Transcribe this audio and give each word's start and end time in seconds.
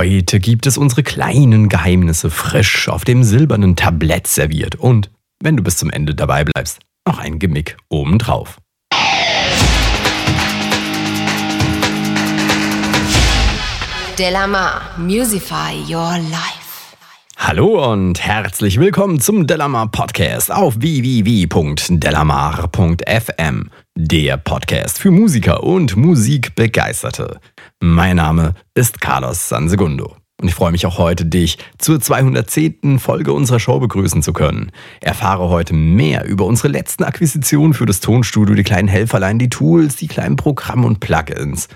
Heute 0.00 0.40
gibt 0.40 0.66
es 0.66 0.78
unsere 0.78 1.02
kleinen 1.02 1.68
Geheimnisse 1.68 2.30
frisch 2.30 2.88
auf 2.88 3.04
dem 3.04 3.22
silbernen 3.22 3.76
Tablett 3.76 4.26
serviert 4.26 4.76
und, 4.76 5.10
wenn 5.42 5.58
du 5.58 5.62
bis 5.62 5.76
zum 5.76 5.90
Ende 5.90 6.14
dabei 6.14 6.42
bleibst, 6.42 6.78
noch 7.06 7.18
ein 7.18 7.38
Gimmick 7.38 7.76
obendrauf. 7.90 8.56
Delamar, 14.18 14.80
Musify 14.96 15.74
Your 15.86 16.16
Life. 16.30 16.96
Hallo 17.36 17.92
und 17.92 18.24
herzlich 18.24 18.80
willkommen 18.80 19.20
zum 19.20 19.46
Delamar 19.46 19.90
Podcast 19.90 20.50
auf 20.50 20.80
www.delamar.fm, 20.80 23.70
der 23.96 24.38
Podcast 24.38 24.98
für 24.98 25.10
Musiker 25.10 25.62
und 25.62 25.94
Musikbegeisterte. 25.94 27.38
Mein 27.82 28.16
Name 28.16 28.52
ist 28.74 29.00
Carlos 29.00 29.48
Sansegundo. 29.48 30.14
Und 30.38 30.48
ich 30.48 30.54
freue 30.54 30.70
mich 30.70 30.84
auch 30.84 30.98
heute, 30.98 31.24
dich 31.24 31.56
zur 31.78 31.98
210. 31.98 32.98
Folge 32.98 33.32
unserer 33.32 33.58
Show 33.58 33.80
begrüßen 33.80 34.22
zu 34.22 34.34
können. 34.34 34.70
Erfahre 35.00 35.48
heute 35.48 35.72
mehr 35.72 36.26
über 36.26 36.44
unsere 36.44 36.68
letzten 36.68 37.04
Akquisitionen 37.04 37.72
für 37.72 37.86
das 37.86 38.00
Tonstudio, 38.00 38.54
die 38.54 38.64
kleinen 38.64 38.88
Helferlein, 38.88 39.38
die 39.38 39.48
Tools, 39.48 39.96
die 39.96 40.08
kleinen 40.08 40.36
Programme 40.36 40.86
und 40.86 41.00
Plugins, 41.00 41.68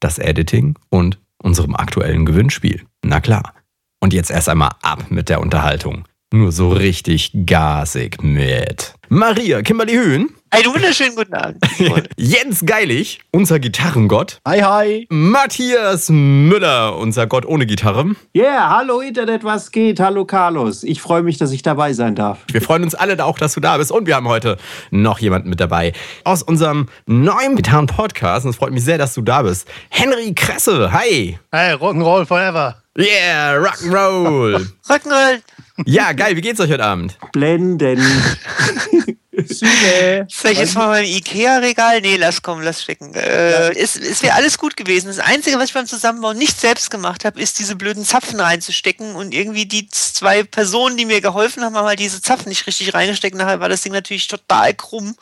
das 0.00 0.18
Editing 0.18 0.74
und 0.88 1.20
unserem 1.42 1.76
aktuellen 1.76 2.24
Gewinnspiel. 2.24 2.84
Na 3.04 3.20
klar. 3.20 3.52
Und 4.00 4.14
jetzt 4.14 4.30
erst 4.30 4.48
einmal 4.48 4.70
ab 4.80 5.10
mit 5.10 5.28
der 5.28 5.42
Unterhaltung. 5.42 6.04
Nur 6.32 6.50
so 6.50 6.70
richtig 6.70 7.32
gasig 7.44 8.22
mit 8.22 8.94
Maria 9.10 9.60
Kimberly 9.60 9.96
Höhn. 9.96 10.30
Einen 10.50 10.72
wunderschönen 10.72 11.16
guten 11.16 11.34
Abend. 11.34 11.58
Jens 12.16 12.64
Geilig, 12.64 13.20
unser 13.32 13.58
Gitarrengott. 13.58 14.38
Hi, 14.46 14.60
hi. 14.60 15.06
Matthias 15.10 16.08
Müller, 16.08 16.96
unser 16.96 17.26
Gott 17.26 17.44
ohne 17.44 17.66
Gitarre. 17.66 18.14
Yeah, 18.34 18.70
hallo 18.70 19.00
Internet, 19.00 19.42
was 19.42 19.72
geht? 19.72 19.98
Hallo 19.98 20.24
Carlos. 20.24 20.84
Ich 20.84 21.02
freue 21.02 21.22
mich, 21.22 21.36
dass 21.36 21.50
ich 21.50 21.62
dabei 21.62 21.92
sein 21.94 22.14
darf. 22.14 22.38
Wir 22.52 22.62
freuen 22.62 22.84
uns 22.84 22.94
alle 22.94 23.22
auch, 23.24 23.38
dass 23.38 23.54
du 23.54 23.60
da 23.60 23.76
bist. 23.76 23.90
Und 23.90 24.06
wir 24.06 24.14
haben 24.14 24.28
heute 24.28 24.56
noch 24.92 25.18
jemanden 25.18 25.48
mit 25.50 25.58
dabei 25.58 25.92
aus 26.22 26.44
unserem 26.44 26.88
neuen 27.06 27.56
Gitarren-Podcast. 27.56 28.44
Und 28.46 28.50
es 28.50 28.56
freut 28.56 28.72
mich 28.72 28.84
sehr, 28.84 28.98
dass 28.98 29.14
du 29.14 29.22
da 29.22 29.42
bist. 29.42 29.66
Henry 29.90 30.32
Kresse, 30.32 30.92
hi. 30.92 31.38
Hey, 31.50 31.74
Rock'n'Roll 31.74 32.24
forever. 32.24 32.76
Yeah, 32.96 33.56
Rock'n'Roll. 33.56 34.64
Rock'n'Roll. 34.88 35.42
Ja, 35.84 36.12
geil. 36.12 36.36
Wie 36.36 36.40
geht's 36.40 36.60
euch 36.60 36.70
heute 36.70 36.84
Abend? 36.84 37.18
Blenden. 37.32 38.00
Süße. 39.36 40.26
Soll 40.30 40.50
ich 40.52 40.58
jetzt 40.58 40.74
mal 40.74 40.88
beim 40.88 41.04
Ikea-Regal? 41.04 42.00
Nee, 42.00 42.16
lass 42.16 42.42
kommen, 42.42 42.62
lass 42.62 42.82
stecken. 42.82 43.14
Äh, 43.14 43.70
es 43.78 43.96
es 43.96 44.22
wäre 44.22 44.34
alles 44.34 44.58
gut 44.58 44.76
gewesen. 44.76 45.08
Das 45.08 45.18
Einzige, 45.18 45.58
was 45.58 45.66
ich 45.66 45.74
beim 45.74 45.86
Zusammenbauen 45.86 46.38
nicht 46.38 46.58
selbst 46.58 46.90
gemacht 46.90 47.24
habe, 47.24 47.40
ist 47.40 47.58
diese 47.58 47.76
blöden 47.76 48.04
Zapfen 48.04 48.40
reinzustecken. 48.40 49.14
Und 49.14 49.34
irgendwie 49.34 49.66
die 49.66 49.88
zwei 49.90 50.42
Personen, 50.42 50.96
die 50.96 51.04
mir 51.04 51.20
geholfen 51.20 51.62
haben, 51.62 51.76
haben 51.76 51.86
halt 51.86 52.00
diese 52.00 52.22
Zapfen 52.22 52.48
nicht 52.48 52.66
richtig 52.66 52.94
reingesteckt. 52.94 53.36
Nachher 53.36 53.60
war 53.60 53.68
das 53.68 53.82
Ding 53.82 53.92
natürlich 53.92 54.26
total 54.28 54.74
krumm. 54.74 55.16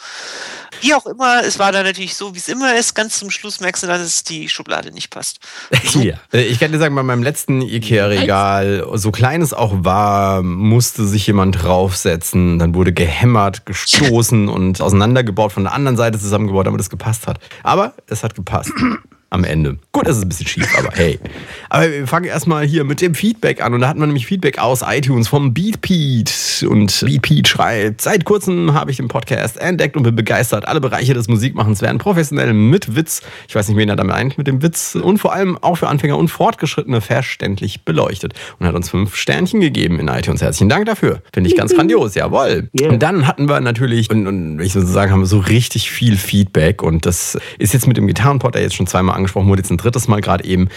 Wie 0.80 0.92
auch 0.94 1.06
immer, 1.06 1.42
es 1.44 1.58
war 1.58 1.72
dann 1.72 1.84
natürlich 1.84 2.14
so, 2.16 2.34
wie 2.34 2.38
es 2.38 2.48
immer 2.48 2.76
ist. 2.76 2.94
Ganz 2.94 3.18
zum 3.18 3.30
Schluss 3.30 3.60
merkst 3.60 3.82
du 3.82 3.86
dann, 3.86 4.00
dass 4.00 4.24
die 4.24 4.48
Schublade 4.48 4.92
nicht 4.92 5.10
passt. 5.10 5.38
Ja. 5.94 6.14
Äh, 6.32 6.42
Ich 6.42 6.58
kann 6.58 6.72
dir 6.72 6.78
sagen, 6.78 6.94
bei 6.94 7.02
meinem 7.02 7.22
letzten 7.22 7.62
Ikea-Regal, 7.62 8.84
so 8.94 9.10
klein 9.12 9.42
es 9.42 9.52
auch 9.52 9.72
war, 9.84 10.42
musste 10.42 11.06
sich 11.06 11.26
jemand 11.26 11.62
draufsetzen. 11.62 12.58
Dann 12.58 12.74
wurde 12.74 12.92
gehämmert, 12.92 13.64
gestoßen 13.64 14.03
und 14.48 14.80
auseinandergebaut, 14.80 15.52
von 15.52 15.64
der 15.64 15.72
anderen 15.72 15.96
Seite 15.96 16.18
zusammengebaut, 16.18 16.66
damit 16.66 16.80
es 16.80 16.90
gepasst 16.90 17.26
hat. 17.26 17.38
Aber 17.62 17.94
es 18.08 18.24
hat 18.24 18.34
gepasst. 18.34 18.72
Am 19.30 19.44
Ende. 19.44 19.78
Gut, 19.92 20.06
es 20.06 20.16
ist 20.16 20.22
ein 20.22 20.28
bisschen 20.28 20.46
schief, 20.46 20.78
aber 20.78 20.90
hey. 20.94 21.18
Aber 21.68 21.90
wir 21.90 22.06
fangen 22.06 22.26
erstmal 22.26 22.64
hier 22.64 22.84
mit 22.84 23.00
dem 23.00 23.14
Feedback 23.14 23.60
an. 23.60 23.74
Und 23.74 23.80
da 23.80 23.88
hatten 23.88 23.98
wir 23.98 24.06
nämlich 24.06 24.26
Feedback 24.26 24.58
aus 24.58 24.82
iTunes 24.86 25.26
vom 25.28 25.52
Beat 25.52 25.80
Pete. 25.80 26.32
Und 26.68 27.02
Beat 27.04 27.22
Pete 27.22 27.48
schreibt: 27.48 28.00
Seit 28.00 28.24
kurzem 28.24 28.74
habe 28.74 28.90
ich 28.92 28.98
den 28.98 29.08
Podcast 29.08 29.56
entdeckt 29.56 29.96
und 29.96 30.04
bin 30.04 30.14
begeistert. 30.14 30.68
Alle 30.68 30.80
Bereiche 30.80 31.14
des 31.14 31.28
Musikmachens 31.28 31.82
werden 31.82 31.98
professionell 31.98 32.52
mit 32.52 32.94
Witz, 32.94 33.22
ich 33.48 33.54
weiß 33.54 33.68
nicht, 33.68 33.76
wen 33.76 33.88
er 33.88 33.96
damit 33.96 34.14
meint, 34.14 34.38
mit 34.38 34.46
dem 34.46 34.62
Witz 34.62 34.94
und 34.94 35.18
vor 35.18 35.32
allem 35.32 35.58
auch 35.58 35.76
für 35.76 35.88
Anfänger 35.88 36.16
und 36.16 36.28
Fortgeschrittene 36.28 37.00
verständlich 37.00 37.84
beleuchtet. 37.84 38.34
Und 38.58 38.66
hat 38.66 38.74
uns 38.74 38.90
fünf 38.90 39.16
Sternchen 39.16 39.60
gegeben 39.60 39.98
in 39.98 40.08
iTunes. 40.08 40.40
Herzlichen 40.40 40.68
Dank 40.68 40.86
dafür. 40.86 41.20
Finde 41.32 41.50
ich 41.50 41.56
ganz 41.56 41.74
grandios, 41.74 42.14
jawohl. 42.14 42.68
Yeah. 42.78 42.90
Und 42.90 43.02
dann 43.02 43.26
hatten 43.26 43.48
wir 43.48 43.60
natürlich, 43.60 44.10
und, 44.10 44.26
und 44.26 44.60
ich 44.60 44.72
sozusagen 44.72 45.10
haben 45.10 45.20
wir 45.20 45.26
so 45.26 45.38
richtig 45.38 45.90
viel 45.90 46.16
Feedback. 46.16 46.82
Und 46.82 47.06
das 47.06 47.36
ist 47.58 47.74
jetzt 47.74 47.88
mit 47.88 47.96
dem 47.96 48.06
Gitarrenpod, 48.06 48.54
der 48.54 48.62
jetzt 48.62 48.76
schon 48.76 48.86
zweimal 48.86 49.16
angesprochen 49.24 49.48
wurde, 49.48 49.60
jetzt 49.60 49.70
ein 49.70 49.78
drittes 49.78 50.08
Mal 50.08 50.20
gerade 50.20 50.44
eben 50.44 50.68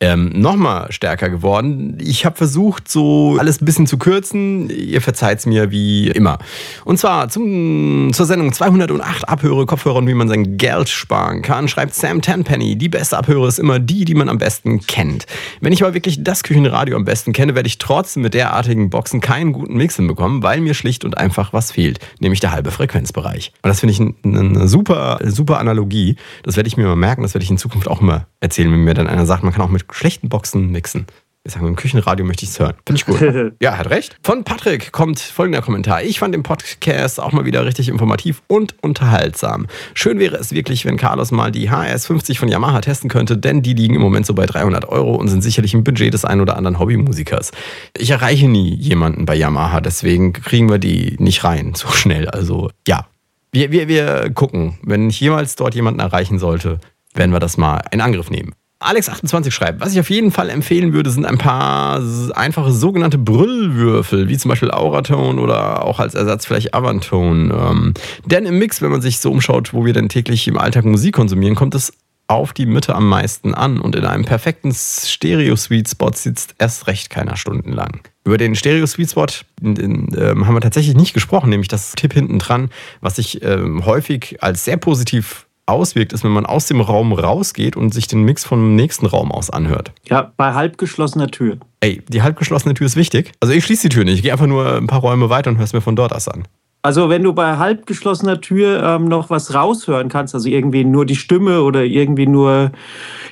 ähm, 0.00 0.30
nochmal 0.34 0.92
stärker 0.92 1.30
geworden. 1.30 1.96
Ich 2.00 2.26
habe 2.26 2.36
versucht, 2.36 2.88
so 2.90 3.36
alles 3.38 3.60
ein 3.60 3.64
bisschen 3.64 3.86
zu 3.86 3.96
kürzen. 3.98 4.68
Ihr 4.70 5.00
verzeiht 5.00 5.38
es 5.38 5.46
mir 5.46 5.70
wie 5.70 6.08
immer. 6.08 6.38
Und 6.84 6.98
zwar 6.98 7.28
zum, 7.28 8.10
zur 8.12 8.26
Sendung 8.26 8.52
208 8.52 9.28
Abhöre, 9.28 9.64
Kopfhörer 9.66 9.96
und 9.96 10.06
wie 10.06 10.14
man 10.14 10.28
sein 10.28 10.56
Geld 10.58 10.88
sparen 10.88 11.40
kann, 11.42 11.68
schreibt 11.68 11.94
Sam 11.94 12.20
Tenpenny. 12.20 12.76
Die 12.76 12.88
beste 12.88 13.16
Abhöre 13.16 13.48
ist 13.48 13.58
immer 13.58 13.78
die, 13.78 14.04
die 14.04 14.14
man 14.14 14.28
am 14.28 14.38
besten 14.38 14.80
kennt. 14.86 15.26
Wenn 15.60 15.72
ich 15.72 15.82
aber 15.82 15.94
wirklich 15.94 16.22
das 16.22 16.42
Küchenradio 16.42 16.96
am 16.96 17.04
besten 17.04 17.32
kenne, 17.32 17.54
werde 17.54 17.66
ich 17.68 17.78
trotzdem 17.78 18.22
mit 18.22 18.34
derartigen 18.34 18.90
Boxen 18.90 19.20
keinen 19.20 19.52
guten 19.52 19.76
Mix 19.76 19.96
hinbekommen, 19.96 20.42
weil 20.42 20.60
mir 20.60 20.74
schlicht 20.74 21.04
und 21.04 21.16
einfach 21.16 21.52
was 21.52 21.72
fehlt, 21.72 22.00
nämlich 22.20 22.40
der 22.40 22.52
halbe 22.52 22.70
Frequenzbereich. 22.70 23.52
Und 23.62 23.68
das 23.68 23.80
finde 23.80 23.92
ich 23.94 24.00
ein- 24.00 24.14
eine 24.24 24.68
super, 24.68 25.18
super 25.24 25.58
Analogie. 25.58 26.16
Das 26.42 26.56
werde 26.56 26.68
ich 26.68 26.76
mir 26.76 26.84
mal 26.84 26.96
merken, 26.96 27.22
das 27.22 27.32
werde 27.34 27.44
ich 27.44 27.50
in 27.50 27.58
Zukunft 27.58 27.88
auch 27.88 28.00
immer 28.02 28.26
erzählen, 28.40 28.70
wenn 28.70 28.84
mir 28.84 28.94
dann 28.94 29.06
einer 29.06 29.24
sagt, 29.26 29.42
man 29.42 29.52
kann 29.52 29.62
auch 29.62 29.70
mit 29.70 29.85
schlechten 29.90 30.28
Boxen 30.28 30.70
mixen. 30.70 31.06
Ich 31.46 31.52
sage, 31.52 31.64
im 31.68 31.76
Küchenradio 31.76 32.26
möchte 32.26 32.44
ich 32.44 32.50
es 32.50 32.58
hören. 32.58 32.74
Finde 32.84 33.00
ich 33.00 33.06
gut. 33.06 33.54
ja, 33.62 33.78
hat 33.78 33.88
recht. 33.88 34.16
Von 34.24 34.42
Patrick 34.42 34.90
kommt 34.90 35.20
folgender 35.20 35.62
Kommentar. 35.62 36.02
Ich 36.02 36.18
fand 36.18 36.34
den 36.34 36.42
Podcast 36.42 37.20
auch 37.20 37.30
mal 37.30 37.44
wieder 37.44 37.64
richtig 37.64 37.88
informativ 37.88 38.42
und 38.48 38.74
unterhaltsam. 38.82 39.68
Schön 39.94 40.18
wäre 40.18 40.36
es 40.38 40.50
wirklich, 40.50 40.84
wenn 40.84 40.96
Carlos 40.96 41.30
mal 41.30 41.52
die 41.52 41.70
HS50 41.70 42.36
von 42.36 42.48
Yamaha 42.48 42.80
testen 42.80 43.08
könnte, 43.08 43.38
denn 43.38 43.62
die 43.62 43.74
liegen 43.74 43.94
im 43.94 44.00
Moment 44.00 44.26
so 44.26 44.34
bei 44.34 44.44
300 44.44 44.88
Euro 44.88 45.14
und 45.14 45.28
sind 45.28 45.42
sicherlich 45.42 45.72
im 45.72 45.84
Budget 45.84 46.12
des 46.12 46.24
einen 46.24 46.40
oder 46.40 46.56
anderen 46.56 46.80
Hobbymusikers. 46.80 47.52
Ich 47.96 48.10
erreiche 48.10 48.48
nie 48.48 48.74
jemanden 48.74 49.24
bei 49.24 49.36
Yamaha, 49.36 49.80
deswegen 49.80 50.32
kriegen 50.32 50.68
wir 50.68 50.78
die 50.78 51.14
nicht 51.20 51.44
rein 51.44 51.74
so 51.76 51.88
schnell. 51.90 52.28
Also 52.28 52.70
ja, 52.88 53.06
wir, 53.52 53.70
wir, 53.70 53.86
wir 53.86 54.30
gucken. 54.30 54.78
Wenn 54.82 55.10
ich 55.10 55.20
jemals 55.20 55.54
dort 55.54 55.76
jemanden 55.76 56.00
erreichen 56.00 56.40
sollte, 56.40 56.80
werden 57.14 57.30
wir 57.30 57.40
das 57.40 57.56
mal 57.56 57.82
in 57.92 58.00
Angriff 58.00 58.30
nehmen. 58.30 58.52
Alex28 58.78 59.52
schreibt, 59.52 59.80
was 59.80 59.92
ich 59.92 60.00
auf 60.00 60.10
jeden 60.10 60.30
Fall 60.30 60.50
empfehlen 60.50 60.92
würde, 60.92 61.08
sind 61.08 61.24
ein 61.24 61.38
paar 61.38 62.02
einfache 62.34 62.72
sogenannte 62.72 63.16
Brüllwürfel, 63.16 64.28
wie 64.28 64.36
zum 64.36 64.50
Beispiel 64.50 64.70
Auratone 64.70 65.40
oder 65.40 65.82
auch 65.82 65.98
als 65.98 66.14
Ersatz 66.14 66.44
vielleicht 66.44 66.74
Avantone. 66.74 67.54
Ähm, 67.54 67.94
denn 68.26 68.44
im 68.44 68.58
Mix, 68.58 68.82
wenn 68.82 68.90
man 68.90 69.00
sich 69.00 69.18
so 69.18 69.30
umschaut, 69.30 69.72
wo 69.72 69.86
wir 69.86 69.94
denn 69.94 70.10
täglich 70.10 70.46
im 70.46 70.58
Alltag 70.58 70.84
Musik 70.84 71.14
konsumieren, 71.14 71.54
kommt 71.54 71.74
es 71.74 71.92
auf 72.28 72.52
die 72.52 72.66
Mitte 72.66 72.94
am 72.94 73.08
meisten 73.08 73.54
an 73.54 73.80
und 73.80 73.94
in 73.94 74.04
einem 74.04 74.24
perfekten 74.24 74.72
Stereo-Sweet-Spot 74.74 76.12
sitzt 76.12 76.56
erst 76.58 76.86
recht 76.86 77.08
keiner 77.08 77.36
stundenlang. 77.36 78.00
Über 78.24 78.36
den 78.36 78.56
Stereo-Sweet-Spot 78.56 79.26
ähm, 79.62 80.46
haben 80.46 80.54
wir 80.54 80.60
tatsächlich 80.60 80.96
nicht 80.96 81.14
gesprochen, 81.14 81.50
nämlich 81.50 81.68
das 81.68 81.92
Tipp 81.92 82.12
hinten 82.12 82.40
dran, 82.40 82.70
was 83.00 83.16
sich 83.16 83.42
ähm, 83.42 83.86
häufig 83.86 84.42
als 84.42 84.64
sehr 84.64 84.76
positiv 84.76 85.45
auswirkt, 85.66 86.12
ist, 86.12 86.24
wenn 86.24 86.30
man 86.32 86.46
aus 86.46 86.66
dem 86.66 86.80
Raum 86.80 87.12
rausgeht 87.12 87.76
und 87.76 87.92
sich 87.92 88.06
den 88.06 88.22
Mix 88.22 88.44
vom 88.44 88.76
nächsten 88.76 89.06
Raum 89.06 89.32
aus 89.32 89.50
anhört. 89.50 89.92
Ja, 90.08 90.32
bei 90.36 90.54
halb 90.54 90.78
geschlossener 90.78 91.28
Tür. 91.28 91.58
Ey, 91.80 92.02
die 92.08 92.22
halbgeschlossene 92.22 92.74
Tür 92.74 92.86
ist 92.86 92.96
wichtig. 92.96 93.32
Also 93.40 93.52
ich 93.52 93.64
schließe 93.64 93.88
die 93.88 93.94
Tür 93.94 94.04
nicht, 94.04 94.14
ich 94.16 94.22
gehe 94.22 94.32
einfach 94.32 94.46
nur 94.46 94.76
ein 94.76 94.86
paar 94.86 95.00
Räume 95.00 95.28
weiter 95.28 95.50
und 95.50 95.56
höre 95.58 95.64
es 95.64 95.72
mir 95.72 95.80
von 95.80 95.96
dort 95.96 96.12
aus 96.12 96.28
an. 96.28 96.44
Also 96.82 97.08
wenn 97.08 97.24
du 97.24 97.32
bei 97.32 97.56
halb 97.56 97.84
geschlossener 97.86 98.40
Tür 98.40 98.80
ähm, 98.80 99.06
noch 99.08 99.28
was 99.28 99.52
raushören 99.54 100.08
kannst, 100.08 100.36
also 100.36 100.48
irgendwie 100.48 100.84
nur 100.84 101.04
die 101.04 101.16
Stimme 101.16 101.62
oder 101.62 101.82
irgendwie 101.82 102.28
nur 102.28 102.70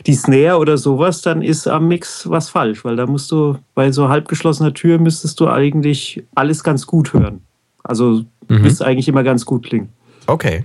die 0.06 0.15
Snare 0.15 0.59
oder 0.59 0.77
sowas, 0.77 1.22
dann 1.22 1.41
ist 1.41 1.69
am 1.69 1.87
Mix 1.87 2.28
was 2.28 2.49
falsch, 2.51 2.84
weil 2.84 2.97
da 2.97 3.06
musst 3.06 3.31
du 3.31 3.57
bei 3.77 3.92
so 3.92 4.09
halb 4.09 4.27
geschlossener 4.27 4.75
Tür 4.75 4.98
müsstest 4.98 5.39
du 5.39 5.47
eigentlich 5.48 6.25
alles 6.34 6.65
ganz 6.65 6.84
gut 6.87 7.13
hören. 7.13 7.42
Also 7.84 8.25
Mhm. 8.48 8.63
müsste 8.63 8.84
eigentlich 8.87 9.09
immer 9.09 9.22
ganz 9.22 9.47
gut 9.47 9.65
klingen. 9.66 9.89
Okay. 10.27 10.65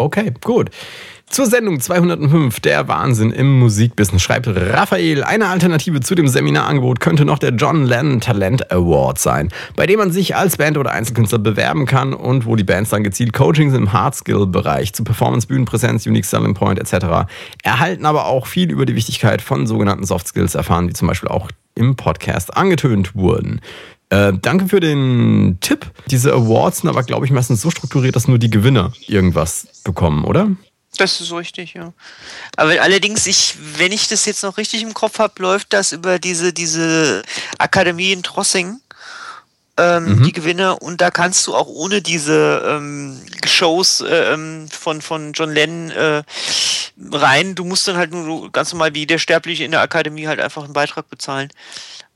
Okay, 0.00 0.32
gut. 0.42 0.70
Zur 1.28 1.44
Sendung 1.44 1.78
205, 1.78 2.58
der 2.60 2.88
Wahnsinn 2.88 3.30
im 3.32 3.58
Musikbusiness, 3.58 4.22
schreibt 4.22 4.48
Raphael, 4.48 5.22
eine 5.22 5.48
Alternative 5.48 6.00
zu 6.00 6.14
dem 6.14 6.26
Seminarangebot 6.26 7.00
könnte 7.00 7.26
noch 7.26 7.38
der 7.38 7.50
John 7.50 7.84
Lennon 7.84 8.22
Talent 8.22 8.72
Award 8.72 9.18
sein, 9.18 9.50
bei 9.76 9.86
dem 9.86 9.98
man 9.98 10.10
sich 10.10 10.34
als 10.34 10.56
Band 10.56 10.78
oder 10.78 10.92
Einzelkünstler 10.92 11.38
bewerben 11.38 11.84
kann 11.84 12.14
und 12.14 12.46
wo 12.46 12.56
die 12.56 12.64
Bands 12.64 12.88
dann 12.88 13.04
gezielt 13.04 13.34
Coachings 13.34 13.74
im 13.74 13.92
Hard-Skill-Bereich 13.92 14.94
zu 14.94 15.04
Performance, 15.04 15.46
Bühnenpräsenz, 15.46 16.06
Unique 16.06 16.24
Selling 16.24 16.54
Point 16.54 16.78
etc. 16.78 17.28
erhalten, 17.62 18.06
aber 18.06 18.24
auch 18.24 18.46
viel 18.46 18.70
über 18.70 18.86
die 18.86 18.96
Wichtigkeit 18.96 19.42
von 19.42 19.66
sogenannten 19.66 20.06
Soft 20.06 20.28
Skills 20.28 20.54
erfahren, 20.54 20.88
die 20.88 20.94
zum 20.94 21.08
Beispiel 21.08 21.28
auch 21.28 21.50
im 21.74 21.94
Podcast 21.94 22.56
angetönt 22.56 23.14
wurden. 23.14 23.60
Äh, 24.10 24.32
danke 24.42 24.66
für 24.66 24.80
den 24.80 25.58
Tipp. 25.60 25.86
Diese 26.10 26.32
Awards 26.32 26.80
sind 26.80 26.90
aber, 26.90 27.04
glaube 27.04 27.26
ich, 27.26 27.32
meistens 27.32 27.62
so 27.62 27.70
strukturiert, 27.70 28.16
dass 28.16 28.26
nur 28.26 28.38
die 28.38 28.50
Gewinner 28.50 28.92
irgendwas 29.06 29.68
bekommen, 29.84 30.24
oder? 30.24 30.50
Das 30.96 31.20
ist 31.20 31.32
richtig, 31.32 31.74
ja. 31.74 31.92
Aber 32.56 32.80
allerdings, 32.82 33.26
ich, 33.26 33.54
wenn 33.76 33.92
ich 33.92 34.08
das 34.08 34.24
jetzt 34.24 34.42
noch 34.42 34.56
richtig 34.56 34.82
im 34.82 34.94
Kopf 34.94 35.18
habe, 35.18 35.40
läuft 35.40 35.72
das 35.72 35.92
über 35.92 36.18
diese, 36.18 36.52
diese 36.52 37.22
Akademie 37.58 38.12
in 38.12 38.22
Trossing 38.22 38.80
ähm, 39.80 40.18
mhm. 40.18 40.22
die 40.24 40.32
Gewinner. 40.32 40.82
Und 40.82 41.00
da 41.00 41.10
kannst 41.10 41.46
du 41.46 41.54
auch 41.54 41.66
ohne 41.66 42.02
diese 42.02 42.62
ähm, 42.66 43.20
Shows 43.46 44.00
äh, 44.00 44.34
ähm, 44.34 44.68
von, 44.68 45.00
von 45.00 45.32
John 45.32 45.52
Lennon 45.52 45.90
äh, 45.90 46.22
rein. 47.12 47.54
Du 47.54 47.64
musst 47.64 47.88
dann 47.88 47.96
halt 47.96 48.12
nur 48.12 48.52
ganz 48.52 48.72
normal 48.72 48.94
wie 48.94 49.06
der 49.06 49.18
Sterbliche 49.18 49.64
in 49.64 49.70
der 49.70 49.80
Akademie 49.80 50.26
halt 50.26 50.40
einfach 50.40 50.64
einen 50.64 50.72
Beitrag 50.72 51.08
bezahlen. 51.08 51.50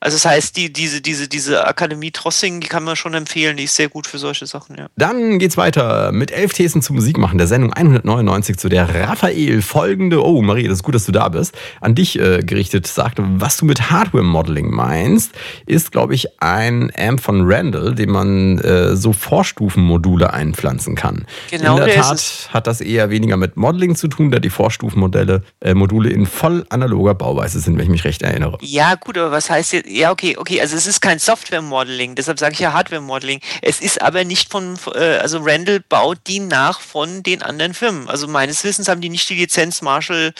Also 0.05 0.17
das 0.17 0.27
heißt, 0.27 0.57
die, 0.59 0.71
diese, 0.71 1.01
diese, 1.01 1.29
diese 1.29 1.67
Akademie 1.67 2.11
Trossing, 2.11 2.61
die 2.61 2.67
kann 2.67 2.85
man 2.85 2.95
schon 2.95 3.15
empfehlen, 3.15 3.57
die 3.57 3.65
ist 3.65 3.75
sehr 3.75 3.89
gut 3.89 4.07
für 4.07 4.19
solche 4.19 4.45
Sachen, 4.45 4.77
ja. 4.77 4.89
Dann 4.97 5.39
geht's 5.39 5.57
weiter 5.57 6.13
mit 6.13 6.31
elf 6.31 6.53
Thesen 6.53 6.83
zu 6.83 6.93
Musik 6.93 7.17
machen, 7.17 7.39
der 7.39 7.47
Sendung 7.47 7.73
199 7.73 8.59
zu 8.59 8.69
der 8.69 8.95
Raphael 8.95 9.63
folgende, 9.63 10.23
oh 10.23 10.43
Marie, 10.43 10.65
das 10.65 10.81
ist 10.81 10.83
gut, 10.83 10.95
dass 10.95 11.07
du 11.07 11.13
da 11.13 11.31
bist, 11.31 11.57
an 11.81 11.95
dich 11.95 12.19
äh, 12.19 12.41
gerichtet 12.41 12.87
sagte, 12.87 13.25
was 13.27 13.57
du 13.57 13.65
mit 13.65 13.91
Hardware-Modeling 13.91 14.71
meinst, 14.71 15.33
ist, 15.65 15.91
glaube 15.91 16.15
ich, 16.15 16.43
ein 16.43 16.93
Amp 16.99 17.23
von 17.23 17.51
Randall, 17.51 17.95
dem 17.95 18.11
man 18.11 18.59
äh, 18.59 18.97
so 18.97 19.15
Vorstufenmodule 19.15 20.35
einpflanzen 20.35 20.97
kann. 20.97 21.25
Genau, 21.51 21.79
in 21.79 21.87
der 21.87 21.95
Tat 21.95 22.51
hat 22.53 22.67
das 22.67 22.83
eher 22.83 23.09
weniger 23.09 23.39
mit 23.39 23.57
Modeling 23.57 23.97
zu 23.97 24.09
tun, 24.09 24.31
da 24.31 24.39
die 24.39 24.51
Vorstufenmodelle 24.51 25.45
äh, 25.61 25.73
Module 25.73 26.11
in 26.11 26.27
voll 26.27 26.67
analoger 26.69 27.15
Bauweise 27.15 27.59
sind, 27.59 27.79
wenn 27.79 27.85
ich 27.85 27.91
mich 27.91 28.05
recht 28.05 28.21
erinnere. 28.21 28.59
Ja, 28.61 28.97
gut, 28.97 29.17
aber 29.17 29.31
was 29.31 29.49
heißt 29.49 29.73
jetzt 29.73 29.94
ja, 29.95 30.11
okay, 30.11 30.37
okay. 30.37 30.61
Also 30.61 30.77
es 30.77 30.87
ist 30.87 31.01
kein 31.01 31.19
Software-Modeling, 31.19 32.15
deshalb 32.15 32.39
sage 32.39 32.55
ich 32.55 32.61
ja 32.61 32.73
Hardware-Modeling. 32.73 33.41
Es 33.63 33.81
ist 33.81 34.03
aber 34.03 34.25
nicht 34.25 34.51
von, 34.51 34.79
äh, 34.95 35.19
also 35.19 35.39
Randall 35.41 35.81
baut 35.81 36.19
die 36.27 36.41
nach 36.41 36.81
von 36.81 37.23
den 37.23 37.43
anderen 37.43 37.75
Firmen. 37.75 38.09
Also 38.09 38.27
meines 38.27 38.65
Wissens 38.65 38.89
haben 38.89 39.01
die 39.01 39.09
nicht 39.09 39.29
die 39.29 39.35
Lizenz 39.35 39.83
Marshall, 39.83 40.35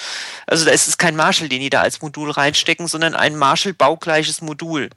also 0.47 0.65
da 0.65 0.73
ist 0.73 0.89
es 0.89 0.99
kein 0.99 1.17
Marshall, 1.17 1.49
den 1.49 1.61
die 1.61 1.71
da 1.71 1.81
als 1.81 2.03
Modul 2.03 2.31
reinstecken, 2.31 2.89
sondern 2.89 3.15
ein 3.15 3.37
Marshall-baugleiches 3.37 4.41
Modul. 4.41 4.91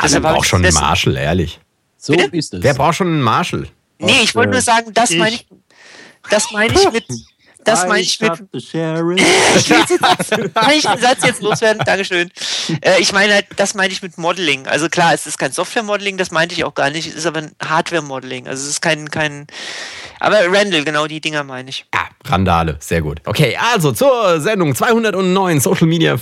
Wer 0.00 0.20
braucht 0.20 0.48
schon 0.48 0.64
einen 0.64 0.74
Marshall, 0.74 1.16
ehrlich. 1.16 1.60
So 1.98 2.14
Bitte? 2.14 2.36
ist 2.36 2.54
es. 2.54 2.62
Wer 2.62 2.74
braucht 2.74 2.96
schon 2.96 3.08
einen 3.08 3.22
Marshall? 3.22 3.68
Nee, 3.98 4.22
ich 4.22 4.34
wollte 4.34 4.50
nur 4.50 4.60
sagen, 4.60 4.92
das 4.92 5.10
meine 5.10 5.36
ich, 5.36 5.46
das 6.30 6.50
meine 6.50 6.74
ich 6.74 6.90
mit 6.90 7.04
das 7.64 7.86
meine 7.86 8.00
ich 8.00 8.20
mit. 8.20 8.32
ich 8.52 8.74
will 8.74 10.48
Kann 10.54 10.70
ich 10.74 10.82
den 10.82 11.00
Satz 11.00 11.24
jetzt 11.24 11.42
loswerden? 11.42 11.82
Dankeschön. 11.84 12.30
Äh, 12.80 13.00
ich 13.00 13.12
meine 13.12 13.34
halt, 13.34 13.46
das 13.56 13.74
meine 13.74 13.92
ich 13.92 14.02
mit 14.02 14.18
Modeling. 14.18 14.66
Also 14.66 14.88
klar, 14.88 15.14
es 15.14 15.26
ist 15.26 15.38
kein 15.38 15.52
Software-Modeling, 15.52 16.16
das 16.16 16.30
meinte 16.30 16.54
ich 16.54 16.64
auch 16.64 16.74
gar 16.74 16.90
nicht. 16.90 17.08
Es 17.08 17.14
ist 17.14 17.26
aber 17.26 17.40
ein 17.40 17.52
Hardware-Modeling. 17.62 18.48
Also 18.48 18.62
es 18.64 18.70
ist 18.70 18.82
kein, 18.82 19.10
kein. 19.10 19.46
Aber 20.22 20.36
Randall, 20.52 20.84
genau 20.84 21.08
die 21.08 21.20
Dinger 21.20 21.42
meine 21.42 21.68
ich. 21.68 21.84
Ja, 21.92 22.02
Randale, 22.24 22.76
sehr 22.78 23.02
gut. 23.02 23.20
Okay, 23.24 23.56
also 23.74 23.90
zur 23.90 24.40
Sendung 24.40 24.72
209 24.72 25.58
Social 25.58 25.88
Media 25.88 26.16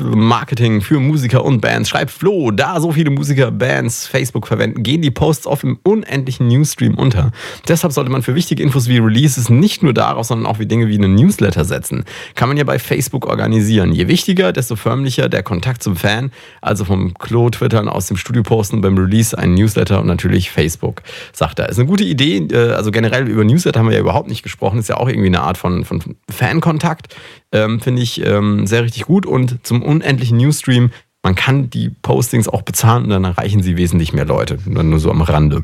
Marketing 0.00 0.80
für 0.80 0.98
Musiker 0.98 1.44
und 1.44 1.60
Bands. 1.60 1.88
Schreibt 1.88 2.10
Flo, 2.10 2.50
da 2.50 2.80
so 2.80 2.90
viele 2.90 3.10
Musiker, 3.10 3.52
Bands 3.52 4.08
Facebook 4.08 4.48
verwenden, 4.48 4.82
gehen 4.82 5.02
die 5.02 5.12
Posts 5.12 5.46
auf 5.46 5.62
im 5.62 5.78
unendlichen 5.84 6.48
Newsstream 6.48 6.96
unter. 6.96 7.30
Deshalb 7.68 7.92
sollte 7.92 8.10
man 8.10 8.22
für 8.22 8.34
wichtige 8.34 8.60
Infos 8.60 8.88
wie 8.88 8.98
Releases 8.98 9.48
nicht 9.48 9.84
nur 9.84 9.94
darauf, 9.94 10.26
sondern 10.26 10.46
auch 10.46 10.58
wie 10.58 10.66
Dinge 10.66 10.88
wie 10.88 10.96
einen 10.96 11.14
Newsletter 11.14 11.64
setzen. 11.64 12.04
Kann 12.34 12.48
man 12.48 12.56
ja 12.56 12.64
bei 12.64 12.80
Facebook 12.80 13.24
organisieren. 13.24 13.92
Je 13.92 14.08
wichtiger, 14.08 14.52
desto 14.52 14.74
förmlicher 14.74 15.28
der 15.28 15.44
Kontakt 15.44 15.84
zum 15.84 15.94
Fan. 15.94 16.32
Also 16.60 16.84
vom 16.84 17.14
Klo 17.14 17.50
twittern, 17.50 17.88
aus 17.88 18.06
dem 18.06 18.16
Studio 18.16 18.42
posten, 18.42 18.80
beim 18.80 18.98
Release 18.98 19.38
einen 19.38 19.54
Newsletter 19.54 20.00
und 20.00 20.08
natürlich 20.08 20.50
Facebook. 20.50 21.02
Sagt 21.32 21.60
er. 21.60 21.68
Ist 21.68 21.78
eine 21.78 21.86
gute 21.86 22.02
Idee. 22.02 22.38
Äh, 22.50 22.72
also 22.72 22.90
generell 22.90 23.28
über 23.28 23.43
Newsletter 23.46 23.80
haben 23.80 23.88
wir 23.88 23.94
ja 23.94 24.00
überhaupt 24.00 24.28
nicht 24.28 24.42
gesprochen. 24.42 24.78
Ist 24.78 24.88
ja 24.88 24.96
auch 24.96 25.08
irgendwie 25.08 25.28
eine 25.28 25.40
Art 25.40 25.58
von, 25.58 25.84
von 25.84 26.02
Fankontakt. 26.30 27.14
Ähm, 27.52 27.80
Finde 27.80 28.02
ich 28.02 28.24
ähm, 28.24 28.66
sehr 28.66 28.84
richtig 28.84 29.04
gut. 29.04 29.26
Und 29.26 29.66
zum 29.66 29.82
unendlichen 29.82 30.38
Newsstream, 30.38 30.90
man 31.22 31.34
kann 31.34 31.70
die 31.70 31.90
Postings 31.90 32.48
auch 32.48 32.62
bezahlen 32.62 33.04
und 33.04 33.10
dann 33.10 33.24
erreichen 33.24 33.62
sie 33.62 33.76
wesentlich 33.76 34.12
mehr 34.12 34.26
Leute. 34.26 34.58
Nur 34.66 34.98
so 34.98 35.10
am 35.10 35.22
Rande. 35.22 35.62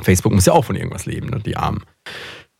Facebook 0.00 0.32
muss 0.32 0.46
ja 0.46 0.54
auch 0.54 0.64
von 0.64 0.76
irgendwas 0.76 1.06
leben, 1.06 1.28
ne? 1.28 1.40
die 1.44 1.56
Armen. 1.56 1.84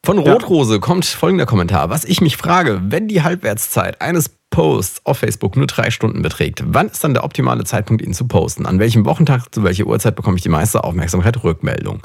Von 0.05 0.19
Rotrose 0.19 0.75
ja. 0.75 0.81
kommt 0.81 1.05
folgender 1.05 1.47
Kommentar. 1.47 1.89
Was 1.89 2.05
ich 2.05 2.21
mich 2.21 2.37
frage, 2.37 2.81
wenn 2.85 3.07
die 3.07 3.23
Halbwertszeit 3.23 4.01
eines 4.01 4.31
Posts 4.51 5.07
auf 5.07 5.19
Facebook 5.19 5.57
nur 5.57 5.69
drei 5.69 5.91
Stunden 5.91 6.23
beträgt, 6.23 6.63
wann 6.67 6.89
ist 6.89 7.05
dann 7.05 7.15
der 7.15 7.25
optimale 7.25 7.63
Zeitpunkt, 7.65 8.03
ihn 8.03 8.13
zu 8.13 8.27
posten? 8.27 8.67
An 8.67 8.81
welchem 8.81 9.05
Wochentag, 9.05 9.55
zu 9.55 9.63
welcher 9.63 9.87
Uhrzeit 9.87 10.17
bekomme 10.17 10.37
ich 10.37 10.43
die 10.43 10.49
meiste 10.49 10.83
Aufmerksamkeit? 10.83 11.43
Rückmeldung. 11.45 12.03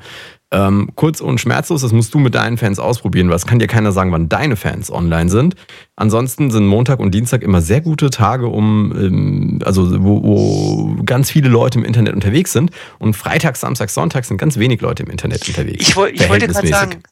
Ähm, 0.49 0.91
kurz 0.95 1.19
und 1.19 1.41
schmerzlos, 1.41 1.81
das 1.81 1.91
musst 1.91 2.13
du 2.13 2.19
mit 2.19 2.33
deinen 2.33 2.57
Fans 2.57 2.79
ausprobieren, 2.79 3.27
weil 3.27 3.35
es 3.35 3.45
kann 3.45 3.59
dir 3.59 3.67
keiner 3.67 3.91
sagen, 3.91 4.13
wann 4.13 4.29
deine 4.29 4.55
Fans 4.55 4.89
online 4.89 5.29
sind. 5.29 5.55
Ansonsten 5.97 6.51
sind 6.51 6.65
Montag 6.67 6.99
und 6.99 7.13
Dienstag 7.13 7.41
immer 7.41 7.61
sehr 7.61 7.81
gute 7.81 8.09
Tage, 8.09 8.47
um 8.47 8.93
ähm, 8.95 9.59
also 9.65 10.01
wo, 10.01 10.23
wo, 10.23 11.03
ganz 11.03 11.29
viele 11.31 11.49
Leute 11.49 11.79
im 11.79 11.83
Internet 11.83 12.13
unterwegs 12.13 12.53
sind. 12.53 12.71
Und 12.97 13.15
Freitag, 13.15 13.57
Samstag, 13.57 13.89
Sonntag 13.89 14.23
sind 14.23 14.37
ganz 14.37 14.57
wenig 14.57 14.79
Leute 14.79 15.03
im 15.03 15.09
Internet 15.09 15.45
unterwegs. 15.49 15.85
Ich, 15.85 15.97
woll, 15.97 16.11
ich 16.13 16.29
wollte 16.29 16.47
gerade 16.47 16.67
sagen, 16.67 17.03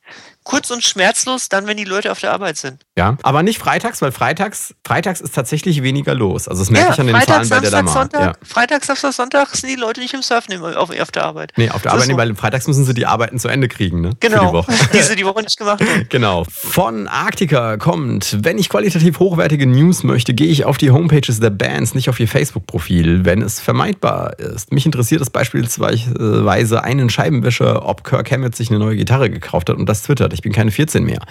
kurz 0.46 0.70
und 0.72 0.84
schmerzlos, 0.84 1.50
dann, 1.50 1.68
wenn 1.68 1.76
die 1.76 1.84
Leute 1.84 2.12
auf 2.12 2.20
der 2.20 2.32
Arbeit 2.32 2.56
sind. 2.56 2.86
Ja, 2.98 3.18
aber 3.24 3.44
nicht 3.44 3.60
freitags, 3.60 4.02
weil 4.02 4.12
freitags, 4.12 4.76
freitags 4.86 5.20
ist 5.20 5.36
tatsächlich 5.36 5.84
weniger 5.84 6.14
los. 6.14 6.48
Also 6.48 6.62
das 6.62 6.70
merke 6.70 6.88
ja, 6.88 6.94
ich 6.94 7.00
an 7.00 7.08
den 7.08 7.16
Freitag, 7.16 7.36
Zahlen 7.36 7.50
bei 7.50 7.60
der 7.60 7.70
Samstag, 7.72 8.00
Sonntag, 8.00 8.22
ja. 8.22 8.34
Freitag, 8.48 8.86
Samstag, 8.86 9.14
Sonntag 9.14 9.56
sind 9.56 9.70
die 9.70 9.76
Leute 9.76 10.00
nicht 10.00 10.14
im 10.14 10.22
Surfen 10.22 10.64
auf, 10.64 10.92
auf 10.92 11.12
der 11.12 11.26
Arbeit. 11.26 11.52
Nee, 11.58 11.70
auf 11.72 11.82
der 11.82 11.94
Arbeit 11.94 12.08
nicht, 12.08 12.18
weil 12.18 12.36
freitags 12.36 12.68
müssen 12.68 12.86
sie 12.86 12.94
die 12.94 13.08
Arbeiten 13.08 13.40
zu 13.40 13.48
Ende 13.48 13.68
kriegen, 13.68 14.02
ne? 14.02 14.12
Genau, 14.20 14.38
Für 14.38 14.46
die, 14.46 14.54
Woche. 14.54 14.72
die 14.94 15.02
sie 15.02 15.16
die 15.16 15.26
Woche 15.26 15.42
nicht 15.42 15.58
gemacht 15.58 15.82
haben. 15.82 16.06
Genau. 16.10 16.46
Von 16.48 17.08
Arktika 17.08 17.78
kommt, 17.78 18.38
wenn 18.42 18.58
ich 18.58 18.70
qualitativ 18.70 19.20
hochwertige 19.20 19.66
News 19.66 20.04
möchte, 20.04 20.34
gehe 20.34 20.48
ich 20.48 20.64
auf 20.64 20.78
die 20.78 20.92
Homepages 20.92 21.40
der 21.40 21.50
Bands, 21.50 21.96
nicht 21.96 22.10
auf 22.10 22.20
ihr 22.20 22.28
Facebook-Profil, 22.28 23.26
wenn 23.26 23.42
es 23.42 23.60
vermeidbar 23.60 24.38
ist. 24.40 24.72
Mich 24.72 24.86
interessiert 24.86 25.22
es 25.22 25.32
beispielsweise 25.32 26.84
einen 26.84 27.10
Scheibenwischer, 27.10 27.86
ob 27.86 28.04
Kirk 28.04 28.32
Hammett 28.32 28.56
sich 28.56 28.70
eine 28.70 28.80
neue 28.80 28.96
Gitarre 28.96 29.30
gekauft 29.30 29.70
hat 29.70 29.78
und 29.78 29.88
das 29.88 30.04
twittert. 30.04 30.35
Ich 30.36 30.42
bin 30.42 30.52
keine 30.52 30.72
14 30.72 31.04
mehr. 31.04 31.22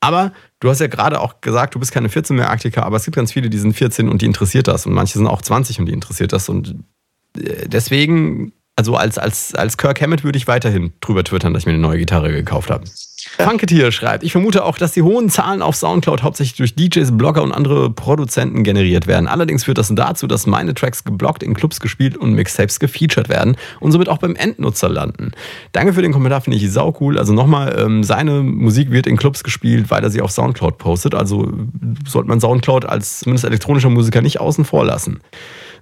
Aber 0.00 0.32
du 0.60 0.70
hast 0.70 0.80
ja 0.80 0.86
gerade 0.86 1.20
auch 1.20 1.40
gesagt, 1.40 1.74
du 1.74 1.80
bist 1.80 1.92
keine 1.92 2.08
14 2.08 2.36
mehr 2.36 2.50
Arktiker, 2.50 2.84
aber 2.84 2.96
es 2.96 3.04
gibt 3.04 3.16
ganz 3.16 3.32
viele, 3.32 3.50
die 3.50 3.58
sind 3.58 3.72
14 3.72 4.08
und 4.08 4.22
die 4.22 4.26
interessiert 4.26 4.68
das. 4.68 4.86
Und 4.86 4.92
manche 4.92 5.18
sind 5.18 5.26
auch 5.26 5.42
20 5.42 5.80
und 5.80 5.86
die 5.86 5.92
interessiert 5.92 6.32
das. 6.32 6.48
Und 6.48 6.76
äh, 7.36 7.66
deswegen, 7.66 8.52
also 8.76 8.94
als, 8.94 9.18
als, 9.18 9.54
als 9.54 9.76
Kirk 9.76 10.00
Hammett 10.00 10.22
würde 10.22 10.38
ich 10.38 10.46
weiterhin 10.46 10.92
drüber 11.00 11.24
twittern, 11.24 11.52
dass 11.52 11.62
ich 11.62 11.66
mir 11.66 11.72
eine 11.72 11.82
neue 11.82 11.98
Gitarre 11.98 12.30
gekauft 12.30 12.70
habe. 12.70 12.84
Funketier 13.38 13.92
schreibt, 13.92 14.24
ich 14.24 14.32
vermute 14.32 14.64
auch, 14.64 14.78
dass 14.78 14.92
die 14.92 15.02
hohen 15.02 15.30
Zahlen 15.30 15.62
auf 15.62 15.76
Soundcloud 15.76 16.22
hauptsächlich 16.22 16.56
durch 16.56 16.74
DJs, 16.74 17.16
Blogger 17.16 17.42
und 17.42 17.52
andere 17.52 17.90
Produzenten 17.90 18.64
generiert 18.64 19.06
werden. 19.06 19.28
Allerdings 19.28 19.64
führt 19.64 19.78
das 19.78 19.92
dazu, 19.94 20.26
dass 20.26 20.46
meine 20.46 20.74
Tracks 20.74 21.04
geblockt, 21.04 21.42
in 21.42 21.54
Clubs 21.54 21.80
gespielt 21.80 22.16
und 22.16 22.32
Mixtapes 22.34 22.80
gefeatured 22.80 23.28
werden 23.28 23.56
und 23.80 23.92
somit 23.92 24.08
auch 24.08 24.18
beim 24.18 24.36
Endnutzer 24.36 24.88
landen. 24.88 25.32
Danke 25.72 25.92
für 25.92 26.02
den 26.02 26.12
Kommentar, 26.12 26.40
finde 26.40 26.58
ich 26.58 26.70
sau 26.70 26.96
cool. 27.00 27.18
Also 27.18 27.32
nochmal, 27.32 27.76
ähm, 27.78 28.02
seine 28.02 28.42
Musik 28.42 28.90
wird 28.90 29.06
in 29.06 29.16
Clubs 29.16 29.44
gespielt, 29.44 29.90
weil 29.90 30.02
er 30.02 30.10
sie 30.10 30.20
auf 30.20 30.30
Soundcloud 30.30 30.78
postet. 30.78 31.14
Also 31.14 31.52
sollte 32.06 32.28
man 32.28 32.40
Soundcloud 32.40 32.84
als 32.84 33.20
zumindest 33.20 33.44
elektronischer 33.44 33.90
Musiker 33.90 34.22
nicht 34.22 34.40
außen 34.40 34.64
vor 34.64 34.84
lassen. 34.84 35.20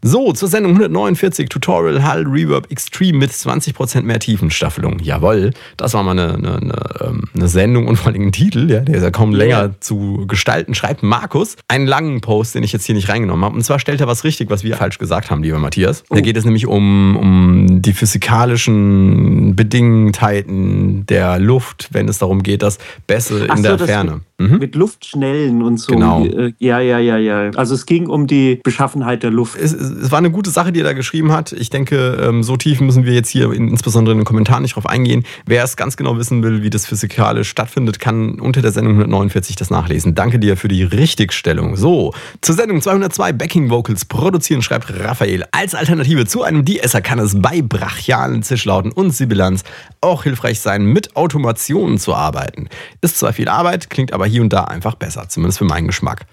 So, 0.06 0.32
zur 0.32 0.48
Sendung 0.48 0.74
149, 0.74 1.48
Tutorial 1.48 2.08
Hull 2.08 2.28
Reverb 2.28 2.70
Extreme 2.70 3.18
mit 3.18 3.32
20% 3.32 4.02
mehr 4.02 4.20
Tiefenstaffelung. 4.20 5.00
Jawoll, 5.00 5.50
das 5.76 5.94
war 5.94 6.04
mal 6.04 6.12
eine, 6.12 6.34
eine, 6.34 6.56
eine, 6.58 6.74
ähm, 7.00 7.24
eine 7.34 7.48
Sendung 7.48 7.88
und 7.88 7.96
vor 7.96 8.12
allem 8.12 8.28
ein 8.28 8.30
Titel, 8.30 8.70
ja, 8.70 8.80
der 8.80 8.94
ist 8.94 9.02
ja 9.02 9.10
kaum 9.10 9.32
länger 9.32 9.80
zu 9.80 10.24
gestalten. 10.28 10.76
Schreibt 10.76 11.02
Markus 11.02 11.56
einen 11.66 11.88
langen 11.88 12.20
Post, 12.20 12.54
den 12.54 12.62
ich 12.62 12.72
jetzt 12.72 12.86
hier 12.86 12.94
nicht 12.94 13.08
reingenommen 13.08 13.44
habe. 13.44 13.56
Und 13.56 13.64
zwar 13.64 13.80
stellt 13.80 14.00
er 14.00 14.06
was 14.06 14.22
richtig, 14.22 14.48
was 14.48 14.62
wir 14.62 14.76
falsch 14.76 14.98
gesagt 14.98 15.28
haben, 15.32 15.42
lieber 15.42 15.58
Matthias. 15.58 16.04
Oh. 16.08 16.14
Da 16.14 16.20
geht 16.20 16.36
es 16.36 16.44
nämlich 16.44 16.68
um, 16.68 17.16
um 17.16 17.82
die 17.82 17.92
physikalischen 17.92 19.56
Bedingtheiten 19.56 21.04
der 21.06 21.40
Luft, 21.40 21.88
wenn 21.90 22.08
es 22.08 22.18
darum 22.18 22.44
geht, 22.44 22.62
dass 22.62 22.78
Bässe 23.08 23.46
in 23.46 23.56
so, 23.56 23.62
der 23.62 23.78
Ferne. 23.80 24.20
Mhm. 24.38 24.58
Mit 24.58 24.74
Luftschnellen 24.74 25.62
und 25.62 25.78
so. 25.78 25.92
Genau. 25.92 26.24
Äh, 26.24 26.52
ja, 26.58 26.78
ja, 26.78 26.98
ja, 26.98 27.16
ja. 27.16 27.50
Also 27.56 27.74
es 27.74 27.86
ging 27.86 28.06
um 28.06 28.26
die 28.26 28.60
Beschaffenheit 28.62 29.22
der 29.22 29.30
Luft. 29.30 29.58
Es, 29.58 29.72
es 30.02 30.10
war 30.10 30.18
eine 30.18 30.30
gute 30.30 30.50
Sache, 30.50 30.72
die 30.72 30.80
er 30.80 30.84
da 30.84 30.92
geschrieben 30.92 31.32
hat. 31.32 31.52
Ich 31.52 31.70
denke, 31.70 32.18
ähm, 32.20 32.42
so 32.42 32.56
tief 32.56 32.80
müssen 32.80 33.04
wir 33.04 33.14
jetzt 33.14 33.28
hier 33.28 33.52
insbesondere 33.52 34.12
in 34.12 34.18
den 34.18 34.24
Kommentaren 34.24 34.62
nicht 34.62 34.76
drauf 34.76 34.86
eingehen. 34.86 35.24
Wer 35.46 35.64
es 35.64 35.76
ganz 35.76 35.96
genau 35.96 36.16
wissen 36.18 36.42
will, 36.42 36.62
wie 36.62 36.70
das 36.70 36.86
physikalisch 36.86 37.48
stattfindet, 37.48 38.00
kann 38.00 38.40
unter 38.40 38.62
der 38.62 38.72
Sendung 38.72 38.94
149 38.94 39.56
das 39.56 39.70
nachlesen. 39.70 40.14
Danke 40.14 40.38
dir 40.38 40.56
für 40.56 40.68
die 40.68 40.82
Richtigstellung. 40.82 41.76
So, 41.76 42.12
zur 42.40 42.54
Sendung 42.54 42.80
202 42.80 43.32
Backing 43.32 43.70
Vocals 43.70 44.04
produzieren, 44.04 44.62
schreibt 44.62 44.92
Raphael. 45.00 45.44
Als 45.52 45.74
Alternative 45.74 46.26
zu 46.26 46.42
einem 46.42 46.64
De-Esser 46.64 47.00
kann 47.00 47.18
es 47.18 47.40
bei 47.40 47.62
brachialen 47.62 48.42
Zischlauten 48.42 48.92
und 48.92 49.10
Sibilanz 49.12 49.64
auch 50.00 50.24
hilfreich 50.24 50.60
sein, 50.60 50.84
mit 50.84 51.16
Automationen 51.16 51.98
zu 51.98 52.14
arbeiten. 52.14 52.68
Ist 53.00 53.18
zwar 53.18 53.32
viel 53.32 53.48
Arbeit, 53.48 53.90
klingt 53.90 54.12
aber 54.12 54.26
hier 54.26 54.42
und 54.42 54.52
da 54.52 54.64
einfach 54.64 54.94
besser, 54.94 55.28
zumindest 55.28 55.58
für 55.58 55.64
meinen 55.64 55.86
Geschmack. 55.86 56.26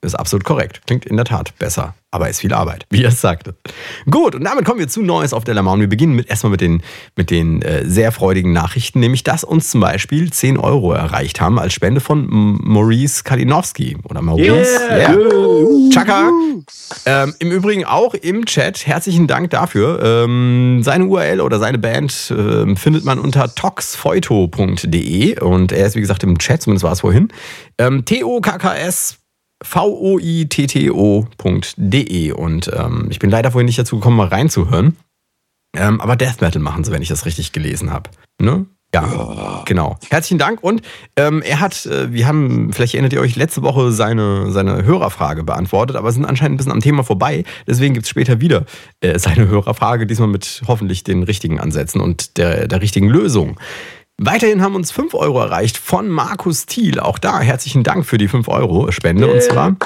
Ist 0.00 0.14
absolut 0.14 0.44
korrekt. 0.44 0.82
Klingt 0.86 1.06
in 1.06 1.16
der 1.16 1.24
Tat 1.24 1.56
besser, 1.58 1.94
aber 2.12 2.28
ist 2.28 2.40
viel 2.40 2.54
Arbeit, 2.54 2.86
wie 2.90 3.02
er 3.02 3.08
es 3.08 3.20
sagte. 3.20 3.56
Gut, 4.08 4.36
und 4.36 4.44
damit 4.44 4.64
kommen 4.64 4.78
wir 4.78 4.86
zu 4.86 5.02
Neues 5.02 5.32
auf 5.32 5.42
Delamar 5.42 5.74
und 5.74 5.80
wir 5.80 5.88
beginnen 5.88 6.14
mit, 6.14 6.30
erstmal 6.30 6.52
mit 6.52 6.60
den, 6.60 6.82
mit 7.16 7.30
den 7.30 7.62
äh, 7.62 7.84
sehr 7.84 8.12
freudigen 8.12 8.52
Nachrichten, 8.52 9.00
nämlich 9.00 9.24
dass 9.24 9.42
uns 9.42 9.70
zum 9.70 9.80
Beispiel 9.80 10.32
10 10.32 10.56
Euro 10.56 10.92
erreicht 10.92 11.40
haben 11.40 11.58
als 11.58 11.72
Spende 11.72 12.00
von 12.00 12.28
Maurice 12.62 13.24
Kalinowski 13.24 13.96
oder 14.04 14.22
Maurice. 14.22 14.78
Yeah. 14.88 15.14
Yeah. 15.14 15.90
Chaka. 15.90 16.30
Ähm, 17.04 17.34
Im 17.40 17.50
Übrigen 17.50 17.84
auch 17.84 18.14
im 18.14 18.46
Chat, 18.46 18.86
herzlichen 18.86 19.26
Dank 19.26 19.50
dafür. 19.50 20.00
Ähm, 20.02 20.80
seine 20.84 21.06
URL 21.06 21.40
oder 21.40 21.58
seine 21.58 21.78
Band 21.78 22.32
ähm, 22.36 22.76
findet 22.76 23.04
man 23.04 23.18
unter 23.18 23.52
toxfeuto.de 23.52 25.40
und 25.40 25.72
er 25.72 25.86
ist 25.86 25.96
wie 25.96 26.00
gesagt 26.00 26.22
im 26.22 26.38
Chat, 26.38 26.62
zumindest 26.62 26.84
war 26.84 26.92
es 26.92 27.00
vorhin. 27.00 27.28
Ähm, 27.78 28.04
T-O-K-K-S 28.04 29.18
voitto.de 29.64 31.32
und 32.32 32.70
ähm, 32.74 33.08
ich 33.10 33.18
bin 33.18 33.30
leider 33.30 33.50
vorhin 33.50 33.66
nicht 33.66 33.78
dazu 33.78 33.96
gekommen, 33.96 34.16
mal 34.16 34.28
reinzuhören. 34.28 34.96
Ähm, 35.76 36.00
aber 36.00 36.16
Death 36.16 36.40
Metal 36.40 36.62
machen 36.62 36.84
sie, 36.84 36.92
wenn 36.92 37.02
ich 37.02 37.08
das 37.08 37.26
richtig 37.26 37.52
gelesen 37.52 37.92
habe. 37.92 38.10
Ne? 38.40 38.66
Ja, 38.94 39.64
genau. 39.66 39.98
Herzlichen 40.08 40.38
Dank 40.38 40.64
und 40.64 40.80
ähm, 41.16 41.42
er 41.42 41.60
hat, 41.60 41.84
äh, 41.84 42.10
wir 42.10 42.26
haben, 42.26 42.72
vielleicht 42.72 42.94
erinnert 42.94 43.12
ihr 43.12 43.20
euch, 43.20 43.36
letzte 43.36 43.60
Woche 43.60 43.92
seine, 43.92 44.50
seine 44.50 44.82
Hörerfrage 44.82 45.44
beantwortet, 45.44 45.94
aber 45.96 46.10
sind 46.10 46.24
anscheinend 46.24 46.54
ein 46.54 46.56
bisschen 46.56 46.72
am 46.72 46.80
Thema 46.80 47.04
vorbei. 47.04 47.44
Deswegen 47.66 47.92
gibt 47.92 48.06
es 48.06 48.10
später 48.10 48.40
wieder 48.40 48.64
äh, 49.00 49.18
seine 49.18 49.46
Hörerfrage, 49.48 50.06
diesmal 50.06 50.28
mit 50.28 50.62
hoffentlich 50.66 51.04
den 51.04 51.22
richtigen 51.22 51.60
Ansätzen 51.60 52.00
und 52.00 52.38
der, 52.38 52.66
der 52.66 52.80
richtigen 52.80 53.10
Lösung. 53.10 53.60
Weiterhin 54.20 54.62
haben 54.62 54.74
uns 54.74 54.90
5 54.90 55.14
Euro 55.14 55.38
erreicht 55.38 55.78
von 55.78 56.08
Markus 56.08 56.66
Thiel. 56.66 56.98
Auch 56.98 57.20
da 57.20 57.38
herzlichen 57.38 57.84
Dank 57.84 58.04
für 58.04 58.18
die 58.18 58.26
5 58.26 58.48
Euro 58.48 58.90
Spende. 58.90 59.28
Und 59.32 59.40
zwar 59.44 59.76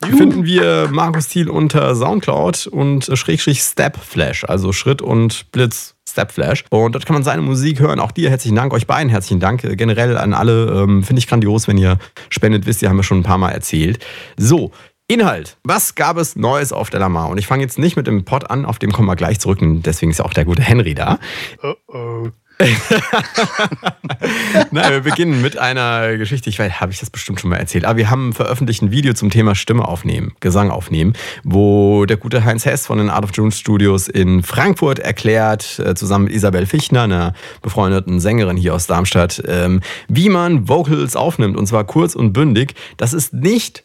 finden 0.00 0.44
wir 0.44 0.88
Markus 0.90 1.28
Thiel 1.28 1.48
unter 1.48 1.94
Soundcloud 1.94 2.66
und 2.66 3.08
Schrägstrich 3.14 3.60
Stepflash, 3.60 4.42
also 4.42 4.72
Schritt 4.72 5.02
und 5.02 5.52
Blitz 5.52 5.94
Stepflash. 6.08 6.64
Und 6.70 6.96
dort 6.96 7.06
kann 7.06 7.14
man 7.14 7.22
seine 7.22 7.42
Musik 7.42 7.78
hören. 7.78 8.00
Auch 8.00 8.10
dir 8.10 8.28
herzlichen 8.28 8.56
Dank, 8.56 8.72
euch 8.72 8.88
beiden 8.88 9.08
herzlichen 9.08 9.38
Dank. 9.38 9.62
Generell 9.62 10.18
an 10.18 10.34
alle. 10.34 10.82
Ähm, 10.82 11.04
Finde 11.04 11.20
ich 11.20 11.28
grandios, 11.28 11.68
wenn 11.68 11.78
ihr 11.78 11.98
spendet, 12.30 12.66
wisst 12.66 12.82
ihr, 12.82 12.88
haben 12.88 12.96
wir 12.96 13.04
schon 13.04 13.20
ein 13.20 13.24
paar 13.24 13.38
Mal 13.38 13.52
erzählt. 13.52 14.04
So, 14.36 14.72
Inhalt. 15.06 15.58
Was 15.62 15.94
gab 15.94 16.16
es 16.16 16.34
Neues 16.34 16.72
auf 16.72 16.90
Delamar? 16.90 17.28
Und 17.28 17.38
ich 17.38 17.46
fange 17.46 17.62
jetzt 17.62 17.78
nicht 17.78 17.94
mit 17.94 18.08
dem 18.08 18.24
Pod 18.24 18.50
an, 18.50 18.64
auf 18.64 18.80
dem 18.80 18.90
kommen 18.90 19.06
wir 19.06 19.16
gleich 19.16 19.38
zurück. 19.38 19.62
Und 19.62 19.82
deswegen 19.82 20.10
ist 20.10 20.18
ja 20.18 20.24
auch 20.24 20.32
der 20.32 20.44
gute 20.44 20.62
Henry 20.62 20.94
da. 20.94 21.20
Oh 21.62 21.74
oh. 21.86 22.28
Nein, 24.70 24.92
wir 24.92 25.00
beginnen 25.00 25.42
mit 25.42 25.58
einer 25.58 26.16
Geschichte. 26.16 26.50
Ich 26.50 26.58
weiß, 26.58 26.80
habe 26.80 26.92
ich 26.92 27.00
das 27.00 27.10
bestimmt 27.10 27.40
schon 27.40 27.50
mal 27.50 27.56
erzählt. 27.56 27.84
Aber 27.84 27.98
wir 27.98 28.10
haben 28.10 28.32
veröffentlicht 28.32 28.82
ein 28.82 28.90
Video 28.90 29.14
zum 29.14 29.30
Thema 29.30 29.54
Stimme 29.54 29.86
aufnehmen, 29.86 30.32
Gesang 30.40 30.70
aufnehmen, 30.70 31.14
wo 31.42 32.06
der 32.06 32.16
gute 32.16 32.44
Heinz 32.44 32.64
Hess 32.64 32.86
von 32.86 32.98
den 32.98 33.10
Art 33.10 33.24
of 33.24 33.30
June 33.34 33.52
Studios 33.52 34.08
in 34.08 34.42
Frankfurt 34.42 34.98
erklärt, 34.98 35.78
äh, 35.78 35.94
zusammen 35.94 36.24
mit 36.24 36.34
Isabel 36.34 36.66
Fichtner, 36.66 37.02
einer 37.02 37.34
befreundeten 37.62 38.20
Sängerin 38.20 38.56
hier 38.56 38.74
aus 38.74 38.86
Darmstadt, 38.86 39.42
ähm, 39.46 39.80
wie 40.08 40.28
man 40.28 40.68
Vocals 40.68 41.16
aufnimmt. 41.16 41.56
Und 41.56 41.66
zwar 41.66 41.84
kurz 41.84 42.14
und 42.14 42.32
bündig. 42.32 42.74
Das 42.96 43.12
ist 43.12 43.34
nicht 43.34 43.84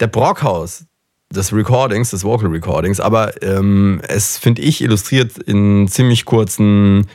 der 0.00 0.08
Brockhaus 0.08 0.86
des 1.32 1.52
Recordings, 1.52 2.10
des 2.10 2.24
Vocal 2.24 2.48
Recordings, 2.50 2.98
aber 3.00 3.40
ähm, 3.42 4.00
es, 4.08 4.36
finde 4.38 4.62
ich, 4.62 4.82
illustriert 4.82 5.38
in 5.38 5.86
ziemlich 5.88 6.24
kurzen 6.24 7.06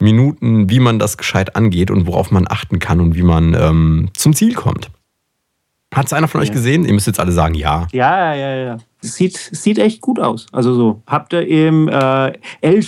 Minuten, 0.00 0.70
wie 0.70 0.78
man 0.80 0.98
das 0.98 1.16
gescheit 1.16 1.56
angeht 1.56 1.90
und 1.90 2.06
worauf 2.06 2.30
man 2.30 2.46
achten 2.48 2.78
kann 2.78 3.00
und 3.00 3.16
wie 3.16 3.22
man 3.22 3.54
ähm, 3.54 4.08
zum 4.14 4.32
Ziel 4.34 4.54
kommt. 4.54 4.90
Hat 5.94 6.06
es 6.06 6.12
einer 6.12 6.28
von 6.28 6.40
euch 6.40 6.48
Ja. 6.48 6.54
gesehen? 6.54 6.84
Ihr 6.84 6.92
müsst 6.92 7.06
jetzt 7.06 7.20
alle 7.20 7.32
sagen, 7.32 7.54
ja. 7.54 7.86
Ja, 7.92 8.34
ja, 8.34 8.54
ja. 8.56 8.76
Sieht, 9.00 9.36
sieht 9.36 9.78
echt 9.78 10.00
gut 10.00 10.18
aus. 10.18 10.46
Also 10.50 10.74
so. 10.74 11.02
Habt 11.06 11.32
ihr 11.32 11.46
im 11.46 11.88
äh, 11.88 12.32
El 12.60 12.82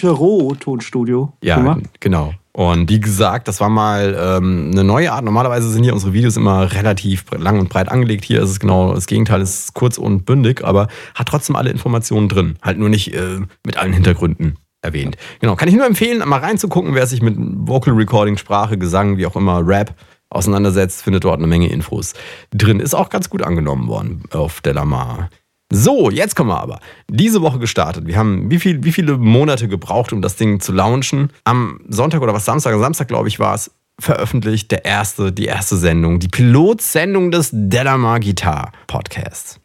Tonstudio 0.59 1.33
Ja, 1.43 1.57
gemacht? 1.57 1.83
genau. 2.01 2.33
Und 2.57 2.89
wie 2.89 3.01
gesagt, 3.01 3.49
das 3.49 3.61
war 3.61 3.69
mal 3.69 4.17
ähm, 4.19 4.71
eine 4.73 4.83
neue 4.83 5.13
Art. 5.13 5.23
Normalerweise 5.23 5.69
sind 5.69 5.83
hier 5.83 5.93
unsere 5.93 6.15
Videos 6.15 6.39
immer 6.39 6.73
relativ 6.73 7.27
lang 7.37 7.61
und 7.61 7.69
breit 7.69 7.91
angelegt. 7.91 8.25
Hier 8.25 8.41
ist 8.41 8.49
es 8.49 8.61
genau 8.61 8.95
das 8.95 9.07
Gegenteil, 9.07 9.43
es 9.43 9.65
ist 9.65 9.75
kurz 9.75 9.99
und 9.99 10.25
bündig, 10.25 10.65
aber 10.65 10.89
hat 11.15 11.29
trotzdem 11.29 11.55
alle 11.55 11.69
Informationen 11.69 12.31
drin. 12.31 12.57
Halt 12.63 12.79
nur 12.79 12.89
nicht 12.89 13.13
äh, 13.13 13.41
mit 13.67 13.77
allen 13.77 13.93
Hintergründen 13.93 14.57
erwähnt. 14.81 15.19
Genau, 15.41 15.55
kann 15.55 15.69
ich 15.69 15.75
nur 15.75 15.85
empfehlen, 15.85 16.27
mal 16.27 16.41
reinzugucken, 16.41 16.95
wer 16.95 17.07
sich 17.07 17.21
mit 17.21 17.35
Vocal 17.39 17.93
Recording, 17.93 18.39
Sprache, 18.39 18.79
Gesang, 18.79 19.19
wie 19.19 19.27
auch 19.27 19.37
immer, 19.37 19.61
Rap 19.63 19.95
auseinandersetzt, 20.31 21.03
findet 21.03 21.25
dort 21.25 21.37
eine 21.37 21.49
Menge 21.49 21.69
Infos 21.69 22.15
drin. 22.55 22.81
Ist 22.81 22.95
auch 22.95 23.11
ganz 23.11 23.29
gut 23.29 23.43
angenommen 23.43 23.87
worden 23.87 24.23
auf 24.33 24.63
Delamar. 24.63 25.29
So, 25.73 26.11
jetzt 26.11 26.37
kommen 26.37 26.51
wir 26.51 26.61
aber. 26.61 26.79
Diese 27.09 27.43
Woche 27.43 27.59
gestartet. 27.59 28.07
Wir 28.07 28.17
haben 28.17 28.51
wie, 28.51 28.59
viel, 28.59 28.85
wie 28.85 28.93
viele 28.93 29.19
Monate 29.19 29.67
gebraucht, 29.67 30.13
um 30.13 30.23
das 30.23 30.37
Ding 30.37 30.61
zu 30.61 30.73
launchen? 30.73 31.31
Am 31.45 31.81
Sonntag 31.89 32.23
oder 32.23 32.33
was 32.33 32.45
Samstag, 32.45 32.73
am 32.73 32.81
Samstag 32.81 33.09
glaube 33.09 33.29
ich 33.29 33.41
war 33.41 33.55
es, 33.55 33.73
veröffentlicht 33.99 34.71
der 34.71 34.85
erste, 34.85 35.33
die 35.33 35.47
erste 35.47 35.77
Sendung, 35.77 36.21
die 36.21 36.29
Pilotsendung 36.29 37.31
des 37.31 37.51
Delamar 37.53 38.21
Guitar 38.21 38.71
Podcasts. 38.87 39.59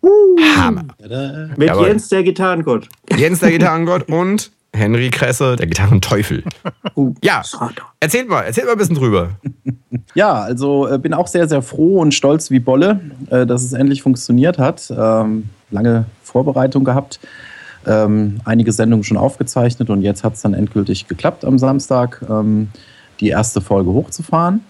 Hammer. 0.57 0.85
Mit 1.57 1.67
Jawohl. 1.67 1.87
Jens, 1.87 2.09
der 2.09 2.23
Gitarrengott. 2.23 2.87
Jens, 3.15 3.39
der 3.39 3.51
Gitarrengott 3.51 4.07
und 4.09 4.51
Henry 4.73 5.09
Kresse, 5.09 5.57
der 5.57 5.67
Gitarrenteufel. 5.67 6.43
Uh, 6.95 7.13
Ja, 7.21 7.43
erzählt 7.99 8.29
mal, 8.29 8.41
erzählt 8.43 8.67
mal 8.67 8.73
ein 8.73 8.77
bisschen 8.77 8.95
drüber. 8.95 9.31
Ja, 10.13 10.41
also 10.41 10.89
äh, 10.89 10.97
bin 10.97 11.13
auch 11.13 11.27
sehr, 11.27 11.47
sehr 11.47 11.61
froh 11.61 11.99
und 11.99 12.13
stolz 12.13 12.51
wie 12.51 12.59
Bolle, 12.59 12.99
äh, 13.29 13.45
dass 13.45 13.63
es 13.63 13.71
endlich 13.71 14.01
funktioniert 14.01 14.57
hat. 14.57 14.91
Ähm, 14.97 15.49
lange 15.71 16.05
Vorbereitung 16.21 16.83
gehabt, 16.83 17.19
ähm, 17.85 18.39
einige 18.45 18.71
Sendungen 18.71 19.03
schon 19.03 19.17
aufgezeichnet 19.17 19.89
und 19.89 20.01
jetzt 20.01 20.23
hat 20.23 20.35
es 20.35 20.41
dann 20.41 20.53
endgültig 20.53 21.07
geklappt 21.07 21.45
am 21.45 21.57
Samstag, 21.57 22.21
ähm, 22.29 22.69
die 23.19 23.29
erste 23.29 23.61
Folge 23.61 23.91
hochzufahren. 23.91 24.61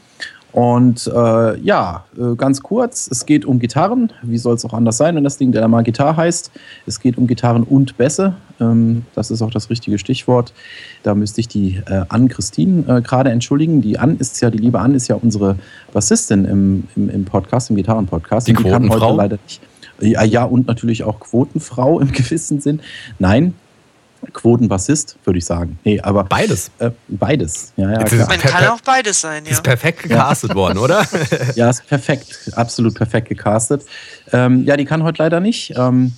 Und 0.51 1.07
äh, 1.07 1.59
ja, 1.59 2.03
äh, 2.17 2.35
ganz 2.35 2.61
kurz, 2.61 3.07
es 3.09 3.25
geht 3.25 3.45
um 3.45 3.59
Gitarren. 3.59 4.11
Wie 4.21 4.37
soll 4.37 4.55
es 4.55 4.65
auch 4.65 4.73
anders 4.73 4.97
sein, 4.97 5.15
wenn 5.15 5.23
das 5.23 5.37
Ding 5.37 5.53
der 5.53 5.65
mal 5.69 5.81
Gitarre 5.81 6.17
heißt? 6.17 6.51
Es 6.85 6.99
geht 6.99 7.17
um 7.17 7.25
Gitarren 7.25 7.63
und 7.63 7.97
Bässe. 7.97 8.35
Ähm, 8.59 9.05
das 9.15 9.31
ist 9.31 9.41
auch 9.41 9.51
das 9.51 9.69
richtige 9.69 9.97
Stichwort. 9.97 10.53
Da 11.03 11.15
müsste 11.15 11.39
ich 11.39 11.47
die 11.47 11.81
äh, 11.85 12.03
Ann-Christine 12.09 12.97
äh, 12.97 13.01
gerade 13.01 13.29
entschuldigen. 13.29 13.81
Die 13.81 13.97
Ann 13.97 14.17
ist 14.17 14.41
ja, 14.41 14.49
die 14.49 14.57
liebe 14.57 14.79
Ann 14.79 14.93
ist 14.93 15.07
ja 15.07 15.15
unsere 15.15 15.55
Bassistin 15.93 16.43
im, 16.43 16.87
im, 16.97 17.09
im 17.09 17.23
Podcast, 17.23 17.69
im 17.69 17.77
Gitarrenpodcast. 17.77 18.49
Die 18.49 18.55
Und 18.55 18.63
kann 18.63 18.89
heute 18.89 19.15
leider 19.15 19.37
nicht. 19.43 19.61
Ja, 20.01 20.23
ja, 20.23 20.43
und 20.43 20.67
natürlich 20.67 21.03
auch 21.03 21.19
Quotenfrau 21.19 21.99
im 21.99 22.11
gewissen 22.11 22.59
Sinn. 22.61 22.81
Nein, 23.19 23.53
Quotenbassist, 24.33 25.17
würde 25.23 25.39
ich 25.39 25.45
sagen. 25.45 25.79
Nee, 25.83 25.99
aber 25.99 26.23
Beides. 26.23 26.69
äh, 26.79 26.91
beides. 27.07 27.73
Ja, 27.75 27.91
ja, 27.91 28.03
klar. 28.03 28.27
Man 28.27 28.39
kann 28.39 28.65
auch 28.67 28.81
beides 28.81 29.21
sein, 29.21 29.45
ja. 29.45 29.51
Ist 29.51 29.63
perfekt 29.63 30.03
gecastet 30.03 30.53
worden, 30.53 30.77
oder? 30.77 31.05
Ja, 31.55 31.69
ist 31.69 31.87
perfekt, 31.87 32.51
absolut 32.53 32.95
perfekt 32.95 33.29
gecastet. 33.29 33.83
Ähm, 34.31 34.63
ja, 34.65 34.77
die 34.77 34.85
kann 34.85 35.03
heute 35.03 35.23
leider 35.23 35.39
nicht. 35.39 35.73
Ähm, 35.75 36.13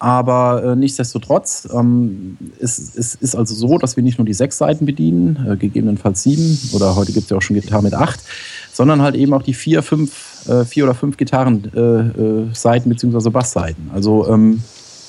aber 0.00 0.62
äh, 0.64 0.76
nichtsdestotrotz, 0.76 1.68
ähm, 1.72 2.36
es, 2.60 2.94
es 2.96 3.14
ist 3.14 3.36
also 3.36 3.54
so, 3.54 3.78
dass 3.78 3.96
wir 3.96 4.02
nicht 4.02 4.18
nur 4.18 4.26
die 4.26 4.34
sechs 4.34 4.58
Seiten 4.58 4.84
bedienen, 4.84 5.46
äh, 5.48 5.56
gegebenenfalls 5.56 6.22
sieben, 6.22 6.58
oder 6.74 6.96
heute 6.96 7.12
gibt 7.12 7.24
es 7.24 7.30
ja 7.30 7.36
auch 7.36 7.42
schon 7.42 7.54
Gitarren 7.54 7.84
mit 7.84 7.94
acht, 7.94 8.20
sondern 8.72 9.00
halt 9.00 9.14
eben 9.14 9.32
auch 9.32 9.42
die 9.42 9.54
vier, 9.54 9.82
fünf, 9.82 10.33
äh, 10.48 10.64
vier 10.64 10.84
oder 10.84 10.94
fünf 10.94 11.16
Gitarrenseiten 11.16 12.50
äh, 12.50 12.54
Seiten 12.54 12.88
beziehungsweise 12.88 13.30
Bassseiten. 13.30 13.90
Also 13.94 14.28
ähm, 14.28 14.62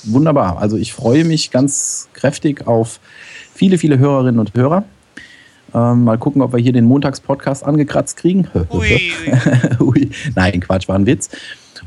wunderbar. 0.03 0.59
Also 0.59 0.77
ich 0.77 0.93
freue 0.93 1.23
mich 1.23 1.51
ganz 1.51 2.07
kräftig 2.13 2.67
auf 2.67 2.99
viele, 3.53 3.77
viele 3.77 3.97
Hörerinnen 3.97 4.39
und 4.39 4.53
Hörer. 4.53 4.83
Ähm, 5.73 6.03
mal 6.05 6.17
gucken, 6.17 6.41
ob 6.41 6.53
wir 6.53 6.59
hier 6.59 6.73
den 6.73 6.85
Montagspodcast 6.85 7.65
angekratzt 7.65 8.17
kriegen. 8.17 8.47
Ui, 8.71 8.79
ui. 8.79 9.79
Ui. 9.85 10.09
Nein, 10.35 10.61
Quatsch, 10.61 10.87
war 10.87 10.95
ein 10.95 11.05
Witz. 11.05 11.29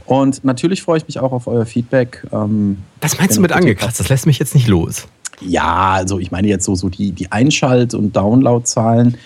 Und 0.05 0.45
natürlich 0.45 0.83
freue 0.83 0.99
ich 0.99 1.07
mich 1.07 1.19
auch 1.21 1.33
auf 1.33 1.47
euer 1.47 1.67
Feedback. 1.67 2.26
Ähm, 2.33 2.78
Was 3.00 3.19
meinst 3.19 3.37
du 3.37 3.40
mit 3.40 3.52
angekratzt? 3.52 4.00
Das 4.00 4.09
lässt 4.09 4.26
mich 4.26 4.38
jetzt 4.38 4.55
nicht 4.55 4.69
los. 4.69 5.07
ja, 5.40 5.93
also 5.93 6.19
ich 6.19 6.31
meine 6.31 6.49
jetzt 6.49 6.64
so, 6.64 6.75
so 6.75 6.88
die, 6.88 7.12
die 7.12 7.31
Einschalt- 7.31 7.95
und 7.95 8.17
Downloadzahlen 8.17 9.17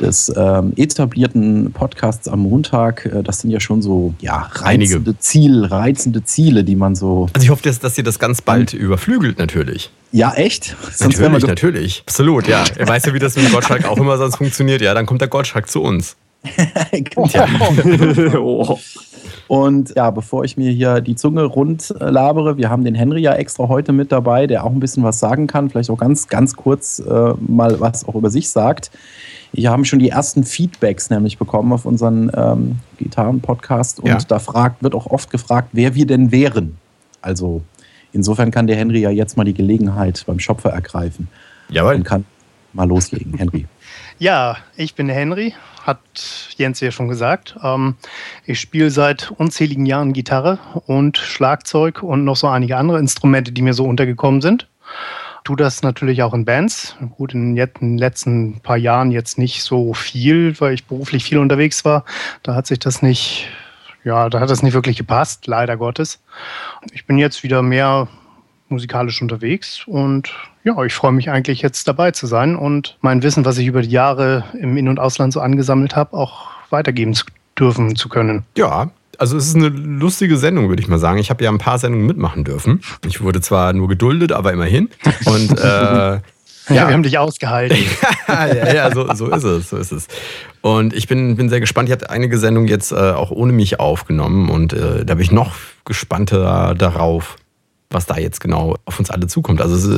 des 0.00 0.32
ähm, 0.36 0.72
etablierten 0.76 1.72
Podcasts 1.72 2.28
am 2.28 2.40
Montag, 2.40 3.06
äh, 3.06 3.22
das 3.22 3.40
sind 3.40 3.50
ja 3.50 3.60
schon 3.60 3.82
so 3.82 4.14
ja, 4.20 4.50
Einige. 4.62 4.94
reizende, 4.94 5.18
Ziel, 5.18 5.64
reizende 5.64 6.24
Ziele, 6.24 6.64
die 6.64 6.76
man 6.76 6.94
so. 6.94 7.28
Also 7.32 7.44
ich 7.44 7.50
hoffe, 7.50 7.62
dass, 7.62 7.78
dass 7.78 7.96
ihr 7.98 8.04
das 8.04 8.18
ganz 8.18 8.42
bald 8.42 8.72
überflügelt, 8.74 9.38
natürlich. 9.38 9.90
Ja, 10.12 10.32
echt? 10.34 10.76
Sonst 10.92 11.18
Natürlich, 11.18 11.46
natürlich. 11.46 12.02
Absolut, 12.06 12.46
ja. 12.46 12.64
Er 12.76 12.88
weiß 12.88 13.06
ja, 13.06 13.14
wie 13.14 13.18
das 13.18 13.36
mit 13.36 13.46
dem 13.46 13.52
Gottschalk 13.52 13.84
auch 13.84 13.98
immer 13.98 14.16
sonst 14.16 14.36
funktioniert. 14.36 14.80
Ja, 14.80 14.94
dann 14.94 15.04
kommt 15.04 15.20
der 15.20 15.28
Gottschalk 15.28 15.68
zu 15.68 15.82
uns. 15.82 16.16
Oh. 18.36 18.78
Und 19.48 19.94
ja, 19.94 20.10
bevor 20.10 20.44
ich 20.44 20.56
mir 20.56 20.72
hier 20.72 21.00
die 21.00 21.14
Zunge 21.14 21.44
rund 21.44 21.94
äh, 22.00 22.10
labere, 22.10 22.56
wir 22.56 22.68
haben 22.68 22.84
den 22.84 22.94
Henry 22.96 23.20
ja 23.20 23.32
extra 23.34 23.68
heute 23.68 23.92
mit 23.92 24.10
dabei, 24.10 24.46
der 24.48 24.64
auch 24.64 24.72
ein 24.72 24.80
bisschen 24.80 25.04
was 25.04 25.20
sagen 25.20 25.46
kann, 25.46 25.70
vielleicht 25.70 25.88
auch 25.90 25.98
ganz, 25.98 26.26
ganz 26.28 26.56
kurz 26.56 26.98
äh, 26.98 27.34
mal 27.46 27.78
was 27.80 28.06
auch 28.08 28.16
über 28.16 28.30
sich 28.30 28.48
sagt. 28.48 28.90
Ich 29.52 29.66
habe 29.66 29.84
schon 29.84 30.00
die 30.00 30.08
ersten 30.08 30.42
Feedbacks 30.42 31.10
nämlich 31.10 31.38
bekommen 31.38 31.72
auf 31.72 31.84
unseren 31.86 32.30
ähm, 32.34 32.76
Gitarren-Podcast 32.98 34.00
und 34.00 34.08
Ja. 34.08 34.18
da 34.26 34.38
fragt, 34.40 34.82
wird 34.82 34.94
auch 34.94 35.06
oft 35.06 35.30
gefragt, 35.30 35.68
wer 35.72 35.94
wir 35.94 36.06
denn 36.06 36.32
wären. 36.32 36.76
Also 37.22 37.62
insofern 38.12 38.50
kann 38.50 38.66
der 38.66 38.76
Henry 38.76 39.00
ja 39.00 39.10
jetzt 39.10 39.36
mal 39.36 39.44
die 39.44 39.54
Gelegenheit 39.54 40.24
beim 40.26 40.40
Schopfer 40.40 40.70
ergreifen 40.70 41.28
Jawohl. 41.68 41.94
und 41.94 42.04
kann 42.04 42.24
mal 42.72 42.88
loslegen. 42.88 43.34
Henry. 43.38 43.66
Ja, 44.18 44.56
ich 44.76 44.94
bin 44.94 45.08
Henry, 45.08 45.54
hat 45.84 46.00
Jens 46.56 46.80
ja 46.80 46.90
schon 46.90 47.08
gesagt. 47.08 47.56
Ähm, 47.62 47.96
ich 48.44 48.60
spiele 48.60 48.90
seit 48.90 49.30
unzähligen 49.30 49.86
Jahren 49.86 50.12
Gitarre 50.12 50.58
und 50.86 51.18
Schlagzeug 51.18 52.02
und 52.02 52.24
noch 52.24 52.36
so 52.36 52.48
einige 52.48 52.76
andere 52.76 52.98
Instrumente, 52.98 53.52
die 53.52 53.62
mir 53.62 53.74
so 53.74 53.84
untergekommen 53.84 54.40
sind. 54.40 54.68
Tu 55.44 55.54
das 55.54 55.82
natürlich 55.82 56.22
auch 56.22 56.34
in 56.34 56.44
Bands. 56.44 56.96
Gut, 57.16 57.32
in 57.32 57.54
den 57.54 57.98
letzten 57.98 58.60
paar 58.60 58.76
Jahren 58.76 59.12
jetzt 59.12 59.38
nicht 59.38 59.62
so 59.62 59.94
viel, 59.94 60.60
weil 60.60 60.74
ich 60.74 60.86
beruflich 60.86 61.22
viel 61.24 61.38
unterwegs 61.38 61.84
war. 61.84 62.04
Da 62.42 62.54
hat 62.54 62.66
sich 62.66 62.80
das 62.80 63.00
nicht, 63.00 63.48
ja, 64.02 64.28
da 64.28 64.40
hat 64.40 64.50
das 64.50 64.64
nicht 64.64 64.74
wirklich 64.74 64.96
gepasst, 64.96 65.46
leider 65.46 65.76
Gottes. 65.76 66.20
Ich 66.92 67.06
bin 67.06 67.16
jetzt 67.16 67.44
wieder 67.44 67.62
mehr 67.62 68.08
musikalisch 68.68 69.22
unterwegs 69.22 69.86
und 69.86 70.34
ja, 70.66 70.84
ich 70.84 70.92
freue 70.92 71.12
mich 71.12 71.30
eigentlich 71.30 71.62
jetzt 71.62 71.86
dabei 71.86 72.10
zu 72.10 72.26
sein 72.26 72.56
und 72.56 72.98
mein 73.00 73.22
Wissen, 73.22 73.44
was 73.44 73.56
ich 73.56 73.68
über 73.68 73.82
die 73.82 73.90
Jahre 73.90 74.44
im 74.60 74.76
In- 74.76 74.88
und 74.88 74.98
Ausland 74.98 75.32
so 75.32 75.40
angesammelt 75.40 75.94
habe, 75.94 76.16
auch 76.16 76.48
weitergeben 76.70 77.14
zu 77.14 77.24
dürfen 77.56 77.94
zu 77.94 78.08
können. 78.08 78.44
Ja, 78.56 78.90
also 79.16 79.36
es 79.36 79.46
ist 79.46 79.54
eine 79.54 79.68
lustige 79.68 80.36
Sendung, 80.36 80.68
würde 80.68 80.82
ich 80.82 80.88
mal 80.88 80.98
sagen. 80.98 81.18
Ich 81.18 81.30
habe 81.30 81.42
ja 81.44 81.50
ein 81.50 81.58
paar 81.58 81.78
Sendungen 81.78 82.06
mitmachen 82.06 82.42
dürfen. 82.42 82.82
Ich 83.06 83.22
wurde 83.22 83.40
zwar 83.40 83.72
nur 83.72 83.88
geduldet, 83.88 84.32
aber 84.32 84.52
immerhin. 84.52 84.90
Und 85.24 85.58
äh, 85.58 86.18
Ja, 86.68 86.88
wir 86.88 86.94
haben 86.94 87.04
dich 87.04 87.16
ausgehalten. 87.16 87.78
ja, 88.28 88.72
ja 88.72 88.92
so, 88.92 89.06
so 89.14 89.28
ist 89.28 89.44
es, 89.44 89.70
so 89.70 89.76
ist 89.76 89.92
es. 89.92 90.08
Und 90.62 90.94
ich 90.94 91.06
bin, 91.06 91.36
bin 91.36 91.48
sehr 91.48 91.60
gespannt. 91.60 91.88
Ihr 91.88 91.92
habt 91.92 92.10
einige 92.10 92.38
Sendungen 92.38 92.68
jetzt 92.68 92.90
äh, 92.90 92.96
auch 92.96 93.30
ohne 93.30 93.52
mich 93.52 93.78
aufgenommen 93.78 94.50
und 94.50 94.72
äh, 94.72 95.04
da 95.04 95.14
bin 95.14 95.22
ich 95.22 95.30
noch 95.30 95.54
gespannter 95.84 96.74
darauf, 96.74 97.36
was 97.90 98.06
da 98.06 98.16
jetzt 98.18 98.40
genau 98.40 98.76
auf 98.84 98.98
uns 98.98 99.10
alle 99.10 99.26
zukommt. 99.26 99.60
Also 99.60 99.92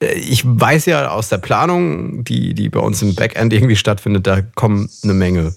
äh, 0.00 0.14
ich 0.14 0.42
weiß 0.44 0.86
ja 0.86 1.10
aus 1.10 1.28
der 1.28 1.38
Planung, 1.38 2.24
die, 2.24 2.54
die 2.54 2.68
bei 2.68 2.80
uns 2.80 3.02
im 3.02 3.14
Backend 3.14 3.52
irgendwie 3.52 3.76
stattfindet, 3.76 4.26
da 4.26 4.42
kommen 4.42 4.88
eine 5.02 5.14
Menge 5.14 5.54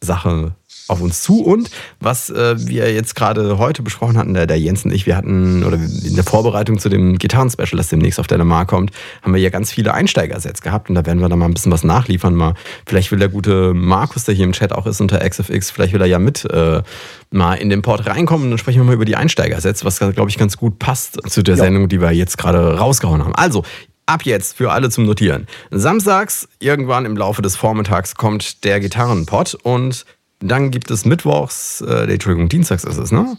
Sachen 0.00 0.54
auf 0.92 1.00
uns 1.00 1.22
zu. 1.22 1.42
Und 1.42 1.70
was 2.00 2.30
äh, 2.30 2.54
wir 2.58 2.92
jetzt 2.92 3.14
gerade 3.14 3.58
heute 3.58 3.82
besprochen 3.82 4.16
hatten, 4.16 4.34
der, 4.34 4.46
der 4.46 4.58
Jens 4.58 4.84
und 4.84 4.92
ich, 4.92 5.06
wir 5.06 5.16
hatten, 5.16 5.64
oder 5.64 5.76
in 5.76 6.14
der 6.14 6.24
Vorbereitung 6.24 6.78
zu 6.78 6.88
dem 6.88 7.18
Gitarren-Special, 7.18 7.76
das 7.76 7.88
demnächst 7.88 8.20
auf 8.20 8.26
der 8.26 8.38
Lamar 8.38 8.66
kommt, 8.66 8.92
haben 9.22 9.34
wir 9.34 9.40
ja 9.40 9.50
ganz 9.50 9.72
viele 9.72 9.94
Einsteigersets 9.94 10.62
gehabt 10.62 10.88
und 10.88 10.94
da 10.94 11.04
werden 11.06 11.20
wir 11.20 11.28
dann 11.28 11.38
mal 11.38 11.46
ein 11.46 11.54
bisschen 11.54 11.72
was 11.72 11.84
nachliefern. 11.84 12.34
Mal, 12.34 12.54
vielleicht 12.86 13.10
will 13.10 13.18
der 13.18 13.28
gute 13.28 13.74
Markus, 13.74 14.24
der 14.24 14.34
hier 14.34 14.44
im 14.44 14.52
Chat 14.52 14.72
auch 14.72 14.86
ist 14.86 15.00
unter 15.00 15.18
XFX, 15.28 15.70
vielleicht 15.70 15.92
will 15.92 16.00
er 16.00 16.06
ja 16.06 16.18
mit 16.18 16.44
äh, 16.44 16.82
mal 17.30 17.54
in 17.54 17.70
den 17.70 17.82
Port 17.82 18.06
reinkommen 18.06 18.44
und 18.44 18.50
dann 18.50 18.58
sprechen 18.58 18.80
wir 18.80 18.84
mal 18.84 18.94
über 18.94 19.04
die 19.04 19.16
Einsteigersets, 19.16 19.84
was 19.84 19.98
glaube 19.98 20.28
ich 20.28 20.38
ganz 20.38 20.56
gut 20.56 20.78
passt 20.78 21.18
zu 21.30 21.42
der 21.42 21.56
Ja. 21.56 21.64
Sendung, 21.64 21.88
die 21.88 22.00
wir 22.00 22.12
jetzt 22.12 22.38
gerade 22.38 22.78
rausgehauen 22.78 23.24
haben. 23.24 23.34
Also, 23.34 23.64
Ab 24.04 24.24
jetzt 24.24 24.56
für 24.56 24.72
alle 24.72 24.90
zum 24.90 25.06
Notieren. 25.06 25.46
Samstags, 25.70 26.48
irgendwann 26.58 27.06
im 27.06 27.16
Laufe 27.16 27.40
des 27.40 27.54
Vormittags, 27.54 28.16
kommt 28.16 28.64
der 28.64 28.80
Gitarrenpot 28.80 29.54
und 29.62 30.04
dann 30.42 30.70
gibt 30.70 30.90
es 30.90 31.04
mittwochs, 31.04 31.80
äh, 31.80 32.12
Entschuldigung, 32.12 32.48
dienstags 32.48 32.84
ist 32.84 32.98
es, 32.98 33.12
ne? 33.12 33.36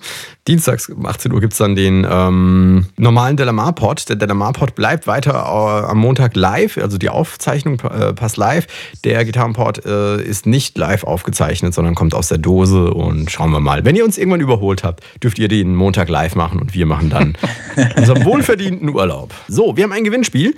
Dienstags 0.47 0.89
um 0.89 1.05
18 1.05 1.31
Uhr 1.31 1.41
gibt 1.41 1.53
es 1.53 1.59
dann 1.59 1.75
den 1.75 2.05
ähm, 2.09 2.87
normalen 2.97 3.37
Delamar-Pod. 3.37 4.09
Der 4.09 4.15
Delamar-Pod 4.15 4.75
bleibt 4.75 5.07
weiter 5.07 5.33
äh, 5.33 5.91
am 5.91 5.97
Montag 5.97 6.35
live, 6.35 6.77
also 6.77 6.97
die 6.97 7.09
Aufzeichnung 7.09 7.79
äh, 7.81 8.13
passt 8.13 8.37
live. 8.37 8.67
Der 9.03 9.23
Gitarrenpod 9.25 9.85
äh, 9.85 10.21
ist 10.21 10.45
nicht 10.45 10.77
live 10.77 11.03
aufgezeichnet, 11.03 11.73
sondern 11.73 11.95
kommt 11.95 12.13
aus 12.13 12.27
der 12.27 12.37
Dose 12.37 12.93
und 12.93 13.31
schauen 13.31 13.51
wir 13.51 13.59
mal. 13.59 13.85
Wenn 13.85 13.95
ihr 13.95 14.05
uns 14.05 14.17
irgendwann 14.17 14.41
überholt 14.41 14.83
habt, 14.83 15.03
dürft 15.21 15.39
ihr 15.39 15.47
den 15.47 15.75
Montag 15.75 16.09
live 16.09 16.35
machen 16.35 16.59
und 16.59 16.73
wir 16.73 16.85
machen 16.85 17.09
dann 17.09 17.37
unseren 17.97 18.25
wohlverdienten 18.25 18.89
Urlaub. 18.89 19.33
So, 19.47 19.77
wir 19.77 19.83
haben 19.83 19.91
ein 19.91 20.03
Gewinnspiel. 20.03 20.55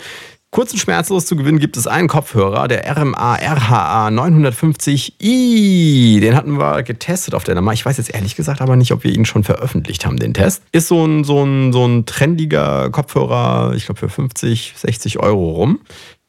Kurz 0.52 0.72
und 0.72 0.80
schmerzlos 0.80 1.26
zu 1.26 1.36
gewinnen 1.36 1.60
gibt 1.60 1.76
es 1.76 1.86
einen 1.86 2.08
Kopfhörer, 2.08 2.70
der 2.70 2.90
RMA 2.90 3.36
RHA 3.36 4.08
950i. 4.08 6.22
Den 6.22 6.34
hatten 6.34 6.58
wir 6.58 6.82
getestet 6.84 7.36
auf 7.36 7.44
der 7.44 7.56
Nummer. 7.56 7.74
Ich 7.74 7.86
weiß 7.86 7.98
jetzt 7.98 8.14
ehrlich 8.14 8.38
gesagt 8.38 8.62
aber 8.62 8.78
nicht, 8.78 8.94
ob 8.94 9.04
wir 9.04 9.12
ihn 9.12 9.26
schon 9.26 9.44
veröffentlicht 9.44 10.06
haben, 10.06 10.18
den 10.18 10.34
Test. 10.34 10.64
Ist 10.72 10.88
so 10.88 11.06
ein, 11.06 11.26
so 11.26 11.44
ein, 11.44 11.74
so 11.74 11.86
ein 11.86 12.06
trendiger 12.06 12.90
Kopfhörer, 12.90 13.74
ich 13.76 13.86
glaube 13.86 14.00
für 14.00 14.08
50, 14.08 14.76
60 14.78 15.20
Euro 15.20 15.50
rum. 15.50 15.82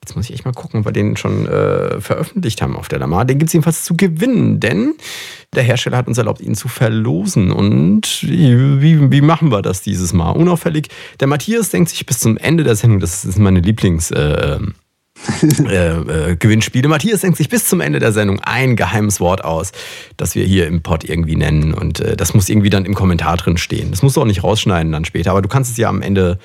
Jetzt 0.06 0.14
muss 0.14 0.26
ich 0.26 0.34
echt 0.34 0.44
mal 0.44 0.52
gucken, 0.52 0.80
ob 0.80 0.86
wir 0.86 0.92
den 0.92 1.16
schon 1.16 1.48
äh, 1.48 2.00
veröffentlicht 2.00 2.62
haben 2.62 2.76
auf 2.76 2.86
der 2.86 3.00
Lamar. 3.00 3.24
Den 3.24 3.40
gibt 3.40 3.48
es 3.48 3.54
jedenfalls 3.54 3.82
zu 3.82 3.96
gewinnen, 3.96 4.60
denn 4.60 4.94
der 5.52 5.64
Hersteller 5.64 5.96
hat 5.96 6.06
uns 6.06 6.16
erlaubt, 6.16 6.40
ihn 6.40 6.54
zu 6.54 6.68
verlosen. 6.68 7.50
Und 7.50 8.22
wie, 8.22 9.10
wie, 9.10 9.20
machen 9.20 9.50
wir 9.50 9.62
das 9.62 9.82
dieses 9.82 10.12
Mal? 10.12 10.30
Unauffällig. 10.30 10.90
Der 11.18 11.26
Matthias 11.26 11.70
denkt 11.70 11.90
sich 11.90 12.06
bis 12.06 12.20
zum 12.20 12.36
Ende 12.36 12.62
der 12.62 12.76
Sendung, 12.76 13.00
das 13.00 13.24
ist 13.24 13.36
meine 13.40 13.58
Lieblings- 13.58 14.12
äh, 14.12 14.60
äh, 15.66 16.30
äh, 16.30 16.36
Gewinnspiele. 16.36 16.86
Matthias 16.86 17.22
denkt 17.22 17.38
sich 17.38 17.48
bis 17.48 17.66
zum 17.66 17.80
Ende 17.80 17.98
der 17.98 18.12
Sendung 18.12 18.38
ein 18.44 18.76
geheimes 18.76 19.18
Wort 19.18 19.42
aus, 19.44 19.72
das 20.16 20.36
wir 20.36 20.44
hier 20.44 20.68
im 20.68 20.82
Pod 20.82 21.02
irgendwie 21.02 21.34
nennen. 21.34 21.74
Und 21.74 21.98
äh, 21.98 22.16
das 22.16 22.32
muss 22.32 22.48
irgendwie 22.48 22.70
dann 22.70 22.84
im 22.84 22.94
Kommentar 22.94 23.38
drin 23.38 23.56
stehen. 23.56 23.90
Das 23.90 24.02
musst 24.02 24.16
du 24.16 24.20
auch 24.20 24.26
nicht 24.26 24.44
rausschneiden 24.44 24.92
dann 24.92 25.04
später, 25.04 25.32
aber 25.32 25.42
du 25.42 25.48
kannst 25.48 25.72
es 25.72 25.76
ja 25.78 25.88
am 25.88 26.00
Ende. 26.00 26.38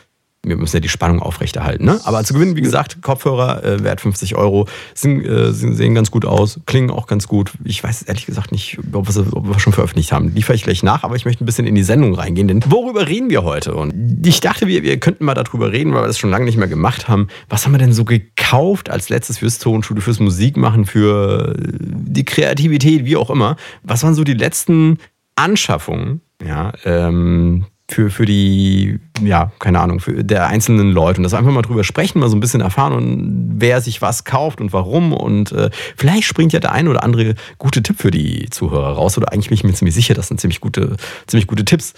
Wir 0.44 0.58
müssen 0.58 0.78
ja 0.78 0.80
die 0.80 0.90
Spannung 0.90 1.20
aufrechterhalten. 1.20 1.86
Ne? 1.86 2.00
Aber 2.04 2.24
zu 2.24 2.34
gewinnen, 2.34 2.56
wie 2.56 2.62
gesagt, 2.62 3.04
Kopfhörer 3.04 3.64
äh, 3.64 3.84
wert 3.84 4.02
50 4.02 4.36
Euro, 4.36 4.68
sind, 4.96 5.24
äh, 5.24 5.54
sehen 5.54 5.94
ganz 5.94 6.10
gut 6.10 6.26
aus, 6.26 6.60
klingen 6.66 6.90
auch 6.90 7.06
ganz 7.06 7.28
gut. 7.28 7.52
Ich 7.64 7.84
weiß 7.84 8.02
ehrlich 8.04 8.26
gesagt 8.26 8.52
nicht, 8.52 8.80
ob 8.92 9.08
wir, 9.08 9.38
ob 9.38 9.48
wir 9.48 9.60
schon 9.60 9.72
veröffentlicht 9.72 10.12
haben. 10.12 10.34
Liefere 10.34 10.56
ich 10.56 10.64
gleich 10.64 10.82
nach, 10.82 11.04
aber 11.04 11.16
ich 11.16 11.26
möchte 11.26 11.44
ein 11.44 11.46
bisschen 11.46 11.68
in 11.68 11.76
die 11.76 11.84
Sendung 11.84 12.16
reingehen. 12.16 12.48
Denn 12.48 12.64
worüber 12.66 13.08
reden 13.08 13.30
wir 13.30 13.44
heute? 13.44 13.76
Und 13.76 14.26
ich 14.26 14.40
dachte, 14.40 14.66
wir, 14.66 14.82
wir 14.82 15.00
könnten 15.00 15.26
mal 15.26 15.36
darüber 15.36 15.72
reden, 15.72 15.94
weil 15.94 16.02
wir 16.02 16.08
das 16.08 16.18
schon 16.18 16.32
lange 16.32 16.46
nicht 16.46 16.58
mehr 16.58 16.68
gemacht 16.68 17.08
haben. 17.08 17.28
Was 17.48 17.66
haben 17.66 17.74
wir 17.74 17.80
denn 17.80 17.94
so 17.94 18.04
gekauft 18.04 18.90
als 18.90 19.10
letztes 19.10 19.38
fürs 19.38 19.60
Tonstudio, 19.60 20.02
fürs 20.02 20.20
Musikmachen, 20.20 20.88
für 20.88 21.56
die 21.60 22.26
Kreativität, 22.26 23.06
wie 23.06 23.16
auch 23.16 23.30
immer? 23.30 23.58
Was 23.84 24.02
waren 24.02 24.16
so 24.16 24.24
die 24.24 24.34
letzten 24.34 24.98
Anschaffungen? 25.36 26.22
Ja, 26.44 26.74
ähm, 26.84 27.66
für, 27.92 28.10
für 28.10 28.26
die, 28.26 29.00
ja, 29.22 29.52
keine 29.60 29.80
Ahnung, 29.80 30.00
für 30.00 30.24
der 30.24 30.48
einzelnen 30.48 30.92
Leute. 30.92 31.18
Und 31.20 31.24
das 31.24 31.34
einfach 31.34 31.52
mal 31.52 31.62
drüber 31.62 31.84
sprechen, 31.84 32.20
mal 32.20 32.30
so 32.30 32.36
ein 32.36 32.40
bisschen 32.40 32.62
erfahren 32.62 32.94
und 32.94 33.54
wer 33.58 33.82
sich 33.82 34.02
was 34.02 34.24
kauft 34.24 34.62
und 34.62 34.74
warum. 34.74 35.14
Und 35.14 35.52
äh, 35.52 35.70
vielleicht 35.96 36.24
springt 36.24 36.54
ja 36.54 36.60
der 36.60 36.72
ein 36.72 36.88
oder 36.88 37.04
andere 37.04 37.36
gute 37.58 37.84
Tipp 37.84 37.98
für 38.00 38.12
die 38.12 38.50
Zuhörer 38.50 38.94
raus. 38.94 39.18
Oder 39.18 39.32
eigentlich 39.32 39.50
bin 39.50 39.56
ich 39.56 39.64
mir 39.64 39.74
ziemlich 39.74 39.96
sicher, 39.96 40.14
dass 40.14 40.30
dann 40.30 40.38
ziemlich 40.38 40.62
gute, 40.62 40.96
ziemlich 41.28 41.48
gute 41.48 41.66
Tipps 41.66 41.94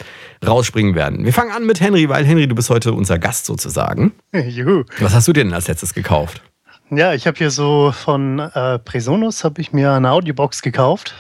rausspringen 0.46 0.96
werden. 0.96 1.26
Wir 1.26 1.34
fangen 1.34 1.52
an 1.52 1.66
mit 1.66 1.80
Henry, 1.80 2.10
weil 2.10 2.26
Henry, 2.26 2.48
du 2.48 2.56
bist 2.56 2.70
heute 2.70 2.94
unser 2.94 3.20
Gast 3.20 3.46
sozusagen. 3.46 4.12
Juhu. 4.34 4.84
Was 5.00 5.14
hast 5.14 5.28
du 5.28 5.34
dir 5.34 5.44
denn 5.44 5.54
als 5.54 5.68
letztes 5.68 5.94
gekauft? 5.94 6.42
Ja, 6.90 7.14
ich 7.14 7.28
habe 7.28 7.38
hier 7.38 7.50
so 7.52 7.92
von 7.92 8.40
äh, 8.40 8.80
Presonus 8.80 9.44
habe 9.44 9.62
ich 9.62 9.74
mir 9.74 9.94
eine 9.94 10.12
Audiobox 10.12 10.62
gekauft. 10.62 11.16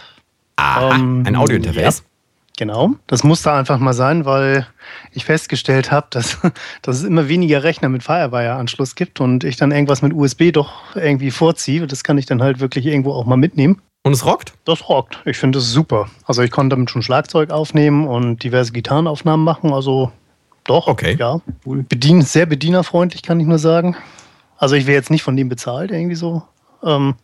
Ah, 0.56 0.96
Ähm, 0.96 1.24
ein 1.26 1.36
Audiointerface. 1.36 2.04
Genau, 2.58 2.92
das 3.08 3.24
musste 3.24 3.52
einfach 3.52 3.80
mal 3.80 3.94
sein, 3.94 4.26
weil 4.26 4.68
ich 5.12 5.26
festgestellt 5.26 5.92
habe, 5.92 6.08
dass, 6.12 6.38
dass 6.84 6.98
es 6.98 7.04
immer 7.04 7.28
weniger 7.28 7.64
Rechner 7.64 7.90
mit 7.90 8.04
Firewire-Anschluss 8.04 8.94
gibt 8.96 9.20
und 9.20 9.44
ich 9.44 9.56
dann 9.56 9.72
irgendwas 9.72 10.02
mit 10.04 10.14
USB 10.14 10.52
doch 10.54 10.72
irgendwie 10.96 11.32
vorziehe. 11.32 11.88
Das 11.88 12.04
kann 12.04 12.18
ich 12.18 12.28
dann 12.28 12.44
halt 12.44 12.60
wirklich 12.60 12.86
irgendwo 12.86 13.14
auch 13.14 13.26
mal 13.26 13.38
mitnehmen. 13.38 13.82
Und 14.04 14.12
es 14.14 14.26
rockt? 14.26 14.54
Das 14.66 14.88
rockt. 14.90 15.20
Ich 15.26 15.38
finde 15.38 15.60
es 15.60 15.72
super. 15.72 16.10
Also 16.26 16.44
ich 16.44 16.52
konnte 16.52 16.76
damit 16.76 16.92
schon 16.92 17.02
Schlagzeug 17.02 17.50
aufnehmen 17.52 18.08
und 18.08 18.44
diverse 18.44 18.72
Gitarrenaufnahmen 18.74 19.44
machen. 19.44 19.74
Also 19.74 20.12
doch, 20.66 20.88
Okay. 20.88 21.16
ja. 21.18 21.40
Bedien, 21.66 22.22
sehr 22.22 22.46
bedienerfreundlich, 22.46 23.24
kann 23.24 23.40
ich 23.40 23.48
nur 23.48 23.60
sagen. 23.60 23.96
Also 24.58 24.76
ich 24.76 24.86
wäre 24.86 24.96
jetzt 24.96 25.10
nicht 25.10 25.24
von 25.24 25.36
dem 25.36 25.50
bezahlt, 25.50 25.90
irgendwie 25.92 26.16
so. 26.16 26.44
Ähm, 26.84 27.16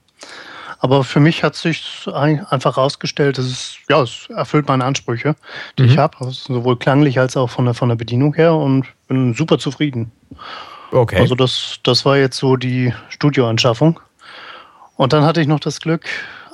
aber 0.79 1.03
für 1.03 1.19
mich 1.19 1.43
hat 1.43 1.55
sich 1.55 2.07
einfach 2.13 2.77
herausgestellt, 2.77 3.37
dass 3.37 3.45
es, 3.45 3.75
ja, 3.89 4.01
es 4.01 4.27
erfüllt 4.29 4.67
meine 4.67 4.85
Ansprüche, 4.85 5.35
die 5.77 5.83
Mhm. 5.83 5.89
ich 5.89 5.97
habe, 5.97 6.17
also 6.19 6.31
sowohl 6.31 6.77
klanglich 6.77 7.19
als 7.19 7.35
auch 7.37 7.49
von 7.49 7.65
der, 7.65 7.73
von 7.73 7.89
der 7.89 7.95
Bedienung 7.95 8.33
her 8.33 8.53
und 8.55 8.85
bin 9.07 9.33
super 9.33 9.57
zufrieden. 9.59 10.11
Okay. 10.91 11.17
Also 11.19 11.35
das, 11.35 11.79
das 11.83 12.05
war 12.05 12.17
jetzt 12.17 12.37
so 12.37 12.55
die 12.55 12.93
Studioanschaffung. 13.09 13.99
Und 14.95 15.13
dann 15.13 15.23
hatte 15.23 15.39
ich 15.41 15.47
noch 15.47 15.59
das 15.59 15.79
Glück, 15.81 16.05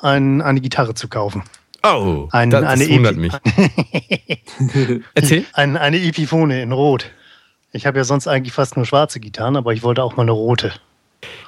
ein, 0.01 0.41
eine 0.41 0.59
Gitarre 0.61 0.93
zu 0.93 1.07
kaufen. 1.07 1.43
oh, 1.83 2.27
ein- 2.31 2.49
das, 2.49 2.61
das 2.61 2.71
eine 2.71 2.89
wundert 2.89 3.15
Epi- 3.15 3.19
mich. 3.19 5.01
Erzähl. 5.13 5.45
Ein, 5.53 5.77
eine 5.77 5.97
Epiphone 6.01 6.51
in 6.51 6.71
Rot. 6.71 7.11
Ich 7.71 7.85
habe 7.85 7.97
ja 7.97 8.03
sonst 8.03 8.27
eigentlich 8.27 8.53
fast 8.53 8.75
nur 8.77 8.85
schwarze 8.85 9.19
Gitarren, 9.19 9.55
aber 9.57 9.73
ich 9.73 9.83
wollte 9.83 10.03
auch 10.03 10.15
mal 10.15 10.23
eine 10.23 10.31
rote. 10.31 10.71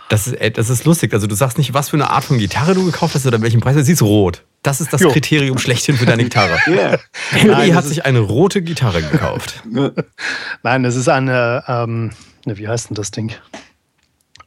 Das 0.10 0.28
ist, 0.28 0.34
äh, 0.34 0.52
das 0.52 0.70
ist 0.70 0.86
lustig. 0.86 1.14
Also 1.14 1.28
du 1.28 1.36
sagst 1.36 1.58
nicht, 1.58 1.74
was 1.74 1.90
für 1.90 1.98
eine 1.98 2.10
Art 2.10 2.24
von 2.24 2.38
Gitarre 2.38 2.74
du 2.74 2.86
gekauft 2.86 3.16
hast 3.16 3.26
oder 3.26 3.42
welchen 3.42 3.60
Preis. 3.60 3.76
Sie 3.86 3.92
ist 3.92 4.02
rot. 4.02 4.44
Das 4.64 4.80
ist 4.82 4.92
das 4.94 5.02
Jo. 5.02 5.12
Kriterium 5.12 5.58
schlechthin 5.58 5.96
für 5.98 6.06
deine 6.06 6.24
Gitarre. 6.24 6.58
Yeah. 6.68 7.00
Henry 7.32 7.70
hat 7.70 7.80
das 7.84 7.90
sich 7.90 8.06
eine 8.06 8.20
rote 8.20 8.62
Gitarre 8.62 9.02
gekauft. 9.02 9.64
Nein, 10.64 10.86
es 10.86 10.96
ist 10.96 11.10
eine, 11.10 11.64
ähm, 11.68 12.12
ne, 12.46 12.58
wie 12.58 12.68
heißt 12.68 12.90
denn 12.90 12.96
das 12.96 13.12
Ding? 13.12 13.34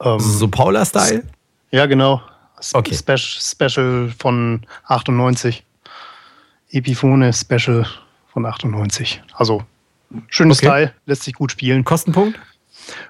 Ähm, 0.03 0.19
So 0.21 0.49
Paula-Style? 0.49 1.25
Ja, 1.71 1.87
genau. 1.87 2.23
S- 2.59 2.75
Okay. 2.75 2.95
Spe 2.95 3.17
Special 3.19 4.13
von 4.19 4.67
98. 4.87 5.65
Epiphone 6.71 7.33
Special 7.33 7.87
von 8.33 8.47
98. 8.47 9.23
Also, 9.35 9.65
schönes 10.29 10.59
Okay. 10.59 10.67
Teil, 10.69 10.95
lässt 11.07 11.23
sich 11.25 11.35
gut 11.35 11.53
spielen. 11.53 11.85
Kostenpunkt? 11.85 12.39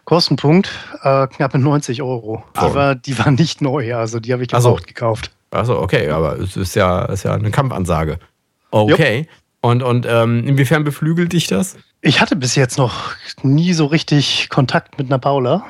Kostenpunkt 0.04 0.70
äh, 1.02 1.26
knappe 1.28 1.58
90 1.58 2.02
Euro. 2.02 2.44
Oh. 2.56 2.68
Die, 2.68 2.74
war, 2.74 2.94
die 2.94 3.18
war 3.18 3.30
nicht 3.30 3.60
neu, 3.60 3.94
also 3.94 4.20
die 4.20 4.32
habe 4.32 4.42
ich 4.42 4.52
Ach 4.52 4.60
so. 4.60 4.70
gebraucht 4.70 4.86
gekauft. 4.86 5.30
Achso, 5.50 5.80
okay, 5.80 6.08
aber 6.10 6.38
es 6.38 6.56
ist 6.56 6.74
ja, 6.76 7.06
ist 7.06 7.24
ja 7.24 7.34
eine 7.34 7.50
Kampfansage. 7.50 8.18
Okay. 8.70 9.26
Und, 9.60 9.82
und 9.82 10.06
ähm, 10.08 10.46
inwiefern 10.46 10.84
beflügelt 10.84 11.32
dich 11.32 11.46
das? 11.46 11.76
Ich 12.00 12.20
hatte 12.20 12.36
bis 12.36 12.54
jetzt 12.54 12.78
noch 12.78 13.12
nie 13.42 13.72
so 13.74 13.86
richtig 13.86 14.48
Kontakt 14.48 14.98
mit 14.98 15.08
einer 15.08 15.18
Paula. 15.18 15.64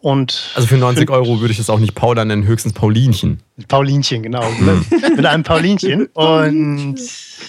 Und 0.00 0.52
Also 0.54 0.66
für 0.66 0.78
90 0.78 1.10
Euro 1.10 1.40
würde 1.40 1.52
ich 1.52 1.58
das 1.58 1.68
auch 1.68 1.78
nicht 1.78 1.94
Paula 1.94 2.24
nennen, 2.24 2.44
höchstens 2.44 2.72
Paulinchen. 2.72 3.40
Paulinchen, 3.68 4.22
genau. 4.22 4.42
mit 5.14 5.26
einem 5.26 5.42
Paulinchen. 5.42 6.06
Und 6.14 6.96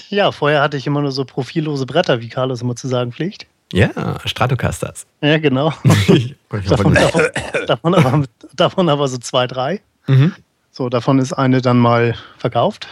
ja, 0.09 0.31
vorher 0.33 0.61
hatte 0.61 0.75
ich 0.75 0.85
immer 0.85 1.01
nur 1.01 1.13
so 1.13 1.23
profillose 1.23 1.85
Bretter, 1.85 2.19
wie 2.19 2.27
Carlos 2.27 2.61
immer 2.61 2.75
zu 2.75 2.89
sagen 2.89 3.13
pflegt. 3.13 3.47
Ja, 3.71 4.17
Stratocasters. 4.25 5.05
Ja, 5.21 5.37
genau. 5.37 5.73
Davon, 6.67 6.93
davon, 6.93 7.21
davon, 7.65 7.95
aber, 7.95 8.25
davon 8.53 8.89
aber 8.89 9.07
so 9.07 9.17
zwei, 9.17 9.47
drei. 9.47 9.79
Mhm. 10.07 10.33
So, 10.71 10.89
davon 10.89 11.19
ist 11.19 11.33
eine 11.33 11.61
dann 11.61 11.79
mal 11.79 12.15
verkauft. 12.37 12.87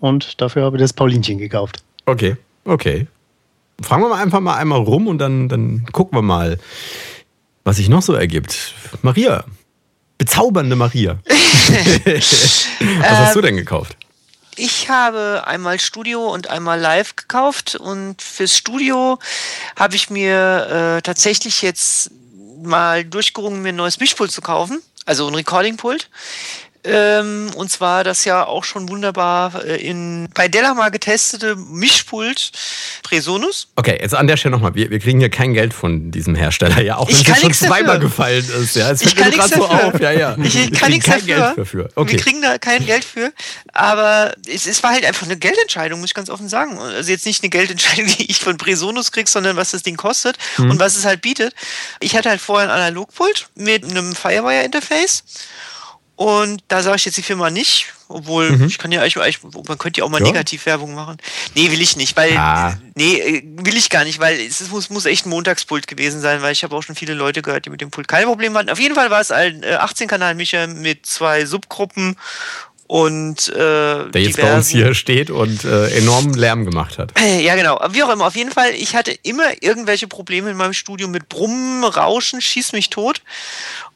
Und 0.00 0.40
dafür 0.40 0.64
habe 0.64 0.76
ich 0.76 0.82
das 0.82 0.92
Paulinchen 0.92 1.38
gekauft. 1.38 1.82
Okay, 2.06 2.36
okay. 2.64 3.06
Fragen 3.80 4.02
wir 4.02 4.08
mal 4.08 4.22
einfach 4.22 4.40
mal 4.40 4.56
einmal 4.56 4.80
rum 4.80 5.06
und 5.06 5.18
dann, 5.18 5.48
dann 5.48 5.84
gucken 5.92 6.16
wir 6.16 6.22
mal, 6.22 6.58
was 7.64 7.76
sich 7.76 7.88
noch 7.88 8.02
so 8.02 8.14
ergibt. 8.14 8.74
Maria, 9.02 9.44
bezaubernde 10.18 10.76
Maria. 10.76 11.18
was 11.26 13.10
hast 13.10 13.36
du 13.36 13.40
denn 13.40 13.56
gekauft? 13.56 13.96
Ich 14.56 14.90
habe 14.90 15.44
einmal 15.46 15.80
Studio 15.80 16.30
und 16.30 16.48
einmal 16.50 16.78
Live 16.78 17.16
gekauft 17.16 17.74
und 17.74 18.20
fürs 18.20 18.54
Studio 18.54 19.18
habe 19.76 19.96
ich 19.96 20.10
mir 20.10 20.98
äh, 20.98 21.02
tatsächlich 21.02 21.62
jetzt 21.62 22.10
mal 22.62 23.02
durchgerungen, 23.04 23.62
mir 23.62 23.70
ein 23.70 23.76
neues 23.76 23.98
Mischpult 23.98 24.30
zu 24.30 24.42
kaufen, 24.42 24.82
also 25.06 25.26
ein 25.26 25.34
Recording-Pult. 25.34 26.10
Ähm, 26.84 27.50
und 27.54 27.70
zwar 27.70 28.02
das 28.02 28.24
ja 28.24 28.44
auch 28.44 28.64
schon 28.64 28.88
wunderbar 28.88 29.64
äh, 29.64 29.76
in 29.76 30.28
bei 30.34 30.48
Della 30.48 30.74
mal 30.74 30.90
getestete 30.90 31.54
Mischpult 31.54 32.50
Presonus. 33.04 33.68
Okay, 33.76 33.98
jetzt 34.00 34.14
an 34.14 34.26
der 34.26 34.36
Stelle 34.36 34.52
nochmal. 34.52 34.74
Wir, 34.74 34.90
wir 34.90 34.98
kriegen 34.98 35.20
hier 35.20 35.30
kein 35.30 35.54
Geld 35.54 35.74
von 35.74 36.10
diesem 36.10 36.34
Hersteller, 36.34 36.80
ja, 36.82 36.96
auch 36.96 37.06
wenn 37.08 37.14
Ich 37.14 37.28
es 37.28 37.40
schon 37.40 37.52
zweimal 37.52 37.84
dafür. 37.84 38.00
gefallen 38.00 38.44
ist. 38.62 38.74
Ja, 38.76 38.90
es 38.90 39.02
Ich 39.02 39.14
fällt 39.14 39.36
mir 39.36 39.38
kann 39.42 39.50
gerade 39.50 39.62
so 39.62 39.68
auf. 39.68 40.00
Ja, 40.00 40.10
ja. 40.10 40.36
Ich 40.42 40.54
Wir 40.54 40.70
kann 40.72 40.90
nichts 40.90 41.06
kein 41.06 41.20
dafür. 41.20 41.36
Geld 41.44 41.58
dafür. 41.58 41.88
Okay. 41.94 42.12
Wir 42.12 42.18
kriegen 42.18 42.42
da 42.42 42.58
kein 42.58 42.84
Geld 42.84 43.04
für. 43.04 43.32
Aber 43.72 44.34
es, 44.48 44.66
es 44.66 44.82
war 44.82 44.90
halt 44.90 45.04
einfach 45.04 45.26
eine 45.26 45.36
Geldentscheidung, 45.36 46.00
muss 46.00 46.10
ich 46.10 46.14
ganz 46.14 46.30
offen 46.30 46.48
sagen. 46.48 46.78
Also 46.78 47.10
jetzt 47.12 47.26
nicht 47.26 47.42
eine 47.42 47.50
Geldentscheidung, 47.50 48.06
die 48.18 48.30
ich 48.30 48.40
von 48.40 48.56
Presonus 48.56 49.12
krieg, 49.12 49.28
sondern 49.28 49.56
was 49.56 49.70
das 49.70 49.82
Ding 49.82 49.96
kostet 49.96 50.36
Mhm. 50.58 50.72
und 50.72 50.78
was 50.80 50.96
es 50.96 51.04
halt 51.04 51.22
bietet. 51.22 51.54
Ich 52.00 52.16
hatte 52.16 52.28
halt 52.28 52.40
vorher 52.40 52.68
ein 52.68 52.74
Analogpult 52.74 53.48
mit 53.54 53.84
einem 53.84 54.14
Firewire-Interface. 54.14 55.22
Und 56.22 56.62
da 56.68 56.82
sage 56.82 56.96
ich 56.96 57.04
jetzt 57.06 57.16
die 57.16 57.22
Firma 57.22 57.50
nicht, 57.50 57.86
obwohl 58.06 58.50
Mhm. 58.50 58.66
ich 58.66 58.78
kann 58.78 58.92
ja 58.92 59.00
eigentlich, 59.02 59.38
man 59.42 59.76
könnte 59.78 59.98
ja 60.00 60.04
auch 60.04 60.08
mal 60.10 60.20
Ja. 60.20 60.26
Negativwerbung 60.26 60.94
machen. 60.94 61.16
Nee, 61.56 61.70
will 61.72 61.80
ich 61.82 61.96
nicht, 61.96 62.16
weil 62.16 62.36
Ah. 62.36 62.76
nee, 62.94 63.14
äh, 63.18 63.42
will 63.44 63.76
ich 63.76 63.90
gar 63.90 64.04
nicht, 64.04 64.20
weil 64.20 64.38
es 64.40 64.60
muss, 64.70 64.88
muss 64.90 65.06
echt 65.06 65.26
ein 65.26 65.30
Montagspult 65.30 65.88
gewesen 65.88 66.20
sein, 66.20 66.40
weil 66.42 66.52
ich 66.52 66.62
habe 66.62 66.76
auch 66.76 66.82
schon 66.82 66.94
viele 66.94 67.14
Leute 67.14 67.42
gehört, 67.42 67.66
die 67.66 67.70
mit 67.70 67.80
dem 67.80 67.90
Pult 67.90 68.06
keine 68.06 68.26
Probleme 68.26 68.56
hatten. 68.58 68.70
Auf 68.70 68.78
jeden 68.78 68.94
Fall 68.94 69.10
war 69.10 69.20
es 69.20 69.32
ein 69.32 69.62
äh, 69.64 69.76
18-Kanal-Mischer 69.80 70.68
mit 70.68 71.06
zwei 71.06 71.44
Subgruppen 71.44 72.16
und 72.86 73.48
äh, 73.48 73.54
Der 74.10 74.10
jetzt 74.22 74.36
bei 74.36 74.54
uns 74.54 74.68
diversen- 74.68 74.70
hier 74.84 74.94
steht 74.94 75.30
und 75.30 75.64
äh, 75.64 75.88
enormen 75.96 76.34
Lärm 76.34 76.64
gemacht 76.66 76.98
hat. 76.98 77.18
Äh, 77.18 77.40
Ja, 77.42 77.56
genau. 77.56 77.80
Wie 77.90 78.02
auch 78.04 78.10
immer. 78.10 78.26
Auf 78.26 78.36
jeden 78.36 78.52
Fall, 78.52 78.70
ich 78.74 78.94
hatte 78.94 79.10
immer 79.22 79.50
irgendwelche 79.62 80.06
Probleme 80.06 80.50
in 80.50 80.56
meinem 80.56 80.74
Studio 80.74 81.08
mit 81.08 81.28
Brummen, 81.28 81.82
Rauschen, 81.84 82.40
schieß 82.40 82.72
mich 82.72 82.90
tot. 82.90 83.22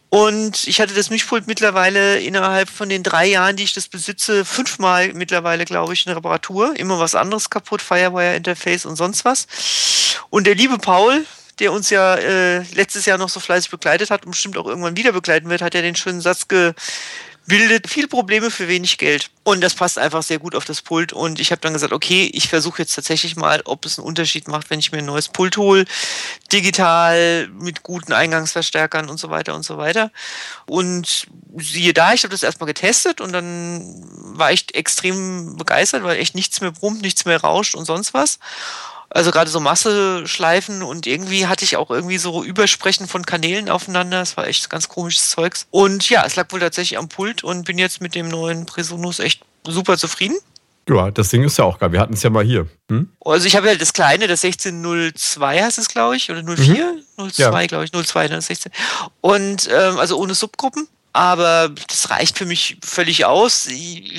Und 0.09 0.69
ich 0.69 0.81
hatte 0.81 0.95
das 0.95 1.11
Mischpult 1.11 1.47
mittlerweile 1.47 2.21
innerhalb 2.21 2.71
von 2.71 2.89
den 2.89 3.03
drei 3.03 3.27
Jahren, 3.27 3.57
die 3.57 3.65
ich 3.65 3.75
das 3.75 3.89
besitze, 3.89 4.45
fünfmal 4.45 5.13
mittlerweile, 5.15 5.65
glaube 5.65 5.95
ich, 5.95 6.07
eine 6.07 6.17
Reparatur. 6.17 6.75
Immer 6.77 6.99
was 6.99 7.15
anderes 7.15 7.51
kaputt, 7.51 7.83
Firewire-Interface 7.83 8.87
und 8.87 8.97
sonst 8.97 9.25
was. 9.25 9.47
Und 10.31 10.47
der 10.47 10.55
liebe 10.55 10.79
Paul, 10.79 11.27
der 11.59 11.73
uns 11.73 11.91
ja 11.91 12.15
äh, 12.15 12.63
letztes 12.75 13.07
Jahr 13.07 13.19
noch 13.19 13.29
so 13.29 13.41
fleißig 13.41 13.71
begleitet 13.71 14.11
hat 14.11 14.25
und 14.25 14.31
bestimmt 14.31 14.57
auch 14.59 14.67
irgendwann 14.67 14.97
wieder 14.97 15.13
begleiten 15.13 15.49
wird, 15.49 15.63
hat 15.63 15.75
ja 15.75 15.83
den 15.83 15.97
schönen 15.97 16.21
Satz 16.21 16.47
gebildet, 17.49 17.89
viel 17.89 18.09
Probleme 18.09 18.51
für 18.51 18.67
wenig 18.67 18.99
Geld. 18.99 19.31
Und 19.45 19.63
das 19.63 19.75
passt 19.75 19.99
einfach 19.99 20.23
sehr 20.25 20.41
gut 20.41 20.57
auf 20.57 20.65
das 20.65 20.83
Pult. 20.83 21.13
Und 21.13 21.39
ich 21.39 21.53
habe 21.53 21.61
dann 21.61 21.73
gesagt, 21.73 21.93
okay, 21.93 22.29
ich 22.33 22.49
versuche 22.49 22.83
jetzt 22.83 22.95
tatsächlich 22.95 23.37
mal, 23.37 23.63
ob 23.65 23.85
es 23.87 23.99
einen 23.99 24.07
Unterschied 24.07 24.49
macht, 24.49 24.71
wenn 24.71 24.81
ich 24.81 24.91
mir 24.91 24.99
ein 24.99 25.05
neues 25.07 25.29
Pult 25.29 25.57
hole, 25.57 25.85
digital, 26.53 27.49
mit 27.49 27.85
guten 27.85 28.13
Eingangsverstärkern 28.13 29.09
und 29.09 29.19
so 29.19 29.31
weiter 29.31 29.55
und 29.55 29.65
so 29.65 29.79
weiter. 29.79 30.11
Und 30.67 31.29
siehe 31.57 31.95
da, 31.95 32.13
ich 32.13 32.25
habe 32.25 32.33
das 32.33 32.43
erstmal 32.43 32.67
getestet 32.67 33.21
und 33.21 33.33
dann 33.33 34.05
war 34.37 34.51
ich 34.51 34.75
extrem 34.75 35.57
begeistert, 35.57 36.03
weil 36.03 36.19
echt 36.19 36.35
nichts 36.35 36.61
mehr 36.61 36.73
brummt, 36.73 37.03
nichts 37.03 37.25
mehr 37.25 37.41
rauscht 37.41 37.77
und 37.77 37.85
sonst 37.85 38.13
was. 38.13 38.41
Also 39.09 39.31
gerade 39.31 39.51
so 39.51 39.61
Masseschleifen 39.61 40.83
und 40.83 41.07
irgendwie 41.07 41.47
hatte 41.47 41.65
ich 41.65 41.77
auch 41.77 41.91
irgendwie 41.91 42.19
so 42.19 42.43
Übersprechen 42.45 43.07
von 43.07 43.25
Kanälen 43.25 43.69
aufeinander. 43.71 44.19
Das 44.19 44.37
war 44.37 44.47
echt 44.47 44.69
ganz 44.71 44.89
komisches 44.89 45.31
Zeugs. 45.31 45.67
Und 45.71 46.09
ja, 46.11 46.25
es 46.27 46.37
lag 46.37 46.51
wohl 46.53 46.61
tatsächlich 46.61 46.99
am 46.99 47.09
Pult 47.09 47.45
und 47.45 47.65
bin 47.65 47.79
jetzt 47.79 48.01
mit 48.01 48.15
dem 48.15 48.29
neuen 48.29 48.67
Presonus 48.67 49.19
echt 49.21 49.43
super 49.67 49.97
zufrieden. 49.97 50.37
Ja, 50.89 51.11
das 51.11 51.31
Ding 51.31 51.43
ist 51.43 51.59
ja 51.59 51.65
auch 51.65 51.79
geil. 51.81 51.91
Wir 51.93 51.99
hatten 52.01 52.15
es 52.15 52.23
ja 52.23 52.31
mal 52.31 52.45
hier. 52.45 52.69
Hm? 52.91 53.11
Also 53.25 53.47
ich 53.47 53.57
habe 53.57 53.67
ja 53.67 53.75
das 53.75 53.93
kleine, 53.93 54.29
das 54.29 54.45
1602 54.45 55.63
heißt 55.63 55.79
es, 55.79 55.89
glaube 55.89 56.17
ich, 56.17 56.31
oder 56.31 56.43
04? 56.45 56.99
02, 57.17 57.43
Ja. 57.43 57.67
glaube 57.67 57.85
ich, 57.85 57.91
02, 57.93 58.29
ne, 58.29 58.37
das 58.37 58.47
16. 58.47 58.71
Und 59.21 59.69
ähm, 59.73 59.99
also 59.99 60.17
ohne 60.19 60.35
Subgruppen. 60.35 60.87
Aber 61.17 61.71
das 61.89 62.11
reicht 62.11 62.37
für 62.37 62.45
mich 62.45 62.77
völlig 62.85 63.25
aus. 63.25 63.69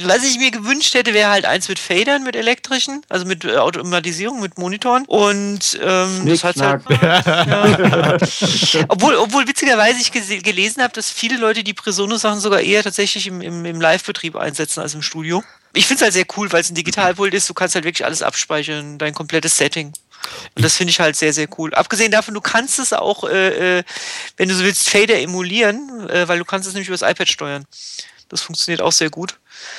Was 0.03 0.23
ich 0.23 0.39
mir 0.39 0.49
gewünscht 0.49 0.95
hätte, 0.95 1.13
wäre 1.13 1.29
halt 1.29 1.45
eins 1.45 1.69
mit 1.69 1.77
Fadern, 1.77 2.23
mit 2.23 2.36
elektrischen, 2.36 3.03
also 3.07 3.23
mit 3.23 3.45
äh, 3.45 3.57
Automatisierung, 3.57 4.39
mit 4.39 4.57
Monitoren. 4.57 5.05
Und 5.05 5.79
ähm, 5.79 6.25
das 6.25 6.43
hat 6.43 6.57
halt. 6.60 6.81
Ja. 6.97 8.86
obwohl, 8.88 9.15
obwohl 9.15 9.47
witzigerweise 9.47 9.99
ich 10.01 10.12
gelesen 10.12 10.81
habe, 10.81 10.93
dass 10.93 11.12
viele 11.12 11.38
Leute 11.38 11.63
die 11.63 11.73
Presonus-Sachen 11.73 12.39
sogar 12.39 12.62
eher 12.62 12.83
tatsächlich 12.83 13.27
im, 13.27 13.41
im, 13.41 13.65
im 13.65 13.79
Live-Betrieb 13.79 14.36
einsetzen 14.36 14.79
als 14.79 14.93
im 14.93 15.01
Studio. 15.01 15.43
Ich 15.73 15.86
finde 15.86 15.97
es 15.97 16.01
halt 16.01 16.13
sehr 16.13 16.25
cool, 16.36 16.51
weil 16.51 16.62
es 16.62 16.71
ein 16.71 16.75
Digitalpult 16.75 17.33
ist. 17.33 17.49
Du 17.49 17.53
kannst 17.53 17.75
halt 17.75 17.86
wirklich 17.86 18.05
alles 18.05 18.23
abspeichern, 18.23 18.97
dein 18.97 19.13
komplettes 19.13 19.57
Setting. 19.57 19.93
Und 20.56 20.63
das 20.65 20.75
finde 20.75 20.91
ich 20.91 20.99
halt 20.99 21.15
sehr, 21.15 21.34
sehr 21.34 21.47
cool. 21.58 21.73
Abgesehen 21.73 22.12
davon, 22.12 22.34
du 22.34 22.41
kannst 22.41 22.80
es 22.80 22.91
auch, 22.93 23.23
äh, 23.23 23.80
äh, 23.80 23.84
wenn 24.38 24.49
du 24.49 24.56
so 24.56 24.63
willst, 24.63 24.89
Fader 24.89 25.19
emulieren, 25.19 26.10
äh, 26.10 26.27
weil 26.27 26.39
du 26.39 26.45
kannst 26.45 26.67
es 26.67 26.73
nämlich 26.73 26.88
über 26.89 26.97
das 26.97 27.10
iPad 27.10 27.27
steuern. 27.30 27.65
Das 28.30 28.41
funktioniert 28.41 28.82
auch 28.82 28.91
sehr 28.91 29.10
gut. 29.10 29.38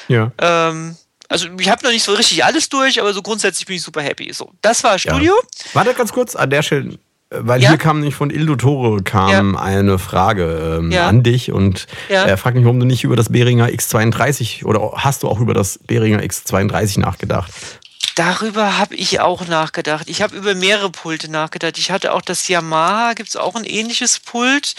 Ja. 0.09 0.33
Ähm, 0.38 0.96
also 1.29 1.48
ich 1.59 1.68
habe 1.68 1.85
noch 1.85 1.90
nicht 1.92 2.05
so 2.05 2.14
richtig 2.14 2.44
alles 2.44 2.68
durch, 2.70 3.01
aber 3.01 3.12
so 3.12 3.20
grundsätzlich 3.20 3.66
bin 3.66 3.77
ich 3.77 3.83
super 3.83 4.01
happy. 4.03 4.33
So, 4.33 4.53
das 4.62 4.83
war 4.85 4.98
Studio. 4.98 5.35
Warte 5.74 5.92
ganz 5.94 6.12
kurz 6.12 6.35
an 6.35 6.48
der 6.48 6.62
Stelle, 6.62 6.94
äh, 6.94 6.96
weil 7.31 7.61
Ja? 7.62 7.68
hier 7.68 7.77
kam 7.79 7.98
nämlich 7.98 8.14
von 8.14 8.31
Ildo 8.31 8.57
Tore 8.57 9.03
kam 9.03 9.55
eine 9.57 9.98
Frage 9.98 10.79
ähm, 10.81 10.90
Ja. 10.90 11.07
an 11.09 11.22
dich 11.22 11.53
und 11.53 11.87
Ja. 12.09 12.24
er 12.24 12.38
fragt 12.38 12.57
mich, 12.57 12.64
warum 12.64 12.81
du 12.81 12.87
nicht 12.87 13.05
über 13.05 13.16
das 13.16 13.29
Behringer 13.31 13.66
X32 13.68 14.64
oder 14.64 14.92
hast 14.96 15.22
du 15.22 15.29
auch 15.29 15.40
über 15.40 15.53
das 15.53 15.79
Behringer 15.87 16.20
X32 16.20 17.01
nachgedacht? 17.01 17.51
Darüber 18.18 18.78
habe 18.78 18.96
ich 18.96 19.20
auch 19.20 19.46
nachgedacht. 19.46 20.09
Ich 20.09 20.22
habe 20.22 20.35
über 20.35 20.57
mehrere 20.57 20.90
Pulte 20.90 21.31
nachgedacht. 21.31 21.78
Ich 21.78 21.92
hatte 21.92 22.12
auch 22.12 22.20
das 22.20 22.48
Yamaha, 22.48 23.12
gibt 23.12 23.28
es 23.28 23.37
auch 23.37 23.54
ein 23.54 23.62
ähnliches 23.62 24.18
Pult. 24.18 24.74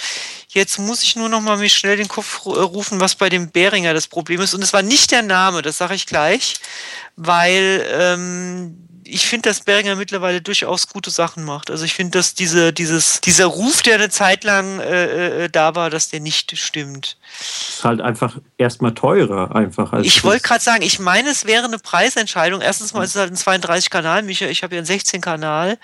Jetzt 0.50 0.78
muss 0.78 1.04
ich 1.04 1.16
nur 1.16 1.30
noch 1.30 1.40
mal 1.40 1.56
mir 1.56 1.70
schnell 1.70 1.96
den 1.96 2.10
Kopf 2.10 2.46
äh, 2.46 2.50
rufen, 2.50 3.00
was 3.00 3.16
bei 3.16 3.30
dem 3.30 3.50
Behringer 3.50 3.94
das 3.94 4.10
Problem 4.10 4.42
ist. 4.42 4.54
Und 4.54 4.62
es 4.62 4.74
war 4.74 4.82
nicht 4.82 5.12
der 5.12 5.22
Name, 5.22 5.62
das 5.62 5.78
sage 5.78 5.96
ich 5.96 6.06
gleich, 6.06 6.56
weil 7.16 7.88
ähm, 7.90 8.89
ich 9.12 9.26
finde, 9.28 9.50
dass 9.50 9.62
Behringer 9.62 9.96
mittlerweile 9.96 10.42
durchaus 10.42 10.88
gute 10.88 11.10
Sachen 11.10 11.44
macht. 11.44 11.70
Also 11.72 11.84
ich 11.86 11.94
finde, 11.94 12.18
dass 12.18 12.34
diese, 12.36 12.72
dieses, 12.74 13.22
dieser 13.22 13.46
Ruf, 13.46 13.82
der 13.82 13.96
eine 13.96 14.10
Zeit 14.10 14.44
lang 14.44 14.80
äh, 14.80 15.46
äh, 15.46 15.50
da 15.50 15.76
war, 15.76 15.90
dass 15.90 16.10
der 16.10 16.20
nicht 16.20 16.58
stimmt. 16.58 17.18
ist 17.42 17.84
halt 17.84 18.02
einfach 18.02 18.38
erstmal 18.58 18.94
teurer, 18.94 19.56
einfach. 19.56 19.94
Als 19.94 20.06
Ich 20.06 20.24
wollte 20.24 20.42
das- 20.42 20.48
gerade 20.50 20.64
sagen, 20.64 20.82
ich 20.84 21.00
meine, 21.00 21.30
es 21.30 21.46
wäre 21.46 21.66
eine 21.66 21.80
Preisentscheidung. 21.80 22.62
Erstens 22.62 22.94
mal 22.94 23.04
ist 23.04 23.16
es 23.16 23.22
halt 23.22 23.32
ein 23.32 23.38
32-Kanal, 23.38 24.24
Micha, 24.24 24.46
ich 24.48 24.64
habe 24.64 24.76
ja 24.76 24.80
einen 24.82 24.88
16-Kanal. 24.88 25.78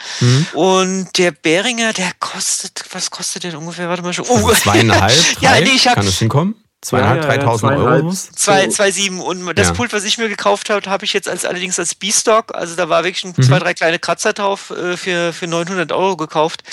Und 0.54 1.18
der 1.18 1.32
Behringer, 1.32 1.94
der 1.94 2.12
kostet, 2.20 2.84
was 2.92 3.10
kostet 3.12 3.44
der 3.44 3.52
denn 3.52 3.60
ungefähr? 3.60 3.90
Warte 3.90 4.02
mal 4.04 4.14
schon. 4.14 4.26
Oh, 4.28 4.36
Also 4.36 4.54
zweieinhalb, 4.54 5.14
drei? 5.40 5.42
ja, 5.60 5.62
nee, 5.62 5.72
ich 5.76 5.88
habe 5.88 5.96
Kann 5.96 6.08
es 6.08 6.20
hinkommen? 6.20 6.56
Zweieinhalb, 6.86 7.18
Ja, 7.24 7.24
ja, 7.24 7.30
ja, 7.32 7.38
dreitausend 7.38 7.72
zweieinhalb. 7.72 8.04
Euro. 8.04 8.14
Zwei, 8.14 8.68
zwei 8.68 8.92
sieben. 8.92 9.20
Und 9.22 9.56
das 9.58 9.68
Ja. 9.70 9.74
Pult, 9.74 9.92
was 9.94 10.04
ich 10.04 10.18
mir 10.18 10.30
gekauft 10.30 10.70
habe, 10.70 10.90
habe 10.90 11.04
ich 11.06 11.14
jetzt 11.14 11.28
als 11.28 11.44
allerdings 11.46 11.80
als 11.80 11.96
B-Stock. 11.96 12.54
Also 12.56 12.76
da 12.76 12.90
war 12.90 13.04
wirklich 13.04 13.24
ein, 13.24 13.34
Mhm. 13.36 13.44
zwei, 13.44 13.60
drei 13.60 13.74
kleine 13.74 14.00
Kratzer 14.00 14.34
drauf 14.34 14.70
äh, 14.72 14.96
für, 14.98 15.34
für 15.34 15.48
900 15.48 15.92
Euro 15.92 16.16
gekauft. 16.16 16.64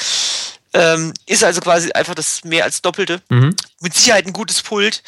Ähm, 0.75 1.13
ist 1.27 1.45
also 1.45 1.61
quasi 1.61 1.93
einfach 1.93 2.15
das 2.15 2.45
mehr 2.45 2.65
als 2.65 2.81
Doppelte. 2.81 3.21
Mhm. 3.29 3.55
Mit 3.81 3.93
Sicherheit 3.95 4.27
ein 4.27 4.33
gutes 4.33 4.63
Pult. 4.63 5.03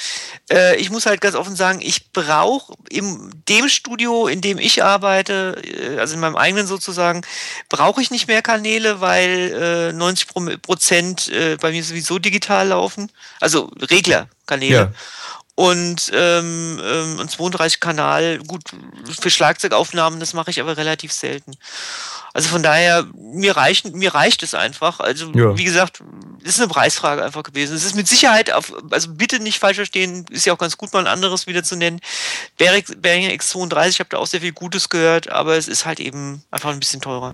Äh, 0.52 0.76
ich 0.76 0.90
muss 0.90 1.06
halt 1.06 1.22
ganz 1.22 1.34
offen 1.36 1.56
sagen, 1.56 1.80
ich 1.80 2.12
brauche 2.12 2.74
in 2.90 3.30
dem 3.48 3.70
Studio, 3.70 4.26
in 4.26 4.42
dem 4.42 4.58
ich 4.58 4.84
arbeite, 4.84 5.56
äh, 5.64 5.98
also 5.98 6.14
in 6.14 6.20
meinem 6.20 6.36
eigenen 6.36 6.66
sozusagen, 6.66 7.22
brauche 7.70 8.02
ich 8.02 8.10
nicht 8.10 8.28
mehr 8.28 8.42
Kanäle, 8.42 9.00
weil 9.00 9.88
äh, 9.90 9.92
90 9.94 10.28
Pro 10.28 10.46
Prozent 10.60 11.28
äh, 11.28 11.56
bei 11.58 11.70
mir 11.70 11.82
sowieso 11.82 12.18
digital 12.18 12.68
laufen. 12.68 13.10
Also 13.40 13.70
Reglerkanäle. 14.50 14.74
Ja. 14.74 14.92
Und 15.56 16.10
ähm, 16.12 16.80
ähm, 16.84 17.20
ein 17.20 17.28
32 17.28 17.78
Kanal, 17.78 18.38
gut, 18.38 18.62
für 19.20 19.30
Schlagzeugaufnahmen, 19.30 20.18
das 20.18 20.34
mache 20.34 20.50
ich 20.50 20.60
aber 20.60 20.76
relativ 20.76 21.12
selten. 21.12 21.52
Also 22.32 22.48
von 22.48 22.64
daher, 22.64 23.06
mir 23.14 23.56
reicht, 23.56 23.94
mir 23.94 24.12
reicht 24.16 24.42
es 24.42 24.54
einfach. 24.54 24.98
Also, 24.98 25.30
Ja. 25.32 25.56
wie 25.56 25.62
gesagt, 25.62 26.02
ist 26.42 26.58
eine 26.58 26.66
Preisfrage 26.66 27.24
einfach 27.24 27.44
gewesen. 27.44 27.76
Es 27.76 27.84
ist 27.84 27.94
mit 27.94 28.08
Sicherheit 28.08 28.52
auf, 28.52 28.72
also 28.90 29.14
bitte 29.14 29.38
nicht 29.38 29.60
falsch 29.60 29.76
verstehen, 29.76 30.26
ist 30.28 30.44
ja 30.44 30.52
auch 30.54 30.58
ganz 30.58 30.76
gut, 30.76 30.92
mal 30.92 30.98
ein 30.98 31.06
anderes 31.06 31.46
wieder 31.46 31.62
zu 31.62 31.76
nennen. 31.76 32.00
Behringer 32.58 33.30
X32, 33.30 33.88
ich 33.90 34.00
habe 34.00 34.10
da 34.10 34.18
auch 34.18 34.26
sehr 34.26 34.40
viel 34.40 34.52
Gutes 34.52 34.88
gehört, 34.88 35.28
aber 35.30 35.56
es 35.56 35.68
ist 35.68 35.86
halt 35.86 36.00
eben 36.00 36.42
einfach 36.50 36.70
ein 36.70 36.80
bisschen 36.80 37.00
teurer. 37.00 37.32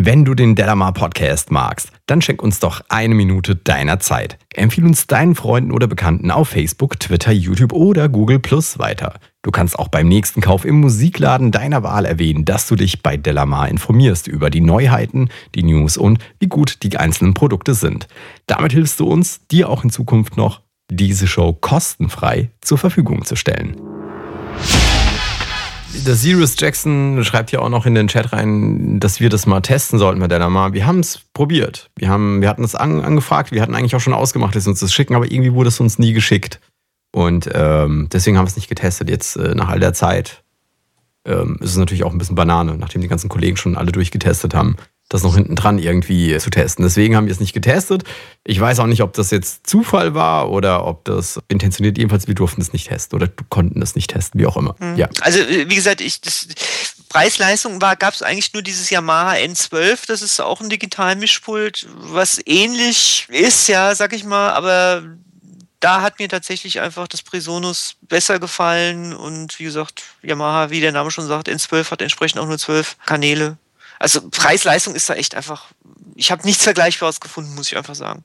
Wenn 0.00 0.24
du 0.24 0.36
den 0.36 0.54
Delamar 0.54 0.92
Podcast 0.92 1.50
magst, 1.50 1.90
dann 2.06 2.22
schenk 2.22 2.40
uns 2.40 2.60
doch 2.60 2.82
eine 2.88 3.16
Minute 3.16 3.56
deiner 3.56 3.98
Zeit. 3.98 4.38
Empfehle 4.54 4.86
uns 4.86 5.08
deinen 5.08 5.34
Freunden 5.34 5.72
oder 5.72 5.88
Bekannten 5.88 6.30
auf 6.30 6.50
Facebook, 6.50 7.00
Twitter, 7.00 7.32
YouTube 7.32 7.72
oder 7.72 8.08
Google 8.08 8.38
Plus 8.38 8.78
weiter. 8.78 9.14
Du 9.42 9.50
kannst 9.50 9.76
auch 9.76 9.88
beim 9.88 10.06
nächsten 10.06 10.40
Kauf 10.40 10.64
im 10.64 10.78
Musikladen 10.78 11.50
deiner 11.50 11.82
Wahl 11.82 12.04
erwähnen, 12.04 12.44
dass 12.44 12.68
du 12.68 12.76
dich 12.76 13.02
bei 13.02 13.16
Delamar 13.16 13.68
informierst 13.68 14.28
über 14.28 14.50
die 14.50 14.60
Neuheiten, 14.60 15.30
die 15.56 15.64
News 15.64 15.96
und 15.96 16.20
wie 16.38 16.46
gut 16.46 16.84
die 16.84 16.96
einzelnen 16.96 17.34
Produkte 17.34 17.74
sind. 17.74 18.06
Damit 18.46 18.70
hilfst 18.70 19.00
du 19.00 19.08
uns, 19.08 19.48
dir 19.48 19.68
auch 19.68 19.82
in 19.82 19.90
Zukunft 19.90 20.36
noch 20.36 20.60
diese 20.88 21.26
Show 21.26 21.52
kostenfrei 21.54 22.50
zur 22.60 22.78
Verfügung 22.78 23.24
zu 23.24 23.34
stellen. 23.34 23.97
Der 26.06 26.14
Sirius 26.14 26.54
Jackson 26.58 27.22
schreibt 27.24 27.52
ja 27.52 27.60
auch 27.60 27.68
noch 27.68 27.86
in 27.86 27.94
den 27.94 28.08
Chat 28.08 28.32
rein, 28.32 29.00
dass 29.00 29.20
wir 29.20 29.28
das 29.28 29.46
mal 29.46 29.60
testen 29.60 29.98
sollten 29.98 30.20
bei 30.20 30.28
Delamar. 30.28 30.72
Wir 30.72 30.86
haben 30.86 31.00
es 31.00 31.20
probiert. 31.34 31.90
Wir, 31.96 32.08
haben, 32.08 32.40
wir 32.40 32.48
hatten 32.48 32.64
es 32.64 32.74
an, 32.74 33.00
angefragt. 33.00 33.52
Wir 33.52 33.62
hatten 33.62 33.74
eigentlich 33.74 33.94
auch 33.94 34.00
schon 34.00 34.14
ausgemacht, 34.14 34.54
dass 34.54 34.66
uns 34.66 34.80
das 34.80 34.92
schicken, 34.92 35.14
aber 35.14 35.30
irgendwie 35.30 35.52
wurde 35.52 35.68
es 35.68 35.80
uns 35.80 35.98
nie 35.98 36.12
geschickt. 36.12 36.60
Und 37.12 37.48
ähm, 37.52 38.08
deswegen 38.12 38.38
haben 38.38 38.44
wir 38.44 38.50
es 38.50 38.56
nicht 38.56 38.68
getestet. 38.68 39.10
Jetzt 39.10 39.36
äh, 39.36 39.54
nach 39.54 39.68
all 39.68 39.80
der 39.80 39.94
Zeit 39.94 40.42
ähm, 41.24 41.58
ist 41.60 41.70
es 41.70 41.76
natürlich 41.76 42.04
auch 42.04 42.12
ein 42.12 42.18
bisschen 42.18 42.36
Banane, 42.36 42.76
nachdem 42.76 43.02
die 43.02 43.08
ganzen 43.08 43.28
Kollegen 43.28 43.56
schon 43.56 43.76
alle 43.76 43.92
durchgetestet 43.92 44.54
haben, 44.54 44.76
das 45.08 45.22
noch 45.22 45.34
hinten 45.34 45.56
dran 45.56 45.78
irgendwie 45.78 46.36
zu 46.38 46.50
testen. 46.50 46.84
Deswegen 46.84 47.16
haben 47.16 47.26
wir 47.26 47.32
es 47.32 47.40
nicht 47.40 47.54
getestet. 47.54 48.04
Ich 48.44 48.60
weiß 48.60 48.78
auch 48.80 48.86
nicht, 48.86 49.02
ob 49.02 49.14
das 49.14 49.30
jetzt 49.30 49.66
Zufall 49.66 50.14
war 50.14 50.50
oder 50.50 50.86
ob 50.86 51.04
das 51.04 51.40
intentioniert. 51.48 51.96
Jedenfalls, 51.96 52.26
wir 52.26 52.34
durften 52.34 52.60
es 52.60 52.72
nicht 52.72 52.88
testen 52.88 53.16
oder 53.16 53.28
konnten 53.48 53.80
es 53.80 53.94
nicht 53.94 54.10
testen, 54.10 54.40
wie 54.40 54.46
auch 54.46 54.56
immer. 54.56 54.76
Ja. 54.96 55.08
Also, 55.22 55.38
äh, 55.40 55.68
wie 55.70 55.74
gesagt, 55.74 56.00
ich, 56.00 56.20
das, 56.20 56.48
Preis-Leistung 57.08 57.80
war, 57.80 57.96
gab 57.96 58.14
es 58.14 58.22
eigentlich 58.22 58.52
nur 58.52 58.62
dieses 58.62 58.90
Yamaha 58.90 59.32
N12, 59.32 60.06
das 60.06 60.22
ist 60.22 60.40
auch 60.40 60.60
ein 60.60 60.68
Digital-Mischpult, 60.68 61.86
was 61.94 62.38
ähnlich 62.44 63.26
ist, 63.30 63.68
ja, 63.68 63.94
sag 63.94 64.12
ich 64.12 64.24
mal, 64.24 64.50
aber 64.50 65.02
da 65.80 66.02
hat 66.02 66.18
mir 66.18 66.28
tatsächlich 66.28 66.80
einfach 66.80 67.08
das 67.08 67.22
Presonus 67.22 67.96
besser 68.02 68.38
gefallen 68.38 69.14
und 69.14 69.58
wie 69.58 69.64
gesagt, 69.64 70.02
Yamaha, 70.22 70.70
wie 70.70 70.80
der 70.80 70.92
Name 70.92 71.10
schon 71.10 71.26
sagt, 71.26 71.48
N12 71.48 71.90
hat 71.90 72.02
entsprechend 72.02 72.40
auch 72.40 72.46
nur 72.46 72.58
12 72.58 72.96
Kanäle. 73.06 73.56
Also 73.98 74.20
Preis-Leistung 74.30 74.94
ist 74.94 75.08
da 75.10 75.14
echt 75.14 75.34
einfach, 75.34 75.64
ich 76.14 76.30
habe 76.30 76.42
nichts 76.44 76.64
Vergleichbares 76.64 77.20
gefunden, 77.20 77.54
muss 77.54 77.68
ich 77.68 77.76
einfach 77.76 77.94
sagen. 77.94 78.22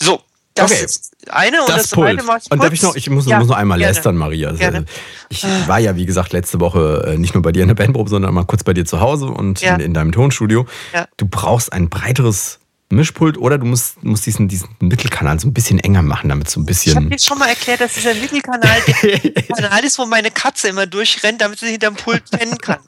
So, 0.00 0.22
das 0.54 0.70
Okay. 0.72 0.84
ist 0.84 1.12
eine 1.28 1.60
und 1.60 1.68
das, 1.68 1.76
das, 1.82 1.90
zweite 1.90 2.16
Pult. 2.18 2.26
mache 2.26 2.40
ich 2.44 2.50
Und 2.50 2.62
darf 2.62 2.72
ich 2.72 2.82
noch, 2.82 2.96
ich 2.96 3.10
muss, 3.10 3.26
Ja, 3.26 3.38
muss 3.38 3.48
noch 3.48 3.56
einmal 3.56 3.78
gerne. 3.78 3.92
lästern, 3.92 4.16
Maria. 4.16 4.48
Also, 4.48 4.58
Gerne. 4.58 4.86
Ich 5.28 5.44
war 5.66 5.78
ja, 5.78 5.96
wie 5.96 6.06
gesagt, 6.06 6.32
letzte 6.32 6.60
Woche 6.60 7.04
äh, 7.14 7.18
nicht 7.18 7.34
nur 7.34 7.42
bei 7.42 7.52
dir 7.52 7.62
in 7.62 7.68
der 7.68 7.74
Bandprobe, 7.74 8.08
sondern 8.08 8.32
mal 8.32 8.44
kurz 8.44 8.64
bei 8.64 8.72
dir 8.72 8.84
zu 8.86 9.00
Hause 9.00 9.26
und 9.26 9.60
Ja. 9.60 9.74
in, 9.74 9.80
in 9.80 9.94
deinem 9.94 10.12
Tonstudio. 10.12 10.66
Ja. 10.94 11.06
Du 11.16 11.26
brauchst 11.26 11.72
ein 11.72 11.88
breiteres 11.90 12.58
Mischpult 12.88 13.36
oder 13.36 13.58
du 13.58 13.66
musst, 13.66 14.02
musst 14.04 14.26
diesen, 14.26 14.46
diesen 14.48 14.68
Mittelkanal 14.80 15.40
so 15.40 15.48
ein 15.48 15.52
bisschen 15.52 15.78
enger 15.80 16.02
machen, 16.02 16.28
damit 16.28 16.48
so 16.48 16.60
ein 16.60 16.66
Ich 16.68 16.94
habe 16.94 17.00
bisschen. 17.06 17.10
dir 17.10 17.18
schon 17.18 17.38
mal 17.38 17.48
erklärt, 17.48 17.80
dass 17.80 17.94
dieser 17.94 18.14
Mittelkanal 18.14 18.80
der 19.02 19.18
Kanal 19.42 19.84
ist, 19.84 19.98
wo 19.98 20.06
meine 20.06 20.30
Katze 20.30 20.68
immer 20.68 20.86
durchrennt, 20.86 21.40
damit 21.40 21.58
sie 21.58 21.66
hinterm 21.66 21.96
Pult 21.96 22.30
pennen 22.30 22.58
kann. 22.58 22.78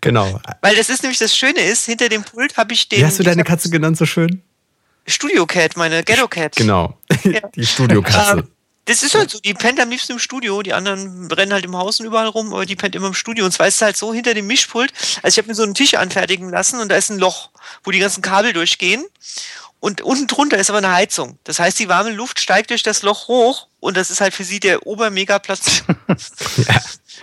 genau. 0.00 0.40
Weil 0.60 0.76
das 0.76 0.88
ist 0.88 1.02
nämlich 1.02 1.18
das 1.18 1.36
Schöne 1.36 1.60
ist, 1.60 1.86
hinter 1.86 2.08
dem 2.08 2.22
Pult 2.22 2.56
habe 2.56 2.72
ich 2.72 2.88
den 2.88 3.00
Wie 3.00 3.04
hast 3.04 3.18
du 3.18 3.24
deine 3.24 3.42
Katze 3.44 3.68
genannt 3.70 3.96
so 3.96 4.06
schön? 4.06 4.42
Studio 5.06 5.44
Cat, 5.46 5.76
meine 5.76 6.04
Ghetto 6.04 6.28
Cat. 6.28 6.54
Genau. 6.54 6.96
Die 7.56 7.66
Studiokatze. 7.66 8.38
Ähm, 8.38 8.48
das 8.86 9.02
ist 9.02 9.14
halt 9.14 9.30
so, 9.30 9.38
die 9.40 9.54
pennt 9.54 9.78
am 9.80 9.90
liebsten 9.90 10.12
im 10.12 10.18
Studio, 10.18 10.62
die 10.62 10.72
anderen 10.74 11.30
rennen 11.30 11.52
halt 11.52 11.64
im 11.64 11.76
Haus 11.76 12.00
und 12.00 12.06
überall 12.06 12.26
rum, 12.26 12.52
aber 12.52 12.66
die 12.66 12.76
pennt 12.76 12.94
immer 12.94 13.06
im 13.08 13.14
Studio. 13.14 13.44
Und 13.44 13.52
zwar 13.52 13.68
ist 13.68 13.76
es 13.76 13.82
halt 13.82 13.96
so 13.96 14.12
hinter 14.12 14.34
dem 14.34 14.46
Mischpult, 14.46 14.92
also 15.22 15.34
ich 15.34 15.38
habe 15.38 15.48
mir 15.48 15.54
so 15.54 15.62
einen 15.62 15.74
Tisch 15.74 15.94
anfertigen 15.94 16.50
lassen 16.50 16.80
und 16.80 16.88
da 16.88 16.96
ist 16.96 17.10
ein 17.10 17.18
Loch, 17.18 17.50
wo 17.84 17.90
die 17.92 17.98
ganzen 18.00 18.22
Kabel 18.22 18.52
durchgehen. 18.52 19.04
Und 19.78 20.00
unten 20.00 20.28
drunter 20.28 20.58
ist 20.58 20.70
aber 20.70 20.78
eine 20.78 20.92
Heizung. 20.92 21.38
Das 21.42 21.58
heißt, 21.58 21.76
die 21.80 21.88
warme 21.88 22.10
Luft 22.10 22.38
steigt 22.38 22.70
durch 22.70 22.84
das 22.84 23.02
Loch 23.02 23.26
hoch 23.26 23.66
und 23.80 23.96
das 23.96 24.10
ist 24.12 24.20
halt 24.20 24.32
für 24.32 24.44
sie 24.44 24.60
der 24.60 24.86
Obermegaplatz. 24.86 25.82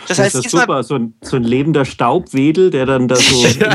Das 0.08 0.18
Das 0.18 0.20
heißt, 0.20 0.36
ist 0.36 0.52
super, 0.52 0.84
so 0.84 0.96
ein, 0.96 1.14
so 1.22 1.36
ein 1.36 1.44
lebender 1.44 1.84
Staubwedel, 1.84 2.70
der 2.70 2.86
dann 2.86 3.08
da 3.08 3.16
so 3.16 3.46
hinter, 3.46 3.72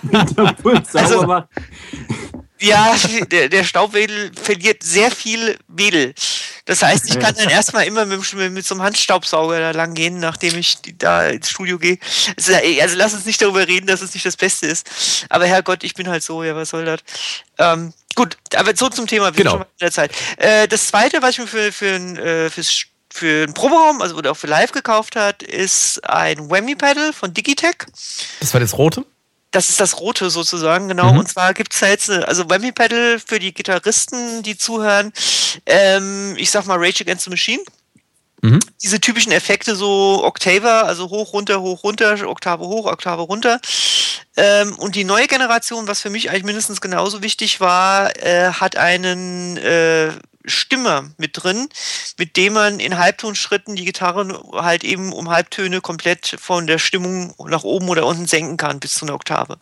hinterm 0.00 0.56
Pult 0.56 0.86
sauber 0.90 1.04
Also- 1.06 1.22
macht. 1.26 1.48
Ja, 2.64 2.96
der, 3.30 3.48
der 3.48 3.64
Staubwedel 3.64 4.30
verliert 4.40 4.82
sehr 4.82 5.10
viel 5.10 5.56
Wedel. 5.68 6.14
Das 6.66 6.82
heißt, 6.82 7.04
ich 7.10 7.18
kann 7.20 7.34
dann 7.34 7.50
erstmal 7.50 7.84
immer 7.86 8.06
mit, 8.06 8.32
dem- 8.32 8.54
mit 8.54 8.64
so 8.66 8.74
einem 8.74 8.82
Handstaubsauger 8.84 9.58
da 9.60 9.70
lang 9.72 9.92
gehen, 9.94 10.18
nachdem 10.18 10.56
ich 10.58 10.78
da 10.96 11.26
ins 11.28 11.50
Studio 11.50 11.78
gehe. 11.78 11.98
Also, 12.36 12.54
also 12.80 12.96
lass 12.96 13.12
uns 13.12 13.26
nicht 13.26 13.42
darüber 13.42 13.68
reden, 13.68 13.86
dass 13.86 14.00
es 14.00 14.14
nicht 14.14 14.24
das 14.24 14.36
Beste 14.36 14.66
ist. 14.66 14.86
Aber 15.28 15.46
Herrgott, 15.46 15.84
ich 15.84 15.92
bin 15.94 16.08
halt 16.08 16.22
so, 16.22 16.42
ja, 16.42 16.56
was 16.56 16.70
soll 16.70 16.86
das? 16.86 17.00
Ähm, 17.58 17.92
gut, 18.14 18.38
aber 18.56 18.74
so 18.74 18.88
zum 18.88 19.06
Thema, 19.06 19.26
wir 19.26 19.34
sind 19.34 19.36
Genau. 19.36 19.50
schon 19.50 19.58
mal 19.60 19.64
in 19.66 19.78
der 19.80 19.92
Zeit. 19.92 20.12
Äh, 20.38 20.66
das 20.66 20.86
zweite, 20.86 21.20
was 21.20 21.32
ich 21.32 21.38
mir 21.40 21.46
für, 21.48 21.70
für, 21.72 21.94
ein, 21.94 22.16
äh, 22.16 22.48
fürs 22.50 22.84
für 23.12 23.44
einen 23.44 23.54
Proberaum, 23.54 24.00
also 24.02 24.16
oder 24.16 24.32
auch 24.32 24.36
für 24.36 24.48
live 24.48 24.72
gekauft 24.72 25.14
hat, 25.16 25.42
ist 25.44 26.02
ein 26.08 26.50
Whammy 26.50 26.74
Pedal 26.74 27.12
von 27.12 27.32
Digitech. 27.32 27.76
Das 28.40 28.52
war 28.54 28.60
das 28.60 28.76
rote? 28.76 29.04
Das 29.54 29.68
ist 29.68 29.80
das 29.80 30.00
Rote 30.00 30.30
sozusagen, 30.30 30.88
genau. 30.88 31.12
Mhm. 31.12 31.18
Und 31.20 31.28
zwar 31.28 31.54
gibt's 31.54 31.78
da 31.78 31.86
jetzt, 31.88 32.10
eine- 32.10 32.26
also 32.26 32.50
Whammy 32.50 32.72
Pedal 32.72 33.20
für 33.24 33.38
die 33.38 33.54
Gitarristen, 33.54 34.42
die 34.42 34.58
zuhören. 34.58 35.12
Ähm, 35.64 36.34
ich 36.36 36.50
sag 36.50 36.66
mal 36.66 36.76
Rage 36.78 37.02
Against 37.02 37.24
the 37.24 37.30
Machine. 37.30 37.62
Mhm. 38.42 38.58
Diese 38.82 39.00
typischen 39.00 39.30
Effekte, 39.32 39.76
so 39.76 40.22
Octaver, 40.24 40.84
also 40.86 41.08
hoch, 41.08 41.32
runter, 41.32 41.60
hoch, 41.60 41.84
runter, 41.84 42.28
Oktave 42.28 42.64
hoch, 42.66 42.86
Oktave 42.86 43.22
runter. 43.22 43.60
Ähm, 44.36 44.74
und 44.78 44.96
die 44.96 45.04
neue 45.04 45.28
Generation, 45.28 45.86
was 45.86 46.02
für 46.02 46.10
mich 46.10 46.30
eigentlich 46.30 46.42
mindestens 46.44 46.80
genauso 46.80 47.22
wichtig 47.22 47.60
war, 47.60 48.14
äh, 48.22 48.50
hat 48.52 48.76
einen 48.76 49.56
äh, 49.56 50.10
Stimmer 50.44 51.10
mit 51.16 51.42
drin, 51.42 51.68
mit 52.18 52.36
dem 52.36 52.52
man 52.52 52.80
in 52.80 52.98
Halbtonschritten 52.98 53.76
die 53.76 53.84
Gitarre 53.84 54.42
halt 54.52 54.84
eben 54.84 55.12
um 55.12 55.30
Halbtöne 55.30 55.80
komplett 55.80 56.36
von 56.38 56.66
der 56.66 56.78
Stimmung 56.78 57.34
nach 57.46 57.64
oben 57.64 57.88
oder 57.88 58.06
unten 58.06 58.26
senken 58.26 58.56
kann 58.56 58.80
bis 58.80 58.94
zu 58.94 59.04
einer 59.04 59.14
Oktave. 59.14 59.58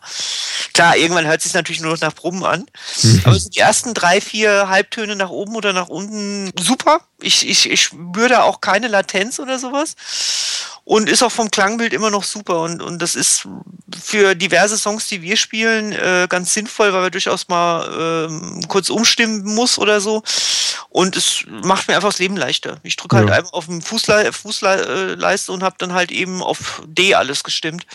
Klar, 0.73 0.97
irgendwann 0.97 1.27
hört 1.27 1.37
es 1.37 1.43
sich 1.43 1.53
natürlich 1.53 1.81
nur 1.81 1.91
noch 1.91 2.01
nach 2.01 2.15
Brummen 2.15 2.43
an. 2.43 2.65
Aber 3.23 3.39
so 3.39 3.49
die 3.49 3.59
ersten 3.59 3.93
drei, 3.93 4.21
vier 4.21 4.67
Halbtöne 4.69 5.15
nach 5.15 5.29
oben 5.29 5.55
oder 5.55 5.71
nach 5.73 5.87
unten 5.87 6.51
super. 6.59 7.01
Ich, 7.19 7.47
ich, 7.47 7.69
ich 7.69 7.81
spüre 7.83 8.29
da 8.29 8.43
auch 8.43 8.59
keine 8.59 8.87
Latenz 8.87 9.39
oder 9.39 9.59
sowas. 9.59 9.95
Und 10.85 11.07
ist 11.07 11.23
auch 11.23 11.31
vom 11.31 11.49
Klangbild 11.49 11.93
immer 11.93 12.09
noch 12.09 12.23
super. 12.25 12.61
Und, 12.61 12.81
und 12.81 13.01
das 13.01 13.15
ist 13.15 13.47
für 13.97 14.35
diverse 14.35 14.77
Songs, 14.77 15.07
die 15.07 15.21
wir 15.21 15.37
spielen, 15.37 15.93
äh, 15.93 16.27
ganz 16.29 16.53
sinnvoll, 16.53 16.91
weil 16.91 17.03
wir 17.03 17.09
durchaus 17.09 17.47
mal 17.47 18.27
ähm, 18.29 18.67
kurz 18.67 18.89
umstimmen 18.89 19.43
muss 19.45 19.79
oder 19.79 20.01
so. 20.01 20.23
Und 20.89 21.15
es 21.15 21.45
macht 21.47 21.87
mir 21.87 21.95
einfach 21.95 22.09
das 22.09 22.19
Leben 22.19 22.35
leichter. 22.35 22.77
Ich 22.83 22.97
drücke 22.97 23.15
halt 23.15 23.29
Ja. 23.29 23.35
einfach 23.35 23.53
auf 23.53 23.67
den 23.67 23.81
Fußle 23.81 24.33
Fußleiste 24.33 25.51
und 25.53 25.63
habe 25.63 25.75
dann 25.79 25.93
halt 25.93 26.11
eben 26.11 26.43
auf 26.43 26.81
D 26.85 27.15
alles 27.15 27.43
gestimmt. 27.43 27.85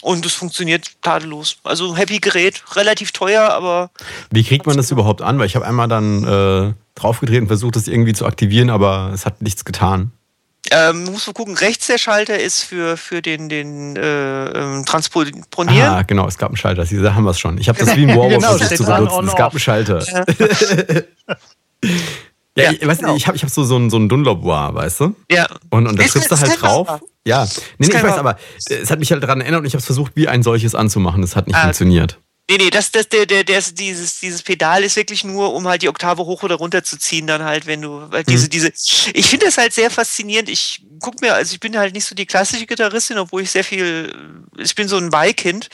Und 0.00 0.24
es 0.24 0.34
funktioniert 0.34 0.86
tadellos. 1.02 1.56
Also 1.64 1.96
happy 1.96 2.18
Gerät, 2.20 2.62
relativ 2.76 3.10
teuer, 3.12 3.50
aber 3.50 3.90
Wie 4.30 4.44
kriegt 4.44 4.66
man 4.66 4.76
das 4.76 4.90
überhaupt 4.92 5.20
an? 5.20 5.38
Weil 5.40 5.46
ich 5.46 5.56
habe 5.56 5.66
einmal 5.66 5.88
dann 5.88 6.24
äh, 6.24 6.74
draufgedreht 6.94 7.40
und 7.42 7.48
versucht, 7.48 7.74
das 7.76 7.88
irgendwie 7.88 8.12
zu 8.12 8.24
aktivieren, 8.24 8.70
aber 8.70 9.10
es 9.12 9.26
hat 9.26 9.42
nichts 9.42 9.64
getan. 9.64 10.12
Ähm, 10.70 11.04
muss 11.04 11.26
man 11.26 11.34
gucken, 11.34 11.56
rechts 11.56 11.86
der 11.86 11.98
Schalter 11.98 12.38
ist 12.38 12.62
für, 12.62 12.96
für 12.96 13.22
den, 13.22 13.48
den 13.48 13.96
äh, 13.96 14.46
ähm, 14.50 14.84
Transponieren. 14.84 15.42
Ah, 15.88 16.02
genau, 16.02 16.26
es 16.28 16.38
gab 16.38 16.50
einen 16.50 16.56
Schalter. 16.56 16.84
Sie 16.86 17.00
haben 17.00 17.24
wir 17.24 17.30
es 17.30 17.38
schon. 17.40 17.58
Ich 17.58 17.68
habe 17.68 17.78
das 17.78 17.96
wie 17.96 18.02
ein 18.02 18.10
Warwolf 18.16 18.34
Genau, 18.34 18.56
versucht 18.56 18.76
zu 18.76 18.84
benutzen. 18.84 19.28
Es 19.28 19.36
gab 19.36 19.52
einen 19.52 19.60
Schalter. 19.60 20.04
Ja, 20.04 20.24
Ja, 22.56 22.72
ich, 22.72 22.84
weißt, 22.86 23.00
genau. 23.00 23.14
ich 23.16 23.26
habe 23.26 23.36
ich 23.36 23.42
hab 23.42 23.48
so, 23.50 23.64
so 23.64 23.76
ein, 23.76 23.90
so 23.90 23.98
Dunlop-War, 24.06 24.74
weißt 24.74 25.00
du? 25.00 25.14
Ja. 25.30 25.46
Und, 25.70 25.86
und 25.86 25.98
da 25.98 26.02
Ist- 26.04 26.12
triffst 26.12 26.30
du 26.32 26.36
halt 26.38 26.60
drauf. 26.60 27.00
Ja, 27.24 27.44
nee, 27.78 27.86
nee, 27.86 27.96
ich 27.96 28.02
weiß, 28.02 28.18
aber 28.18 28.36
äh, 28.68 28.74
es 28.74 28.90
hat 28.90 28.98
mich 28.98 29.12
halt 29.12 29.22
daran 29.22 29.40
erinnert 29.40 29.60
und 29.60 29.66
ich 29.66 29.72
habe 29.74 29.80
es 29.80 29.86
versucht, 29.86 30.12
wie 30.16 30.26
ein 30.26 30.42
solches 30.42 30.74
anzumachen. 30.74 31.22
Das 31.22 31.36
hat 31.36 31.46
nicht 31.46 31.56
Ah, 31.56 31.62
funktioniert. 31.62 32.18
Nee, 32.50 32.58
nee, 32.58 32.70
das, 32.70 32.90
das, 32.90 33.08
der, 33.08 33.26
der, 33.26 33.44
der, 33.44 33.62
dieses, 33.62 34.18
dieses 34.18 34.42
Pedal 34.42 34.82
ist 34.82 34.96
wirklich 34.96 35.22
nur, 35.22 35.54
um 35.54 35.68
halt 35.68 35.82
die 35.82 35.88
Oktave 35.88 36.24
hoch 36.24 36.42
oder 36.42 36.56
runter 36.56 36.82
zu 36.82 36.98
ziehen, 36.98 37.28
dann 37.28 37.44
halt, 37.44 37.66
wenn 37.66 37.80
du, 37.80 38.10
weil 38.10 38.24
diese, 38.24 38.46
Mhm. 38.46 38.50
diese, 38.50 38.72
ich 39.14 39.26
finde 39.26 39.46
das 39.46 39.56
halt 39.56 39.72
sehr 39.72 39.88
faszinierend. 39.88 40.48
Ich 40.48 40.82
guck 41.00 41.20
mir, 41.20 41.34
also 41.34 41.52
ich 41.52 41.60
bin 41.60 41.76
halt 41.76 41.94
nicht 41.94 42.04
so 42.04 42.14
die 42.14 42.26
klassische 42.26 42.66
Gitarristin, 42.66 43.18
obwohl 43.18 43.42
ich 43.42 43.50
sehr 43.50 43.64
viel, 43.64 44.14
ich 44.58 44.74
bin 44.74 44.88
so 44.88 44.96
ein 44.96 45.12
Vai-Kind 45.12 45.68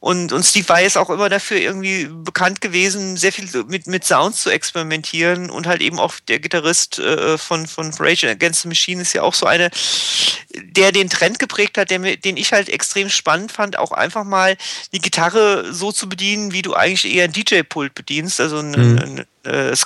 und, 0.00 0.32
und 0.32 0.44
Steve 0.44 0.68
Vai 0.68 0.84
ist 0.84 0.96
auch 0.96 1.10
immer 1.10 1.28
dafür 1.28 1.58
irgendwie 1.58 2.08
bekannt 2.10 2.60
gewesen, 2.60 3.16
sehr 3.16 3.32
viel 3.32 3.48
mit, 3.68 3.86
mit 3.86 4.04
Sounds 4.04 4.42
zu 4.42 4.50
experimentieren 4.50 5.50
und 5.50 5.66
halt 5.66 5.80
eben 5.80 5.98
auch 5.98 6.14
der 6.28 6.38
Gitarrist 6.38 6.98
äh, 6.98 7.38
von, 7.38 7.66
von 7.66 7.92
Rage 7.98 8.28
Against 8.28 8.62
the 8.62 8.68
Machine 8.68 9.02
ist 9.02 9.12
ja 9.14 9.22
auch 9.22 9.34
so 9.34 9.46
eine, 9.46 9.70
der 10.54 10.92
den 10.92 11.08
Trend 11.10 11.38
geprägt 11.38 11.78
hat, 11.78 11.90
der, 11.90 11.98
den 12.16 12.36
ich 12.36 12.52
halt 12.52 12.68
extrem 12.68 13.08
spannend 13.08 13.52
fand, 13.52 13.78
auch 13.78 13.92
einfach 13.92 14.24
mal 14.24 14.56
die 14.92 15.00
Gitarre 15.00 15.72
so 15.72 15.92
zu 15.92 16.08
bedienen, 16.08 16.52
wie 16.52 16.62
du 16.62 16.74
eigentlich 16.74 17.12
eher 17.12 17.24
ein 17.24 17.32
DJ-Pult 17.32 17.94
bedienst, 17.94 18.40
also 18.40 18.58
ein, 18.58 18.70
Mhm. 18.70 18.98
ein, 18.98 19.26
äh, 19.50 19.76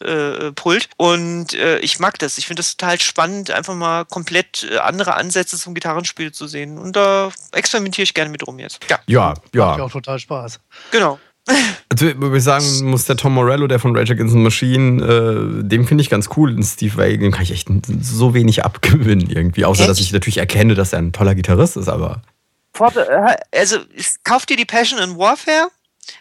Scratch-Pult. 0.00 0.88
Und 0.96 1.54
äh, 1.54 1.78
ich 1.78 1.98
mag 1.98 2.18
das. 2.18 2.38
Ich 2.38 2.46
finde 2.46 2.60
das 2.60 2.76
total 2.76 3.00
spannend, 3.00 3.50
einfach 3.50 3.74
mal 3.74 4.04
komplett 4.04 4.66
äh, 4.70 4.78
andere 4.78 5.14
Ansätze 5.14 5.56
zum 5.58 5.74
Gitarrenspiel 5.74 6.32
zu 6.32 6.46
sehen. 6.46 6.78
Und 6.78 6.96
da 6.96 7.30
experimentiere 7.52 8.04
ich 8.04 8.14
gerne 8.14 8.30
mit 8.30 8.46
rum 8.46 8.58
jetzt. 8.58 8.80
Ja, 8.88 8.98
Ja, 9.06 9.28
Macht 9.30 9.54
ja 9.54 9.76
ja. 9.76 9.82
auch 9.84 9.90
total 9.92 10.18
Spaß. 10.18 10.60
genau. 10.90 11.18
Also, 11.92 12.06
würde 12.20 12.36
ich 12.38 12.44
sagen, 12.44 12.64
muss 12.84 13.06
der 13.06 13.16
Tom 13.16 13.34
Morello, 13.34 13.66
der 13.66 13.80
von 13.80 13.96
Rage 13.96 14.12
Against 14.12 14.32
the 14.32 14.38
Machine, 14.38 15.02
äh, 15.04 15.64
dem 15.64 15.86
finde 15.88 16.02
ich 16.02 16.08
ganz 16.08 16.28
cool. 16.36 16.54
Und 16.54 16.62
Steve 16.62 16.96
Vai, 16.96 17.16
dem 17.16 17.32
kann 17.32 17.42
ich 17.42 17.50
echt 17.50 17.66
so 18.00 18.32
wenig 18.32 18.64
abgewinnen 18.64 19.28
irgendwie. 19.28 19.64
Außer, 19.64 19.86
dass 19.86 19.98
ich 19.98 20.12
natürlich 20.12 20.38
erkenne, 20.38 20.74
dass 20.76 20.92
er 20.92 21.00
ein 21.00 21.12
toller 21.12 21.34
Gitarrist 21.34 21.76
ist, 21.76 21.88
aber. 21.88 22.22
Äh, 22.78 23.36
Also, 23.58 23.78
es- 23.96 24.16
kauf 24.22 24.46
dir 24.46 24.56
die 24.56 24.64
Passion 24.64 25.00
in 25.00 25.18
Warfare, 25.18 25.68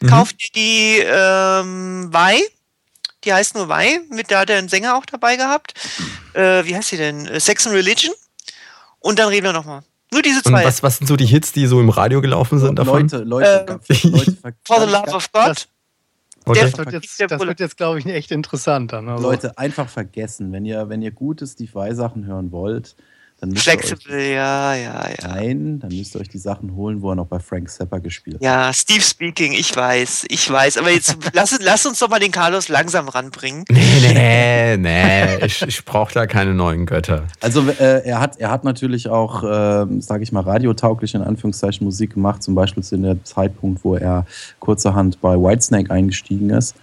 kauf 0.10 0.34
dir 0.34 0.50
die 0.56 1.04
ähm, 1.06 2.10
Vi, 2.12 2.44
die 3.24 3.34
heißt 3.34 3.56
nur 3.56 3.68
Vi, 3.70 4.00
mit 4.10 4.32
da 4.32 4.40
hat 4.42 4.50
er 4.50 4.58
einen 4.58 4.70
Sänger 4.70 4.96
auch 4.96 5.06
dabei 5.06 5.36
gehabt. 5.36 5.74
Äh, 6.34 6.66
wie 6.66 6.76
heißt 6.76 6.90
sie 6.90 6.98
denn? 6.98 7.26
Äh, 7.26 7.40
Sex 7.40 7.66
and 7.68 7.76
Religion. 7.76 8.14
Und 9.00 9.20
dann 9.20 9.30
reden 9.30 9.46
wir 9.46 9.54
nochmal. 9.54 9.82
Nur 10.12 10.22
diese 10.22 10.38
Und 10.40 10.46
zwei. 10.52 10.66
was, 10.66 10.82
was 10.84 10.98
sind 10.98 11.08
so 11.08 11.16
die 11.16 11.26
Hits, 11.26 11.52
die 11.52 11.68
so 11.68 11.80
im 11.80 11.90
Radio 11.90 12.22
gelaufen 12.22 12.60
sind 12.60 12.78
davon? 12.80 13.04
Leute, 13.04 13.18
Leute, 13.24 13.66
Ähm, 13.70 14.12
Leute, 14.12 14.38
For 14.66 14.80
the 14.82 14.92
Love 14.92 15.12
of 15.12 15.32
God. 15.32 15.48
Das, 15.48 15.68
Okay. 16.46 16.62
das 16.62 16.78
wird 16.78 16.94
jetzt, 16.94 17.20
Der 17.20 17.28
das 17.28 17.40
wird 17.42 17.60
jetzt 17.60 17.78
glaube 17.78 18.00
ich, 18.00 18.06
echt 18.08 18.32
interessant 18.32 18.92
dann. 18.94 19.08
Also, 19.08 19.22
Leute, 19.24 19.58
einfach 19.58 19.88
vergessen. 19.88 20.52
Wenn 20.52 20.66
ihr, 20.66 20.90
wenn 20.90 21.02
ihr 21.04 21.12
gute 21.12 21.46
Steve 21.46 21.72
Vai 21.74 21.94
Sachen 21.94 22.26
hören 22.26 22.52
wollt, 22.52 22.96
dann 23.40 23.52
ihr 23.52 23.58
euch, 23.58 23.64
Flexible, 23.64 24.34
ja, 24.34 24.76
ja, 24.76 25.10
ja. 25.10 25.28
nein, 25.28 25.80
dann 25.80 25.96
müsst 25.96 26.14
ihr 26.16 26.22
euch 26.22 26.28
die 26.28 26.38
Sachen 26.38 26.76
holen, 26.76 27.02
wo 27.02 27.12
er 27.12 27.16
noch 27.16 27.28
bei 27.28 27.40
Frank 27.40 27.70
Zappa 27.70 28.00
gespielt 28.00 28.36
hat. 28.36 28.44
Ja, 28.44 28.74
Steve 28.74 29.02
Speaking, 29.02 29.54
ich 29.54 29.74
weiß, 29.74 30.26
ich 30.28 30.50
weiß. 30.50 30.78
Aber 30.78 30.92
jetzt 30.92 31.16
lass, 31.34 31.58
lass 31.62 31.86
uns 31.86 32.00
doch 32.00 32.10
mal 32.10 32.20
den 32.20 32.32
Carlos 32.32 32.68
langsam 32.68 33.08
ranbringen. 33.08 33.64
Nee, 33.70 34.14
nee, 34.14 34.78
nee. 34.78 35.46
Ich, 35.46 35.62
ich 35.62 35.86
brauche 35.86 36.14
da 36.14 36.28
keine 36.28 36.54
neuen 36.54 36.86
Götter. 36.86 37.28
Also 37.40 37.68
äh, 37.70 38.06
er 38.06 38.20
hat, 38.20 38.38
er 38.40 38.52
hat 38.52 38.66
natürlich 38.66 39.08
auch, 39.08 39.44
ähm, 39.46 40.02
sage 40.02 40.24
ich 40.24 40.32
mal, 40.34 40.44
radiotauglich 40.44 41.16
in 41.16 41.22
Anführungszeichen 41.22 41.86
Musik 41.86 42.16
gemacht, 42.16 42.44
zum 42.44 42.56
Beispiel 42.56 42.84
zu 42.84 42.98
dem 42.98 43.24
Zeitpunkt, 43.24 43.86
wo 43.86 43.96
er 43.96 44.26
kurzerhand 44.60 45.22
bei 45.22 45.36
Whitesnake 45.36 45.92
eingestiegen 45.92 46.50
ist. 46.50 46.76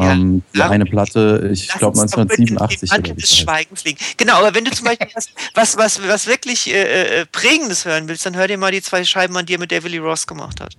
Ähm, 0.00 0.42
die 0.54 0.60
eine 0.62 0.84
Platte, 0.86 1.50
ich 1.52 1.68
glaube 1.68 2.00
uns 2.00 2.12
doch 2.12 2.24
bitte 2.26 2.42
1987 2.42 2.90
den 2.90 2.98
oder 2.98 3.08
Mantel 3.08 3.22
des. 3.22 3.36
Schweigens 3.36 3.84
legen. 3.84 3.98
Genau, 4.16 4.34
aber 4.38 4.54
wenn 4.54 4.64
du 4.64 4.70
zum 4.72 4.86
Beispiel 4.86 5.08
was, 5.14 5.28
was, 5.54 5.76
was, 5.76 6.08
was 6.08 6.26
wirklich 6.26 6.72
äh, 6.72 7.20
äh, 7.20 7.26
Prägendes 7.26 7.84
hören 7.84 8.08
willst, 8.08 8.26
dann 8.26 8.34
hör 8.36 8.48
dir 8.48 8.58
mal 8.58 8.72
die 8.72 8.82
zwei 8.82 9.04
Scheiben 9.04 9.36
an, 9.36 9.46
die 9.46 9.54
er 9.54 9.60
mit 9.60 9.70
David 9.70 9.92
Lee 9.92 9.98
Ross 9.98 10.26
gemacht 10.26 10.60
hat. 10.60 10.76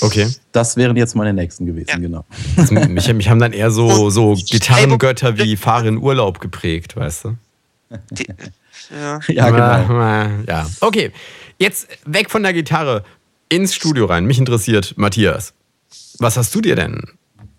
Okay. 0.00 0.28
Das 0.52 0.76
wären 0.76 0.96
jetzt 0.96 1.16
meine 1.16 1.32
nächsten 1.32 1.66
gewesen, 1.66 1.88
Ja. 1.90 1.96
genau. 1.98 2.24
Also, 2.56 2.74
mich, 2.74 3.12
mich 3.12 3.28
haben 3.28 3.40
dann 3.40 3.52
eher 3.52 3.70
so, 3.70 4.10
so 4.10 4.34
Gitarrengötter 4.34 5.36
wie 5.38 5.56
Fahre 5.56 5.88
in 5.88 5.98
Urlaub 5.98 6.40
geprägt, 6.40 6.96
weißt 6.96 7.24
du? 7.24 7.36
Die, 8.10 8.26
ja. 8.90 9.20
Ja, 9.28 9.50
genau. 9.50 10.44
Ja. 10.46 10.66
Okay, 10.80 11.12
jetzt 11.58 11.88
weg 12.04 12.30
von 12.30 12.42
der 12.42 12.52
Gitarre 12.52 13.04
ins 13.48 13.74
Studio 13.74 14.06
rein. 14.06 14.24
Mich 14.26 14.38
interessiert, 14.38 14.94
Matthias, 14.96 15.54
was 16.18 16.36
hast 16.36 16.54
du 16.54 16.60
dir 16.60 16.76
denn 16.76 17.02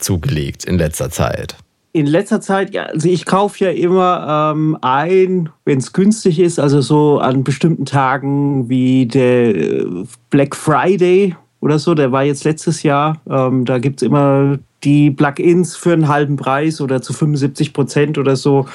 zugelegt 0.05 0.63
in 0.65 0.77
letzter 0.77 1.09
Zeit? 1.09 1.55
In 1.91 2.07
letzter 2.07 2.41
Zeit, 2.41 2.73
ja, 2.73 2.83
also 2.83 3.07
ich 3.07 3.25
kaufe 3.25 3.63
ja 3.63 3.71
immer 3.71 4.53
ähm, 4.53 4.77
ein, 4.81 5.49
wenn 5.63 5.77
es 5.77 5.93
günstig 5.93 6.39
ist, 6.39 6.59
also 6.59 6.81
so 6.81 7.19
an 7.19 7.43
bestimmten 7.43 7.85
Tagen 7.85 8.67
wie 8.67 9.05
der 9.05 9.55
äh, 9.55 9.85
Black 10.29 10.55
Friday 10.55 11.35
oder 11.61 11.79
so, 11.79 11.93
der 11.93 12.11
war 12.11 12.23
jetzt 12.23 12.43
letztes 12.43 12.83
Jahr. 12.83 13.21
Ähm, 13.29 13.65
da 13.65 13.79
gibt 13.79 14.01
es 14.01 14.05
immer 14.05 14.59
die 14.83 15.09
Plugins 15.09 15.75
für 15.75 15.93
einen 15.93 16.07
halben 16.07 16.35
Preis 16.35 16.81
oder 16.81 17.01
zu 17.01 17.13
75 17.13 17.73
Prozent 17.73 18.17
oder 18.17 18.35
so. 18.35 18.67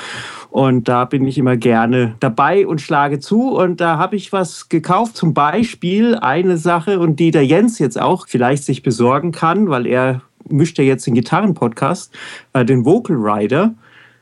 Und 0.51 0.89
da 0.89 1.05
bin 1.05 1.25
ich 1.27 1.39
immer 1.39 1.57
gerne 1.57 2.17
dabei 2.19 2.67
und 2.67 2.81
schlage 2.81 3.21
zu. 3.21 3.51
Und 3.51 3.81
da 3.81 3.99
habe 3.99 4.17
ich 4.17 4.33
was 4.33 4.69
gekauft, 4.69 5.17
zum 5.17 5.33
Beispiel 5.33 6.17
eine 6.17 6.57
Sache, 6.57 6.99
und 6.99 7.21
die 7.21 7.31
der 7.31 7.47
Jens 7.47 7.79
jetzt 7.79 8.01
auch 8.01 8.27
vielleicht 8.27 8.65
sich 8.65 8.83
besorgen 8.83 9.31
kann, 9.31 9.69
weil 9.69 9.87
er 9.87 10.23
mischt 10.51 10.79
ja 10.79 10.85
jetzt 10.85 11.07
den 11.07 11.15
Gitarrenpodcast, 11.15 12.15
äh, 12.53 12.65
den 12.65 12.85
Vocal 12.85 13.17
Rider. 13.17 13.75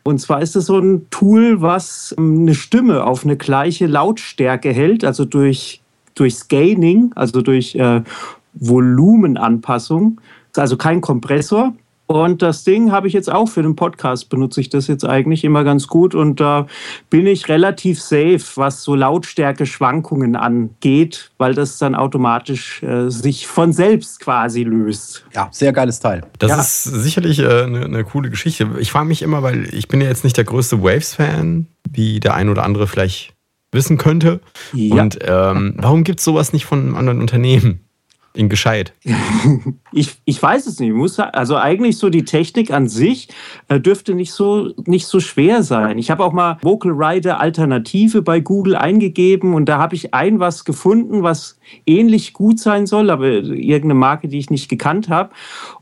Und 0.04 0.20
zwar 0.20 0.40
ist 0.40 0.56
es 0.56 0.66
so 0.66 0.78
ein 0.78 1.06
Tool, 1.10 1.60
was 1.60 2.14
ähm, 2.16 2.40
eine 2.40 2.54
Stimme 2.54 3.04
auf 3.04 3.24
eine 3.24 3.36
gleiche 3.36 3.86
Lautstärke 3.86 4.72
hält, 4.72 5.04
also 5.04 5.24
durch, 5.24 5.82
durch 6.14 6.36
Scaling, 6.36 7.12
also 7.14 7.42
durch 7.42 7.74
äh, 7.74 8.02
Volumenanpassung. 8.54 10.20
Also 10.56 10.76
kein 10.76 11.00
Kompressor. 11.00 11.74
Und 12.08 12.40
das 12.40 12.64
Ding 12.64 12.90
habe 12.90 13.06
ich 13.06 13.12
jetzt 13.12 13.30
auch 13.30 13.50
für 13.50 13.62
den 13.62 13.76
Podcast, 13.76 14.30
benutze 14.30 14.62
ich 14.62 14.70
das 14.70 14.86
jetzt 14.86 15.04
eigentlich 15.04 15.44
immer 15.44 15.62
ganz 15.62 15.88
gut. 15.88 16.14
Und 16.14 16.40
da 16.40 16.66
bin 17.10 17.26
ich 17.26 17.48
relativ 17.50 18.00
safe, 18.00 18.40
was 18.54 18.82
so 18.82 18.94
Lautstärke-Schwankungen 18.94 20.34
angeht, 20.34 21.30
weil 21.36 21.52
das 21.54 21.76
dann 21.76 21.94
automatisch 21.94 22.82
äh, 22.82 23.10
sich 23.10 23.46
von 23.46 23.74
selbst 23.74 24.20
quasi 24.20 24.62
löst. 24.62 25.26
Ja, 25.34 25.48
sehr 25.50 25.72
geiles 25.74 26.00
Teil. 26.00 26.22
Das 26.38 26.50
Ja. 26.50 26.60
ist 26.60 26.84
sicherlich 26.84 27.40
äh, 27.40 27.64
eine, 27.64 27.84
eine 27.84 28.04
coole 28.04 28.30
Geschichte. 28.30 28.66
Ich 28.78 28.90
frage 28.90 29.06
mich 29.06 29.20
immer, 29.20 29.42
weil 29.42 29.68
ich 29.74 29.88
bin 29.88 30.00
ja 30.00 30.08
jetzt 30.08 30.24
nicht 30.24 30.38
der 30.38 30.44
größte 30.44 30.82
Waves-Fan, 30.82 31.66
wie 31.90 32.20
der 32.20 32.32
ein 32.34 32.48
oder 32.48 32.64
andere 32.64 32.86
vielleicht 32.86 33.34
wissen 33.70 33.98
könnte. 33.98 34.40
Ja. 34.72 35.02
Und 35.02 35.18
ähm, 35.26 35.74
warum 35.76 36.04
gibt 36.04 36.20
es 36.20 36.24
sowas 36.24 36.54
nicht 36.54 36.64
von 36.64 36.80
einem 36.80 36.96
anderen 36.96 37.20
Unternehmen? 37.20 37.80
In 38.38 38.48
gescheit. 38.48 38.92
Ich, 39.90 40.18
ich 40.26 40.40
weiß 40.40 40.66
es 40.66 40.78
nicht. 40.80 40.90
Ich 40.90 40.94
Muss, 40.94 41.18
also 41.18 41.56
eigentlich 41.56 41.96
so 41.96 42.10
die 42.10 42.26
Technik 42.26 42.70
an 42.70 42.88
sich 42.88 43.28
äh, 43.68 43.80
dürfte 43.80 44.14
nicht 44.14 44.32
so, 44.32 44.74
nicht 44.84 45.06
so 45.06 45.18
schwer 45.18 45.62
sein. 45.62 45.96
Ich 45.96 46.10
habe 46.10 46.22
auch 46.22 46.34
mal 46.34 46.58
Vocal 46.60 46.92
Rider 46.92 47.40
Alternative 47.40 48.20
bei 48.20 48.40
Google 48.40 48.76
eingegeben 48.76 49.54
und 49.54 49.66
da 49.66 49.78
habe 49.78 49.94
ich 49.94 50.12
ein 50.12 50.40
was 50.40 50.66
gefunden, 50.66 51.22
was 51.22 51.58
ähnlich 51.86 52.34
gut 52.34 52.60
sein 52.60 52.86
soll, 52.86 53.08
aber 53.08 53.26
irgendeine 53.26 53.94
Marke, 53.94 54.28
die 54.28 54.38
ich 54.38 54.50
nicht 54.50 54.68
gekannt 54.68 55.08
habe. 55.08 55.30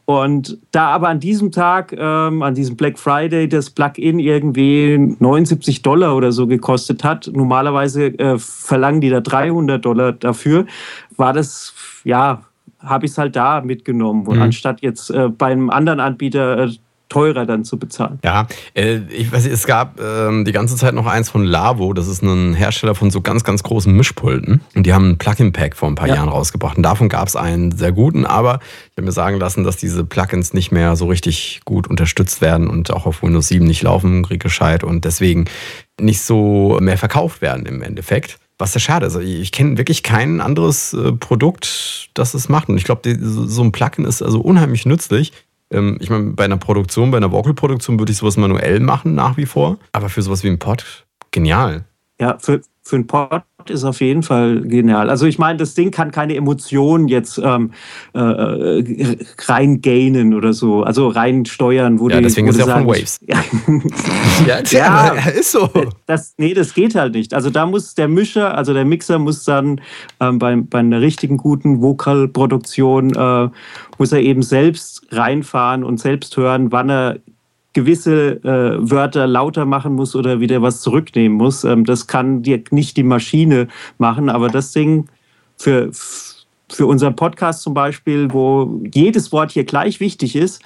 Und 0.07 0.59
da 0.71 0.87
aber 0.91 1.09
an 1.09 1.19
diesem 1.19 1.51
Tag, 1.51 1.93
ähm, 1.93 2.43
an 2.43 2.55
diesem 2.55 2.77
Black 2.77 2.97
Friday, 2.97 3.49
das 3.49 3.71
Plugin 3.71 4.21
irgendwie 4.21 4.97
79 5.19 5.83
Dollar 5.83 6.17
oder 6.17 6.31
so 6.31 6.47
gekostet 6.47 7.03
hat, 7.03 7.29
normalerweise 7.35 8.07
äh, 8.19 8.39
verlangen 8.39 9.01
die 9.01 9.11
da 9.11 9.21
300 9.21 9.85
Dollar 9.85 10.13
dafür, 10.13 10.67
war 11.17 11.33
das, 11.33 11.75
ja, 12.05 12.43
habe 12.79 13.07
ich 13.07 13.13
es 13.13 13.19
halt 13.19 13.35
da 13.35 13.61
mitgenommen, 13.63 14.27
und 14.29 14.37
Mhm. 14.37 14.43
anstatt 14.43 14.81
jetzt 14.81 15.11
äh, 15.11 15.29
beim 15.29 15.71
anderen 15.71 15.99
Anbieter 15.99 16.67
äh, 16.67 16.71
teurer 17.09 17.47
dann 17.47 17.65
zu 17.65 17.79
bezahlen. 17.79 18.19
Ja, 18.25 18.47
äh, 18.75 18.99
ich 19.11 19.31
weiß 19.31 19.45
nicht, 19.45 19.53
es 19.53 19.67
gab 19.67 20.01
ähm, 20.01 20.45
die 20.45 20.53
ganze 20.53 20.77
Zeit 20.77 20.95
noch 20.95 21.07
eins 21.07 21.31
von 21.31 21.45
Lavo, 21.45 21.93
das 21.93 22.09
ist 22.09 22.23
ein 22.23 22.55
Hersteller 22.55 22.95
von 22.95 23.11
so 23.11 23.21
ganz, 23.21 23.45
ganz 23.45 23.63
großen 23.63 23.95
Mischpulten. 23.95 24.61
Und 24.75 24.87
die 24.87 24.93
haben 24.93 25.11
ein 25.11 25.19
Plugin-Pack 25.19 25.77
vor 25.77 25.89
ein 25.89 25.95
paar 25.95 26.09
Ja. 26.09 26.17
Jahren 26.17 26.29
rausgebracht. 26.29 26.77
Und 26.77 26.83
davon 26.83 27.09
gab 27.09 27.29
es 27.29 27.37
einen 27.37 27.77
sehr 27.77 27.93
guten, 27.93 28.27
aber 28.27 28.61
ich 28.91 28.97
habe 28.97 29.03
mir 29.07 29.13
sagen 29.13 29.39
lassen, 29.39 29.63
dass 29.65 29.77
diese 29.77 30.05
Plugins 30.05 30.53
nicht 30.53 30.73
mehr 30.73 30.97
so 30.97 31.07
richtig 31.07 31.61
gut 31.65 31.87
unterstützt 31.89 32.41
werden 32.41 32.69
und 32.69 32.91
auch 32.93 33.07
auf 33.07 33.23
Windows 33.23 33.49
7 33.49 33.65
nicht 33.65 33.83
laufen, 33.83 34.23
gescheit 34.25 34.83
und 34.83 35.05
deswegen 35.05 35.45
nicht 36.01 36.23
so 36.23 36.79
mehr 36.81 36.99
verkauft 36.99 37.41
werden 37.41 37.67
im 37.67 37.83
Endeffekt. 37.83 38.39
Was 38.59 38.73
sehr 38.73 38.81
schade 38.81 39.07
ist. 39.07 39.15
Also 39.15 39.27
ich 39.27 39.53
kenne 39.53 39.77
wirklich 39.77 40.03
kein 40.03 40.41
anderes 40.41 40.95
äh, 40.95 41.13
Produkt, 41.13 42.09
das 42.15 42.33
es 42.35 42.49
macht. 42.49 42.69
Und 42.71 42.79
ich 42.79 42.85
glaube, 42.85 43.17
so 43.21 43.63
ein 43.63 43.71
Plugin 43.71 44.07
ist 44.07 44.23
also 44.23 44.41
unheimlich 44.41 44.87
nützlich. 44.87 45.33
Ähm, 45.71 45.99
ich 46.01 46.11
meine, 46.11 46.33
bei 46.33 46.45
einer 46.45 46.57
Produktion, 46.57 47.11
bei 47.11 47.17
einer 47.17 47.33
Vocal-Produktion 47.33 47.99
würde 47.99 48.13
ich 48.13 48.19
sowas 48.19 48.37
manuell 48.37 48.81
machen, 48.81 49.15
nach 49.15 49.37
wie 49.37 49.47
vor. 49.47 49.79
Aber 49.93 50.09
für 50.09 50.23
sowas 50.23 50.43
wie 50.43 50.49
ein 50.49 50.59
Pod, 50.59 51.07
genial. 51.31 51.85
Ja, 52.21 52.39
für, 52.39 52.63
für 52.87 52.97
einen 52.97 53.07
Pod 53.09 53.43
ist 53.69 53.83
auf 53.83 54.01
jeden 54.01 54.23
Fall 54.23 54.61
genial. 54.61 55.11
Also 55.11 55.27
ich 55.27 55.41
meine, 55.41 55.59
das 55.59 55.75
Ding 55.75 55.91
kann 55.91 56.13
keine 56.13 56.37
Emotionen 56.37 57.09
jetzt 57.09 57.37
ähm, 57.43 57.73
äh, 58.15 58.21
äh 58.21 59.17
reingainen 59.45 60.35
oder 60.35 60.53
so, 60.53 60.85
also 60.85 61.09
reinsteuern. 61.09 61.99
Wo 61.99 62.09
ja, 62.09 62.19
die, 62.19 62.23
deswegen 62.23 62.47
wo 62.47 62.53
ist 62.53 62.59
ja 62.67 62.67
von 62.67 62.87
Waves. 62.87 63.21
Ja, 64.47 64.61
ja, 64.71 65.15
ja, 65.17 65.31
ist 65.31 65.51
so. 65.51 65.69
Das, 66.07 66.35
nee, 66.39 66.55
das 66.55 66.75
geht 66.75 66.95
halt 66.95 67.15
nicht. 67.15 67.35
Also 67.35 67.51
da 67.51 67.67
muss 67.67 67.97
der 67.97 68.07
Mischer, 68.07 68.57
also 68.57 68.73
der 68.73 68.85
Mixer 68.85 69.19
muss 69.19 69.45
dann 69.45 69.81
ähm, 70.21 70.39
bei, 70.39 70.55
bei 70.55 70.79
einer 70.79 71.01
richtigen 71.01 71.39
guten 71.39 71.83
Vokalproduktion, 71.83 73.17
äh, 73.17 73.49
muss 73.99 74.13
er 74.13 74.21
eben 74.21 74.43
selbst 74.43 75.07
reinfahren 75.11 75.83
und 75.83 75.99
selbst 75.99 76.37
hören, 76.37 76.71
wann 76.71 76.89
er 76.89 77.19
gewisse 77.77 78.43
äh, 78.43 78.91
Wörter 78.91 79.27
lauter 79.27 79.67
machen 79.67 79.95
muss 79.95 80.17
oder 80.17 80.41
wieder 80.41 80.63
was 80.63 80.81
zurücknehmen 80.81 81.37
muss. 81.37 81.63
Ähm, 81.63 81.85
das 81.85 82.07
kann 82.07 82.43
dir 82.43 82.63
nicht 82.71 82.97
die 82.97 83.03
Maschine 83.03 83.69
machen, 83.99 84.31
aber 84.31 84.49
das 84.49 84.73
Ding 84.73 85.09
für, 85.59 85.91
für 85.93 86.87
unseren 86.87 87.17
Podcast 87.17 87.61
zum 87.61 87.75
Beispiel, 87.75 88.33
wo 88.33 88.81
jedes 88.95 89.31
Wort 89.31 89.53
hier 89.53 89.65
gleich 89.65 90.01
wichtig 90.01 90.37
ist. 90.37 90.63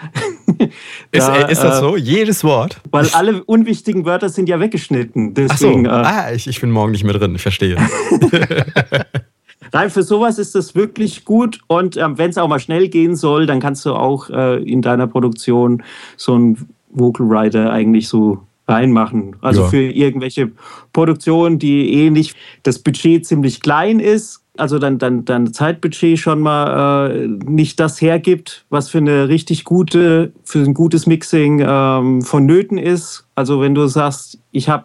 da, 1.11 1.35
ist, 1.35 1.51
ist, 1.51 1.65
das 1.65 1.79
äh, 1.79 1.81
so? 1.81 1.97
Jedes 1.97 2.45
Wort? 2.45 2.81
Weil 2.93 3.09
alle 3.09 3.43
unwichtigen 3.43 4.05
Wörter 4.05 4.29
sind 4.29 4.49
ja 4.49 4.61
weggeschnitten. 4.61 5.35
Deswegen, 5.35 5.87
so. 5.87 5.91
äh, 5.91 5.95
ah, 5.95 6.33
ich, 6.33 6.47
ich 6.47 6.61
bin 6.61 6.71
morgen 6.71 6.93
nicht 6.93 7.03
mehr 7.03 7.15
drin, 7.15 7.35
ich 7.35 7.43
verstehe. 7.43 7.77
Nein, 9.73 9.91
für 9.91 10.05
sowas 10.05 10.39
ist 10.39 10.55
das 10.55 10.77
wirklich 10.77 11.25
gut. 11.25 11.59
Und 11.67 11.97
ähm, 11.97 12.19
wenn 12.19 12.31
es 12.31 12.39
auch 12.39 12.49
mal 12.49 12.61
schnell 12.61 12.89
gehen 12.89 13.17
soll, 13.17 13.47
dann 13.47 13.59
kannst 13.59 13.85
du 13.85 13.95
auch 13.95 14.31
äh, 14.31 14.63
in 14.63 14.81
deiner 14.81 15.09
Produktion 15.09 15.83
so 16.17 16.39
ein 16.39 16.69
Vocal 16.91 17.29
Writer 17.29 17.71
eigentlich 17.71 18.09
so 18.09 18.41
reinmachen. 18.69 19.37
Also 19.41 19.63
ja. 19.63 19.69
für 19.69 19.83
irgendwelche 19.83 20.53
Produktionen, 20.93 21.59
die 21.59 21.93
eh 21.93 22.11
nicht 22.11 22.37
das 22.63 22.79
Budget 22.79 23.27
ziemlich 23.27 23.61
klein 23.61 24.01
ist, 24.01 24.41
also 24.57 24.79
dann, 24.79 24.99
dann, 24.99 25.25
dann 25.25 25.53
Zeitbudget 25.53 26.19
schon 26.19 26.41
mal 26.41 27.11
äh, 27.11 27.27
nicht 27.27 27.81
das 27.81 28.01
hergibt, 28.01 28.67
was 28.69 28.91
für 28.91 28.99
eine 28.99 29.29
richtig 29.29 29.65
gute, 29.65 30.33
für 30.45 30.59
ein 30.59 30.75
gutes 30.75 31.07
Mixing 31.07 31.65
ähm, 31.67 32.23
vonnöten 32.23 32.77
ist. 32.77 33.27
Also 33.35 33.61
wenn 33.61 33.75
du 33.75 33.87
sagst, 33.87 34.39
ich 34.53 34.69
habe 34.69 34.85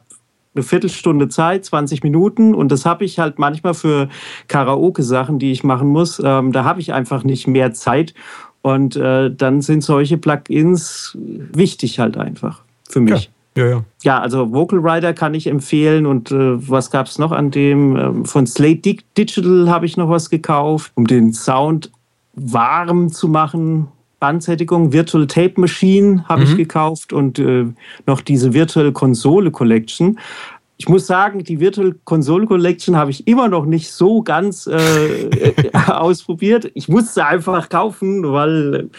eine 0.56 0.64
Viertelstunde 0.64 1.28
Zeit, 1.28 1.66
20 1.66 2.04
Minuten 2.04 2.56
und 2.56 2.72
das 2.72 2.86
habe 2.86 3.04
ich 3.04 3.20
halt 3.20 3.38
manchmal 3.38 3.74
für 3.74 4.08
Karaoke-Sachen, 4.48 5.38
die 5.40 5.52
ich 5.52 5.66
machen 5.66 5.90
muss. 5.90 6.22
Ähm, 6.24 6.54
da 6.54 6.64
habe 6.64 6.80
ich 6.80 6.94
einfach 6.94 7.26
nicht 7.26 7.46
mehr 7.46 7.74
Zeit 7.74 8.14
und 8.66 8.96
äh, 8.96 9.30
dann 9.30 9.62
sind 9.62 9.84
solche 9.84 10.18
Plugins 10.18 11.16
wichtig 11.54 12.00
halt 12.00 12.18
einfach 12.18 12.64
für 12.90 13.00
mich. 13.00 13.30
Ja, 13.56 13.64
ja, 13.64 13.70
ja. 13.70 13.84
ja 14.02 14.20
also 14.20 14.52
Vocal 14.52 14.80
Rider 14.80 15.14
kann 15.14 15.36
ich 15.36 15.46
empfehlen 15.46 16.08
und 16.08 16.32
äh, 16.32 16.68
was 16.68 16.90
gab 16.90 17.06
es 17.06 17.20
noch 17.20 17.32
an 17.32 17.52
dem? 17.52 17.96
Ähm, 17.96 18.26
von 18.26 18.48
Slate 18.48 18.98
Digital 19.16 19.70
habe 19.70 19.86
ich 19.86 19.98
noch 19.98 20.10
was 20.10 20.32
gekauft, 20.32 20.94
um 20.96 21.06
den 21.06 21.32
Sound 21.32 21.92
warm 22.34 23.12
zu 23.12 23.28
machen. 23.28 23.88
Bandsättigung, 24.20 24.92
Virtual 24.92 25.28
Tape 25.28 25.62
Machine 25.62 26.26
habe 26.28 26.42
mhm. 26.42 26.48
ich 26.48 26.58
gekauft 26.58 27.14
und 27.14 27.38
äh, 27.38 27.68
noch 28.08 28.22
diese 28.22 28.56
Virtual 28.56 28.92
Konsole 28.94 29.52
Collection 29.52 30.18
ich 30.78 30.90
muss 30.90 31.08
sagen, 31.08 31.44
die 31.44 31.60
Virtual 31.60 31.96
Console 32.04 32.46
Collection 32.48 32.98
habe 32.98 33.12
ich 33.12 33.28
immer 33.28 33.48
noch 33.48 33.66
nicht 33.66 33.92
so 33.92 34.22
ganz 34.22 34.68
äh, 34.68 35.28
äh 35.30 35.54
ausprobiert. 35.88 36.70
Ich 36.74 36.90
musste 36.90 37.26
einfach 37.26 37.70
kaufen, 37.70 38.32
weil 38.32 38.90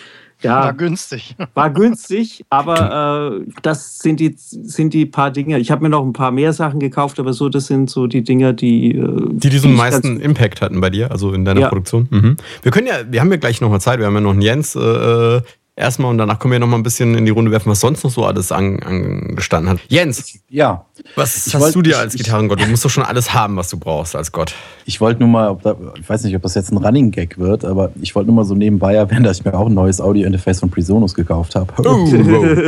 ja, 0.43 0.65
war 0.65 0.75
günstig. 0.75 1.35
War 1.55 1.71
günstig, 1.71 2.45
aber 2.51 3.41
äh, 3.41 3.53
das 3.63 3.99
sind 3.99 4.21
die, 4.21 4.35
sind 4.37 4.93
die 4.93 5.07
paar 5.07 5.31
Dinge. 5.31 5.59
Ich 5.59 5.71
habe 5.71 5.83
mir 5.83 5.89
noch 5.89 6.05
ein 6.05 6.13
paar 6.13 6.31
mehr 6.31 6.53
Sachen 6.53 6.79
gekauft, 6.79 7.19
aber 7.19 7.33
so, 7.33 7.49
das 7.49 7.67
sind 7.67 7.89
so 7.89 8.07
die 8.07 8.23
Dinge, 8.23 8.53
die. 8.53 8.97
Äh, 8.97 9.29
die 9.31 9.49
diesen 9.49 9.71
die 9.71 9.77
meisten 9.77 10.21
Impact 10.21 10.61
hatten 10.61 10.81
bei 10.81 10.91
dir, 10.91 11.11
also 11.11 11.33
in 11.33 11.45
deiner 11.47 11.63
ja. 11.63 11.69
Produktion. 11.69 12.09
Mhm. 12.11 12.37
Wir 12.63 12.71
können 12.71 12.87
ja, 12.87 12.97
wir 13.09 13.21
haben 13.21 13.31
ja 13.31 13.39
gleich 13.39 13.61
nochmal 13.63 13.81
Zeit, 13.81 13.99
wir 13.99 14.07
haben 14.07 14.15
ja 14.15 14.21
noch 14.21 14.33
einen 14.33 14.43
Jens. 14.43 14.77
Äh, 14.77 15.41
erstmal 15.77 16.11
und 16.11 16.19
danach 16.19 16.39
können 16.39 16.53
wir 16.53 16.59
noch 16.59 16.67
mal 16.67 16.79
ein 16.79 16.83
bisschen 16.83 17.15
in 17.15 17.27
die 17.27 17.31
Runde 17.31 17.51
werfen, 17.51 17.71
was 17.71 17.81
sonst 17.81 18.03
noch 18.03 18.11
so 18.11 18.25
alles 18.25 18.51
angestanden 18.51 19.71
hat. 19.71 19.81
Jens, 19.89 20.39
ja. 20.49 20.87
Was 21.15 21.53
hast 21.53 21.61
wollt, 21.61 21.75
du 21.75 21.83
dir 21.83 21.99
als 21.99 22.15
Gitarrengott? 22.15 22.61
Du 22.61 22.67
musst 22.67 22.85
doch 22.85 22.91
schon 22.91 23.05
alles 23.05 23.35
haben, 23.35 23.57
was 23.57 23.69
du 23.69 23.79
brauchst 23.79 24.17
als 24.17 24.33
Gott. 24.33 24.55
Ich 24.87 25.01
wollte 25.01 25.21
nur 25.21 25.29
mal, 25.29 25.59
da, 25.63 25.77
ich 26.01 26.09
weiß 26.09 26.25
nicht, 26.25 26.35
ob 26.35 26.43
das 26.43 26.55
jetzt 26.55 26.73
ein 26.73 26.79
Running 26.79 27.11
Gag 27.11 27.39
wird, 27.39 27.65
aber 27.65 27.93
ich 28.01 28.15
wollte 28.15 28.29
nur 28.29 28.37
mal 28.37 28.45
so 28.45 28.55
nebenbei 28.55 28.95
erwähnen, 28.95 29.25
dass 29.25 29.39
ich 29.39 29.45
mir 29.45 29.55
auch 29.55 29.67
ein 29.67 29.75
neues 29.75 30.01
Audio-Interface 30.01 30.61
von 30.61 30.71
Prisonus 30.71 31.15
gekauft 31.15 31.55
habe. 31.55 31.73
Oh. 31.85 32.07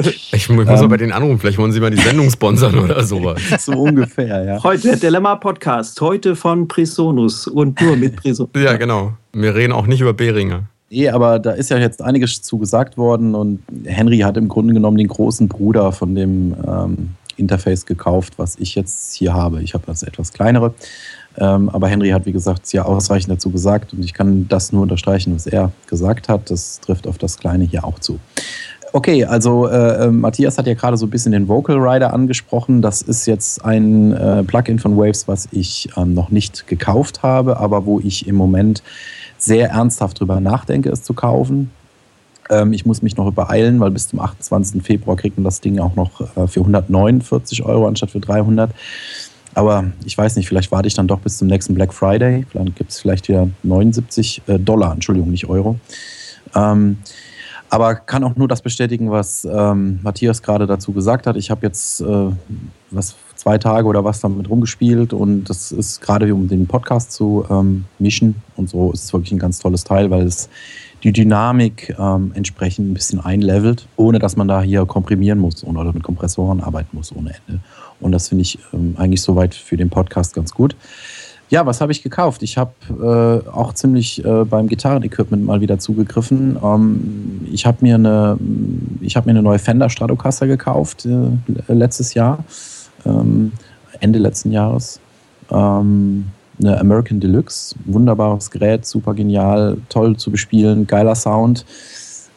Ich, 0.01 0.33
ich 0.33 0.49
muss 0.51 0.69
ähm, 0.69 0.75
mal 0.75 0.89
bei 0.89 0.97
denen 0.99 1.13
anrufen, 1.13 1.39
vielleicht 1.39 1.59
wollen 1.59 1.73
sie 1.73 1.81
mal 1.81 1.91
die 1.91 2.01
Sendung 2.01 2.31
sponsern 2.31 2.79
oder 2.79 3.03
sowas. 3.05 3.41
so 3.59 3.73
ungefähr, 3.73 4.45
ja. 4.45 4.63
Heute 4.63 4.89
der 4.89 4.97
Dilemma-Podcast, 4.97 6.01
heute 6.01 6.37
von 6.37 6.69
Prisonus 6.69 7.47
und 7.47 7.81
nur 7.81 7.97
mit 7.97 8.17
Prisonus. 8.17 8.51
ja, 8.55 8.77
genau. 8.77 9.15
Wir 9.33 9.55
reden 9.55 9.73
auch 9.73 9.87
nicht 9.87 10.01
über 10.01 10.13
Beringer. 10.13 10.65
Nee, 10.91 11.09
aber 11.11 11.39
da 11.39 11.51
ist 11.51 11.70
ja 11.70 11.78
jetzt 11.78 12.01
einiges 12.01 12.41
zu 12.43 12.59
gesagt 12.59 12.97
worden 12.97 13.34
und 13.34 13.62
Henry 13.84 14.18
hat 14.20 14.36
im 14.36 14.49
Grunde 14.49 14.72
genommen 14.72 14.97
den 14.97 15.09
großen 15.09 15.49
Bruder 15.49 15.93
von 15.93 16.14
dem 16.14 16.57
ähm, 16.66 17.11
Interface 17.36 17.84
gekauft, 17.84 18.34
was 18.39 18.57
ich 18.59 18.74
jetzt 18.74 19.14
hier 19.14 19.34
habe. 19.34 19.62
Ich 19.62 19.74
habe 19.74 19.84
das 19.86 20.03
etwas 20.03 20.32
kleinere, 20.32 20.74
ähm, 21.36 21.68
aber 21.68 21.89
Henry 21.89 22.09
hat, 22.11 22.24
wie 22.24 22.32
gesagt, 22.32 22.72
ja 22.72 22.84
ausreichend 22.84 23.30
dazu 23.30 23.51
gesagt 23.51 23.93
und 23.93 24.03
ich 24.03 24.14
kann 24.14 24.49
das 24.49 24.72
nur 24.72 24.82
unterstreichen, 24.82 25.34
was 25.34 25.47
er 25.47 25.72
gesagt 25.86 26.30
hat. 26.30 26.51
Das 26.51 26.80
trifft 26.80 27.07
auf 27.07 27.18
das 27.18 27.39
Kleine 27.39 27.64
hier 27.64 27.84
auch 27.84 27.99
zu. 27.99 28.18
Okay, 28.93 29.24
also 29.24 29.66
äh, 29.66 30.07
äh 30.07 30.11
Matthias 30.11 30.57
hat 30.57 30.66
ja 30.66 30.74
gerade 30.74 30.97
so 30.97 31.07
ein 31.07 31.11
bisschen 31.11 31.32
den 31.32 31.49
Vocal 31.49 31.76
Rider 31.76 32.12
angesprochen. 32.12 32.80
Das 32.80 33.03
ist 33.03 33.26
jetzt 33.26 33.64
ein 33.64 34.12
äh, 34.12 34.43
Plugin 34.45 34.78
von 34.78 34.97
Waves, 34.97 35.28
was 35.28 35.49
ich 35.53 35.91
ähm, 35.97 36.14
noch 36.14 36.30
nicht 36.30 36.66
gekauft 36.66 37.22
habe, 37.22 37.59
aber 37.59 37.84
wo 37.84 38.01
ich 38.01 38.26
im 38.26 38.36
Moment 38.36 38.82
sehr 39.36 39.70
ernsthaft 39.70 40.20
drüber 40.20 40.41
nachdenke, 40.41 40.91
es 40.91 41.03
zu 41.03 41.12
kaufen. 41.12 41.70
Ähm, 42.51 42.72
ich 42.72 42.86
muss 42.86 43.03
mich 43.03 43.16
noch 43.16 43.26
übereilen, 43.26 43.78
weil 43.80 43.91
bis 43.91 44.09
zum 44.09 44.20
28. 44.20 44.82
Februar 44.82 45.16
kriegt 45.16 45.36
man 45.36 45.45
das 45.45 45.61
Ding 45.61 45.78
auch 45.78 45.95
noch 45.95 46.20
äh, 46.36 46.47
für 46.47 46.61
149 46.61 47.64
Euro 47.64 47.86
anstatt 47.86 48.11
für 48.11 48.20
300. 48.20 48.70
Aber 49.55 49.84
ich 50.05 50.16
weiß 50.16 50.36
nicht, 50.36 50.49
vielleicht 50.49 50.70
warte 50.72 50.89
ich 50.89 50.95
dann 50.95 51.09
doch 51.09 51.20
bis 51.20 51.39
zum 51.39 51.49
nächsten 51.49 51.74
Black 51.74 51.93
Friday. 51.93 52.47
Dann 52.53 52.74
gibt 52.74 52.91
es 52.91 53.01
vielleicht 53.01 53.28
wieder 53.28 53.49
79 53.62 54.43
äh, 54.47 54.59
Dollar, 54.59 54.93
Entschuldigung, 54.93 55.30
nicht 55.30 55.49
Euro. 55.49 55.78
Ähm, 56.55 56.99
aber 57.71 57.97
kann 57.97 58.25
auch 58.25 58.37
nur 58.37 58.49
das 58.49 58.62
bestätigen, 58.62 59.11
was 59.11 59.45
ähm, 59.45 60.01
Matthias 60.03 60.43
gerade 60.43 60.66
dazu 60.66 60.93
gesagt 60.93 61.27
hat. 61.27 61.37
Ich 61.37 61.51
habe 61.51 61.66
jetzt 61.66 62.01
äh, 62.01 62.31
was 62.91 63.16
zwei 63.37 63.59
Tage 63.59 63.87
oder 63.87 64.05
was 64.05 64.21
damit 64.21 64.49
rumgespielt 64.49 65.12
und 65.12 65.45
das 65.45 65.71
ist 65.71 66.01
gerade 66.01 66.33
um 66.35 66.49
den 66.49 66.66
Podcast 66.66 67.12
zu 67.12 67.45
ähm, 67.51 67.85
mischen 67.99 68.37
und 68.57 68.69
so 68.69 68.93
ist 68.93 69.05
es 69.05 69.12
wirklich 69.12 69.33
ein 69.33 69.39
ganz 69.39 69.59
tolles 69.59 69.85
Teil, 69.85 70.11
weil 70.11 70.27
es 70.27 70.49
die 71.05 71.12
Dynamik 71.12 71.95
ähm, 71.99 72.33
entsprechend 72.35 72.91
ein 72.91 72.95
bisschen 72.95 73.21
einlevelt, 73.21 73.87
ohne 73.97 74.19
dass 74.19 74.37
man 74.37 74.49
da 74.49 74.62
hier 74.62 74.85
komprimieren 74.87 75.39
muss 75.39 75.62
oder 75.62 75.93
mit 75.93 76.03
Kompressoren 76.03 76.61
arbeiten 76.61 76.97
muss 76.97 77.14
ohne 77.14 77.35
Ende. 77.47 77.61
Und 78.01 78.12
das 78.12 78.29
finde 78.29 78.43
ich 78.43 78.59
ähm, 78.73 78.95
eigentlich 78.99 79.23
soweit 79.23 79.55
für 79.55 79.77
den 79.77 79.91
Podcast 79.91 80.35
ganz 80.35 80.53
gut. 80.53 80.75
Ja, 81.51 81.65
was 81.65 81.81
habe 81.81 81.93
ich 81.93 82.03
gekauft? 82.03 82.43
Ich 82.43 82.59
habe 82.59 82.73
äh, 83.47 83.49
auch 83.49 83.73
ziemlich 83.73 84.25
äh, 84.25 84.45
beim 84.45 84.69
Gitarrenequipment 84.69 85.45
mal 85.45 85.61
wieder 85.61 85.79
zugegriffen. 85.79 86.59
Ähm, 86.63 87.47
ich 87.51 87.65
habe 87.65 87.79
mir, 87.81 87.95
eine, 87.95 88.39
hab 89.15 89.25
mir 89.25 89.31
eine 89.31 89.43
neue 89.43 89.59
Fender 89.59 89.89
Stratocaster 89.89 90.47
gekauft 90.47 91.07
äh, 91.07 91.73
letztes 91.73 92.15
Jahr 92.15 92.45
ähm, 93.07 93.53
Ende 94.01 94.19
letzten 94.19 94.53
Jahres. 94.53 95.01
Ähm, 95.51 96.27
eine 96.61 96.79
American 96.81 97.21
Deluxe, 97.21 97.75
wunderbares 97.85 98.51
Gerät, 98.51 98.85
super 98.85 99.15
genial, 99.15 99.79
toll 99.89 100.17
zu 100.17 100.31
bespielen, 100.31 100.87
geiler 100.87 101.15
Sound. 101.15 101.65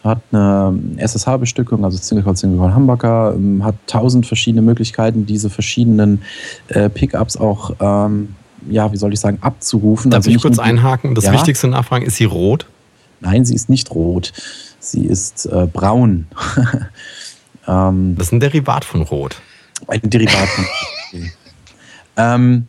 Hat 0.03 0.20
eine 0.32 0.80
SSH-Bestückung, 0.97 1.86
also 1.86 1.97
Single 1.97 2.24
Coil, 2.24 2.36
Single 2.36 2.57
Coil 2.57 2.74
Humbucker, 2.74 3.34
ähm, 3.36 3.64
hat 3.64 3.76
tausend 3.88 4.26
verschiedene 4.26 4.62
Möglichkeiten, 4.62 5.26
diese 5.26 5.49
verschiedenen 5.49 6.22
äh, 6.70 6.89
Pickups 6.89 7.38
auch, 7.38 7.76
ähm, 7.80 8.36
ja, 8.70 8.91
wie 8.91 8.97
soll 8.97 9.14
ich 9.14 9.20
sagen, 9.20 9.39
abzurufen. 9.41 10.12
Darf 10.12 10.20
also 10.20 10.32
ich 10.32 10.41
kurz 10.41 10.59
einhaken? 10.59 11.16
Das 11.16 11.26
ja? 11.26 11.34
wichtigste 11.34 11.68
Nachfragen, 11.68 12.05
ist 12.05 12.18
sie 12.18 12.26
rot? 12.26 12.68
Nein, 13.20 13.45
sie 13.45 13.55
ist 13.55 13.70
nicht 13.70 13.91
rot. 13.91 14.34
Sie 14.80 15.05
ist 15.05 15.45
äh, 15.45 15.68
braun. 15.72 16.28
ähm, 17.68 18.16
das 18.18 18.28
ist 18.28 18.34
ein 18.34 18.39
Derivat 18.39 18.84
von 18.84 19.03
Rot. 19.03 19.41
Ein 19.88 20.01
Derivat 20.03 20.47
von. 20.49 20.66
ähm, 22.18 22.68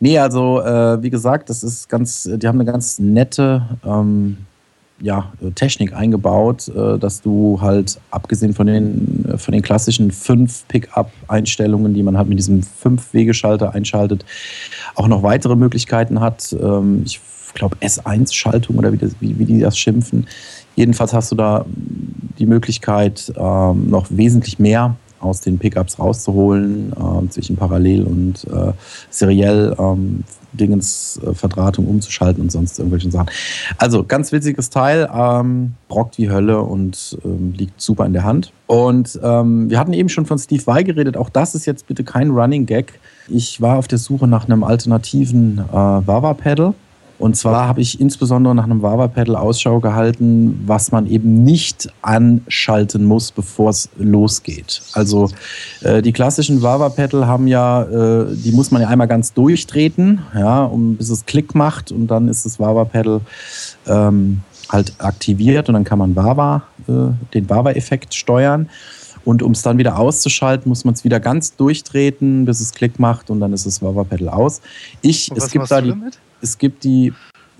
nee, 0.00 0.18
also 0.18 0.60
äh, 0.62 1.02
wie 1.02 1.10
gesagt, 1.10 1.50
das 1.50 1.62
ist 1.62 1.88
ganz, 1.88 2.28
die 2.30 2.46
haben 2.46 2.60
eine 2.60 2.70
ganz 2.70 2.98
nette 2.98 3.78
ähm, 3.84 4.38
ja, 5.02 5.32
Technik 5.56 5.92
eingebaut, 5.92 6.68
äh, 6.68 6.98
dass 6.98 7.20
du 7.20 7.60
halt 7.60 7.98
abgesehen 8.10 8.54
von 8.54 8.68
den, 8.68 9.34
von 9.36 9.52
den 9.52 9.62
klassischen 9.62 10.12
fünf 10.12 10.66
Pickup-Einstellungen, 10.68 11.92
die 11.92 12.02
man 12.02 12.16
halt 12.16 12.28
mit 12.28 12.38
diesem 12.38 12.62
fünf-Wegeschalter 12.62 13.74
einschaltet, 13.74 14.24
auch 14.94 15.08
noch 15.08 15.22
weitere 15.22 15.56
Möglichkeiten 15.56 16.20
hat. 16.20 16.56
Ähm, 16.58 17.02
ich 17.04 17.20
glaube 17.54 17.76
S1-Schaltung 17.80 18.76
oder 18.78 18.92
wie, 18.92 18.98
das, 18.98 19.14
wie, 19.20 19.38
wie 19.38 19.44
die 19.44 19.60
das 19.60 19.76
schimpfen. 19.76 20.26
Jedenfalls 20.76 21.12
hast 21.12 21.30
du 21.32 21.36
da 21.36 21.66
die 22.38 22.46
Möglichkeit, 22.46 23.32
ähm, 23.36 23.90
noch 23.90 24.06
wesentlich 24.08 24.58
mehr 24.58 24.96
aus 25.22 25.40
den 25.40 25.58
Pickups 25.58 25.98
rauszuholen, 25.98 26.92
äh, 26.92 27.28
zwischen 27.30 27.56
Parallel 27.56 28.04
und 28.04 28.44
äh, 28.44 28.72
seriell 29.10 29.74
ähm, 29.78 30.24
Dingens 30.52 31.18
äh, 31.22 31.82
umzuschalten 31.82 32.42
und 32.42 32.52
sonst 32.52 32.78
irgendwelchen 32.78 33.10
Sachen. 33.10 33.30
Also 33.78 34.04
ganz 34.04 34.32
witziges 34.32 34.70
Teil, 34.70 35.08
ähm, 35.14 35.74
brockt 35.88 36.18
wie 36.18 36.30
Hölle 36.30 36.60
und 36.60 37.18
ähm, 37.24 37.54
liegt 37.56 37.80
super 37.80 38.04
in 38.06 38.12
der 38.12 38.24
Hand. 38.24 38.52
Und 38.66 39.18
ähm, 39.22 39.70
wir 39.70 39.78
hatten 39.78 39.92
eben 39.92 40.08
schon 40.08 40.26
von 40.26 40.38
Steve 40.38 40.64
Vai 40.66 40.82
geredet, 40.82 41.16
auch 41.16 41.30
das 41.30 41.54
ist 41.54 41.66
jetzt 41.66 41.86
bitte 41.86 42.04
kein 42.04 42.30
Running 42.30 42.66
Gag. 42.66 42.98
Ich 43.28 43.60
war 43.60 43.78
auf 43.78 43.88
der 43.88 43.98
Suche 43.98 44.26
nach 44.26 44.46
einem 44.46 44.64
alternativen 44.64 45.58
äh, 45.58 45.72
Wawa-Pedal 45.72 46.74
und 47.22 47.36
zwar 47.36 47.68
habe 47.68 47.80
ich 47.80 48.00
insbesondere 48.00 48.52
nach 48.52 48.64
einem 48.64 48.82
Wawa-Pedal 48.82 49.36
Ausschau 49.36 49.78
gehalten, 49.78 50.60
was 50.66 50.90
man 50.90 51.06
eben 51.06 51.44
nicht 51.44 51.88
anschalten 52.02 53.04
muss, 53.04 53.30
bevor 53.30 53.70
es 53.70 53.88
losgeht. 53.96 54.82
Also 54.94 55.30
äh, 55.82 56.02
die 56.02 56.10
klassischen 56.10 56.62
Wawa-Pedal 56.62 57.28
haben 57.28 57.46
ja, 57.46 57.84
äh, 57.84 58.26
die 58.34 58.50
muss 58.50 58.72
man 58.72 58.82
ja 58.82 58.88
einmal 58.88 59.06
ganz 59.06 59.32
durchtreten, 59.34 60.22
ja, 60.34 60.64
um, 60.64 60.96
bis 60.96 61.10
es 61.10 61.24
Klick 61.24 61.54
macht 61.54 61.92
und 61.92 62.08
dann 62.08 62.26
ist 62.26 62.44
das 62.44 62.58
Wawa-Pedal 62.58 63.20
ähm, 63.86 64.40
halt 64.68 64.92
aktiviert 64.98 65.68
und 65.68 65.74
dann 65.74 65.84
kann 65.84 66.00
man 66.00 66.16
Wawa, 66.16 66.64
äh, 66.88 66.92
den 67.34 67.48
Wawa-Effekt 67.48 68.14
steuern. 68.14 68.68
Und 69.24 69.44
um 69.44 69.52
es 69.52 69.62
dann 69.62 69.78
wieder 69.78 69.96
auszuschalten, 69.96 70.68
muss 70.68 70.84
man 70.84 70.94
es 70.94 71.04
wieder 71.04 71.20
ganz 71.20 71.54
durchtreten, 71.54 72.46
bis 72.46 72.58
es 72.58 72.72
Klick 72.72 72.98
macht 72.98 73.30
und 73.30 73.38
dann 73.38 73.52
ist 73.52 73.64
das 73.64 73.80
Wawa-Pedal 73.80 74.28
aus. 74.28 74.60
Ich, 75.02 75.30
es 75.30 75.52
gibt 75.52 75.70
da 75.70 75.80
die. 75.80 75.90
Damit? 75.90 76.18
Es 76.42 76.58
gibt 76.58 76.84
die 76.84 77.12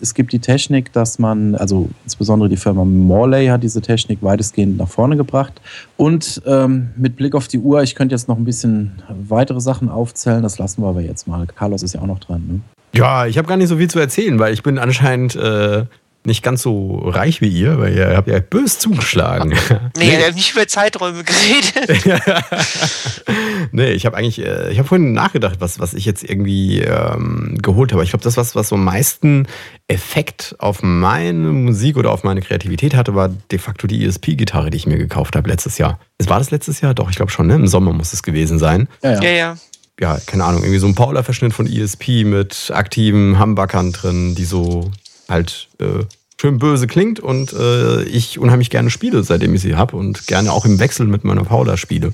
es 0.02 0.14
gibt 0.14 0.32
die 0.32 0.40
Technik, 0.40 0.92
dass 0.92 1.20
man, 1.20 1.54
also 1.54 1.88
insbesondere 2.02 2.48
die 2.48 2.56
Firma 2.56 2.84
Morley 2.84 3.46
hat 3.46 3.62
diese 3.62 3.80
Technik 3.80 4.18
weitestgehend 4.20 4.76
nach 4.76 4.88
vorne 4.88 5.16
gebracht. 5.16 5.60
Und 5.96 6.42
ähm, 6.44 6.90
mit 6.96 7.14
Blick 7.14 7.36
auf 7.36 7.46
die 7.46 7.60
Uhr, 7.60 7.84
ich 7.84 7.94
könnte 7.94 8.12
jetzt 8.12 8.26
noch 8.26 8.36
ein 8.36 8.44
bisschen 8.44 9.00
weitere 9.08 9.60
Sachen 9.60 9.88
aufzählen, 9.88 10.42
das 10.42 10.58
lassen 10.58 10.82
wir 10.82 10.88
aber 10.88 11.02
jetzt 11.02 11.28
mal. 11.28 11.46
Carlos 11.46 11.84
ist 11.84 11.94
ja 11.94 12.00
auch 12.00 12.06
noch 12.06 12.18
dran. 12.18 12.42
Ne? 12.48 12.60
Ja, 12.94 13.26
ich 13.26 13.38
habe 13.38 13.46
gar 13.46 13.56
nicht 13.56 13.68
so 13.68 13.76
viel 13.76 13.88
zu 13.88 14.00
erzählen, 14.00 14.40
weil 14.40 14.52
ich 14.52 14.64
bin 14.64 14.78
anscheinend 14.78 15.36
äh, 15.36 15.84
nicht 16.24 16.42
ganz 16.42 16.62
so 16.62 16.98
reich 17.04 17.40
wie 17.40 17.48
ihr, 17.48 17.78
weil 17.78 17.96
ihr 17.96 18.16
habt 18.16 18.28
ja 18.28 18.38
bös 18.38 18.78
zugeschlagen. 18.78 19.50
nee, 19.96 20.04
nee. 20.04 20.18
ihr 20.18 20.26
habt 20.26 20.36
nicht 20.36 20.52
über 20.52 20.66
Zeiträume 20.68 21.24
geredet. 21.24 22.04
nee, 23.72 23.90
ich 23.92 24.06
habe 24.06 24.16
eigentlich, 24.16 24.38
äh, 24.38 24.70
ich 24.70 24.78
habe 24.78 24.86
vorhin 24.86 25.12
nachgedacht, 25.12 25.56
was, 25.60 25.80
was 25.80 25.94
ich 25.94 26.04
jetzt 26.04 26.22
irgendwie 26.22 26.80
ähm, 26.80 27.58
geholt 27.60 27.92
habe. 27.92 28.04
Ich 28.04 28.10
glaube, 28.10 28.22
das, 28.22 28.36
was, 28.36 28.54
was 28.54 28.68
so 28.68 28.76
am 28.76 28.84
meisten 28.84 29.48
Effekt 29.88 30.54
auf 30.58 30.82
meine 30.82 31.48
Musik 31.48 31.96
oder 31.96 32.12
auf 32.12 32.22
meine 32.22 32.40
Kreativität 32.40 32.94
hatte, 32.94 33.14
war 33.14 33.28
de 33.28 33.58
facto 33.58 33.86
die 33.86 34.04
ESP-Gitarre, 34.04 34.70
die 34.70 34.76
ich 34.76 34.86
mir 34.86 34.98
gekauft 34.98 35.34
habe 35.34 35.50
letztes 35.50 35.78
Jahr. 35.78 35.98
War 36.24 36.38
das 36.38 36.52
letztes 36.52 36.80
Jahr? 36.80 36.94
Doch, 36.94 37.10
ich 37.10 37.16
glaube 37.16 37.32
schon, 37.32 37.48
ne? 37.48 37.54
Im 37.54 37.66
Sommer 37.66 37.92
muss 37.92 38.12
es 38.12 38.22
gewesen 38.22 38.58
sein. 38.58 38.88
Ja, 39.02 39.14
ja. 39.14 39.22
ja, 39.22 39.30
ja 39.30 39.56
ja, 40.00 40.18
keine 40.26 40.44
Ahnung, 40.44 40.62
irgendwie 40.62 40.80
so 40.80 40.86
ein 40.86 40.94
Paula-Verschnitt 40.94 41.52
von 41.52 41.66
ESP 41.66 42.24
mit 42.24 42.72
aktiven 42.74 43.38
Humbuckern 43.38 43.92
drin, 43.92 44.34
die 44.34 44.44
so 44.44 44.90
halt 45.28 45.68
äh, 45.80 46.04
schön 46.40 46.58
böse 46.58 46.86
klingt 46.86 47.20
und 47.20 47.52
äh, 47.52 48.02
ich 48.02 48.38
unheimlich 48.38 48.70
gerne 48.70 48.90
spiele, 48.90 49.22
seitdem 49.22 49.54
ich 49.54 49.62
sie 49.62 49.76
habe 49.76 49.96
und 49.96 50.26
gerne 50.26 50.52
auch 50.52 50.64
im 50.64 50.78
Wechsel 50.80 51.06
mit 51.06 51.24
meiner 51.24 51.44
Paula 51.44 51.76
spiele. 51.76 52.12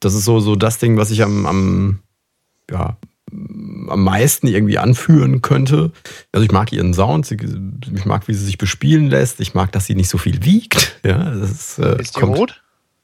Das 0.00 0.14
ist 0.14 0.24
so, 0.24 0.40
so 0.40 0.54
das 0.54 0.78
Ding, 0.78 0.98
was 0.98 1.10
ich 1.10 1.22
am, 1.22 1.46
am, 1.46 1.98
ja, 2.70 2.98
am 3.32 4.04
meisten 4.04 4.46
irgendwie 4.46 4.78
anführen 4.78 5.40
könnte. 5.40 5.92
Also 6.32 6.44
ich 6.44 6.52
mag 6.52 6.72
ihren 6.72 6.92
Sound, 6.92 7.30
ich 7.30 8.04
mag, 8.04 8.28
wie 8.28 8.34
sie 8.34 8.44
sich 8.44 8.58
bespielen 8.58 9.08
lässt, 9.08 9.40
ich 9.40 9.54
mag, 9.54 9.72
dass 9.72 9.86
sie 9.86 9.94
nicht 9.94 10.10
so 10.10 10.18
viel 10.18 10.44
wiegt. 10.44 10.92
Ja, 11.04 11.18
das 11.18 11.50
ist, 11.50 11.78
äh, 11.78 12.00
ist 12.00 12.16
die 12.16 12.20
kommt, 12.20 12.38
rot? 12.38 12.62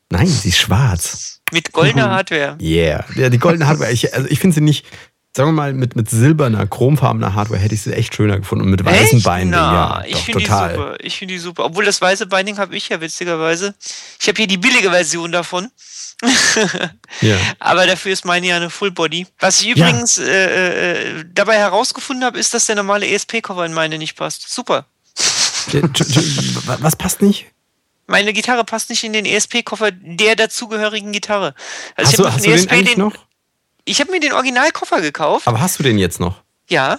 Nein, 0.08 0.26
sie 0.26 0.48
ist 0.48 0.56
schwarz. 0.56 1.42
Mit 1.52 1.72
goldener 1.72 2.10
Hardware. 2.10 2.56
Yeah, 2.58 3.04
ja, 3.14 3.28
die 3.28 3.36
goldene 3.36 3.66
Hardware. 3.66 3.92
Ich, 3.92 4.14
also 4.14 4.26
ich 4.30 4.38
finde 4.38 4.54
sie 4.54 4.62
nicht, 4.62 4.86
sagen 5.36 5.50
wir 5.50 5.52
mal, 5.52 5.72
mit, 5.72 5.94
mit 5.94 6.10
silberner, 6.10 6.66
chromfarbener 6.66 7.34
Hardware 7.34 7.60
hätte 7.60 7.74
ich 7.74 7.82
sie 7.82 7.92
echt 7.92 8.14
schöner 8.14 8.38
gefunden 8.38 8.64
und 8.64 8.70
mit 8.70 8.84
weißen 8.84 9.18
echt? 9.18 9.26
Binding. 9.26 9.52
Ja, 9.52 10.02
ich 10.06 10.16
finde 10.18 10.40
die 10.40 10.46
super. 10.46 10.96
Ich 11.00 11.18
finde 11.18 11.34
die 11.34 11.40
super. 11.40 11.64
Obwohl 11.64 11.84
das 11.84 12.00
weiße 12.00 12.26
Binding 12.26 12.58
habe 12.58 12.76
ich 12.76 12.88
ja 12.88 13.00
witzigerweise. 13.00 13.74
Ich 14.20 14.28
habe 14.28 14.36
hier 14.36 14.48
die 14.48 14.58
billige 14.58 14.90
Version 14.90 15.30
davon. 15.30 15.70
ja. 17.20 17.36
Aber 17.58 17.86
dafür 17.86 18.12
ist 18.12 18.24
meine 18.24 18.46
ja 18.46 18.56
eine 18.56 18.70
Full 18.70 18.90
Body. 18.90 19.26
Was 19.38 19.60
ich 19.60 19.70
übrigens 19.70 20.16
ja. 20.16 20.24
äh, 20.24 21.18
äh, 21.20 21.24
dabei 21.32 21.56
herausgefunden 21.56 22.24
habe, 22.24 22.38
ist, 22.38 22.52
dass 22.52 22.66
der 22.66 22.76
normale 22.76 23.06
ESP-Cover 23.06 23.64
in 23.64 23.72
meine 23.72 23.98
nicht 23.98 24.16
passt. 24.16 24.52
Super. 24.52 24.86
Was 26.80 26.96
passt 26.96 27.22
nicht? 27.22 27.46
Meine 28.06 28.32
Gitarre 28.32 28.64
passt 28.64 28.90
nicht 28.90 29.04
in 29.04 29.12
den 29.12 29.24
ESP-Koffer 29.24 29.92
der 29.92 30.34
dazugehörigen 30.34 31.12
Gitarre. 31.12 31.54
Also 31.94 32.08
hast 32.08 32.10
ich 32.10 32.16
du, 32.16 32.32
hast 32.32 32.46
du 32.46 32.50
ESP 32.50 32.70
den, 32.70 32.84
den 32.84 32.98
noch? 32.98 33.14
Ich 33.84 34.00
habe 34.00 34.10
mir 34.10 34.20
den 34.20 34.32
Originalkoffer 34.32 35.00
gekauft. 35.00 35.46
Aber 35.46 35.60
hast 35.60 35.78
du 35.78 35.82
den 35.82 35.98
jetzt 35.98 36.20
noch? 36.20 36.42
Ja. 36.68 36.98